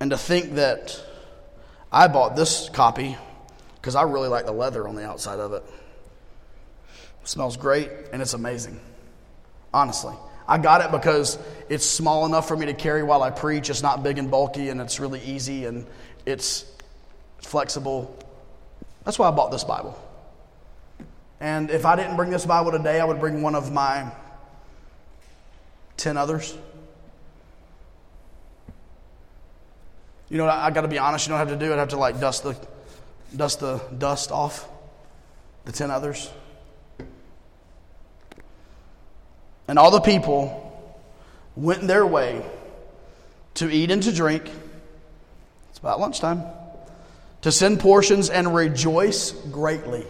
And 0.01 0.11
to 0.11 0.17
think 0.17 0.55
that 0.55 1.01
I 1.91 2.07
bought 2.07 2.35
this 2.35 2.69
copy 2.69 3.15
because 3.75 3.95
I 3.95 4.01
really 4.01 4.27
like 4.27 4.45
the 4.45 4.51
leather 4.51 4.87
on 4.87 4.95
the 4.95 5.05
outside 5.05 5.39
of 5.39 5.53
it. 5.53 5.63
it 7.21 7.27
smells 7.29 7.55
great 7.55 7.89
and 8.11 8.21
it's 8.21 8.33
amazing 8.33 8.79
honestly. 9.73 10.15
I 10.47 10.57
got 10.57 10.81
it 10.81 10.91
because 10.91 11.37
it's 11.69 11.85
small 11.85 12.25
enough 12.25 12.47
for 12.47 12.57
me 12.57 12.65
to 12.65 12.73
carry 12.73 13.03
while 13.03 13.23
I 13.23 13.29
preach. 13.29 13.69
It's 13.69 13.81
not 13.81 14.03
big 14.03 14.17
and 14.17 14.29
bulky, 14.29 14.69
and 14.69 14.81
it's 14.81 14.99
really 14.99 15.21
easy 15.21 15.65
and 15.65 15.85
it's 16.25 16.65
flexible. 17.39 18.17
That's 19.05 19.17
why 19.17 19.27
I 19.27 19.31
bought 19.31 19.51
this 19.51 19.63
Bible. 19.63 19.97
And 21.39 21.71
if 21.71 21.85
I 21.85 21.95
didn't 21.95 22.17
bring 22.17 22.29
this 22.29 22.45
Bible 22.45 22.71
today, 22.71 22.99
I 22.99 23.05
would 23.05 23.19
bring 23.19 23.41
one 23.41 23.55
of 23.55 23.71
my 23.71 24.11
10 25.97 26.17
others. 26.17 26.55
You 30.31 30.37
know, 30.37 30.45
I, 30.45 30.67
I 30.67 30.71
got 30.71 30.81
to 30.81 30.87
be 30.87 30.97
honest, 30.97 31.27
you 31.27 31.31
don't 31.31 31.39
have 31.39 31.49
to 31.49 31.57
do 31.57 31.73
it. 31.73 31.75
I 31.75 31.79
have 31.79 31.89
to 31.89 31.97
like 31.97 32.21
dust 32.21 32.43
the, 32.43 32.57
dust 33.35 33.59
the 33.59 33.79
dust 33.97 34.31
off 34.31 34.67
the 35.65 35.73
10 35.73 35.91
others. 35.91 36.31
And 39.67 39.77
all 39.77 39.91
the 39.91 39.99
people 39.99 40.95
went 41.57 41.81
their 41.81 42.07
way 42.07 42.45
to 43.55 43.69
eat 43.69 43.91
and 43.91 44.01
to 44.03 44.13
drink. 44.13 44.49
It's 45.69 45.79
about 45.79 45.99
lunchtime. 45.99 46.43
To 47.41 47.51
send 47.51 47.81
portions 47.81 48.29
and 48.29 48.55
rejoice 48.55 49.31
greatly 49.31 50.05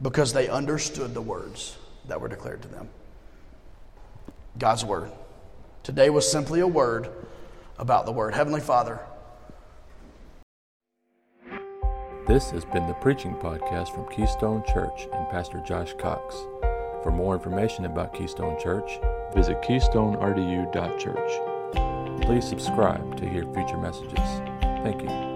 because 0.00 0.32
they 0.32 0.48
understood 0.48 1.14
the 1.14 1.22
words 1.22 1.76
that 2.08 2.20
were 2.20 2.28
declared 2.28 2.62
to 2.62 2.68
them. 2.68 2.88
God's 4.58 4.84
word. 4.84 5.12
Today 5.84 6.10
was 6.10 6.28
simply 6.28 6.58
a 6.58 6.66
word 6.66 7.08
about 7.82 8.06
the 8.06 8.12
word. 8.12 8.34
Heavenly 8.34 8.60
Father, 8.60 9.00
This 12.24 12.52
has 12.52 12.64
been 12.64 12.86
the 12.86 12.94
Preaching 12.94 13.34
Podcast 13.34 13.92
from 13.92 14.08
Keystone 14.08 14.62
Church 14.72 15.08
and 15.12 15.28
Pastor 15.28 15.60
Josh 15.66 15.92
Cox. 15.98 16.36
For 17.02 17.10
more 17.10 17.34
information 17.34 17.84
about 17.84 18.14
Keystone 18.14 18.56
Church, 18.60 19.00
visit 19.34 19.60
keystonerdu.church. 19.60 22.24
Please 22.24 22.48
subscribe 22.48 23.16
to 23.16 23.28
hear 23.28 23.42
future 23.52 23.76
messages. 23.76 24.40
Thank 24.84 25.02
you. 25.02 25.31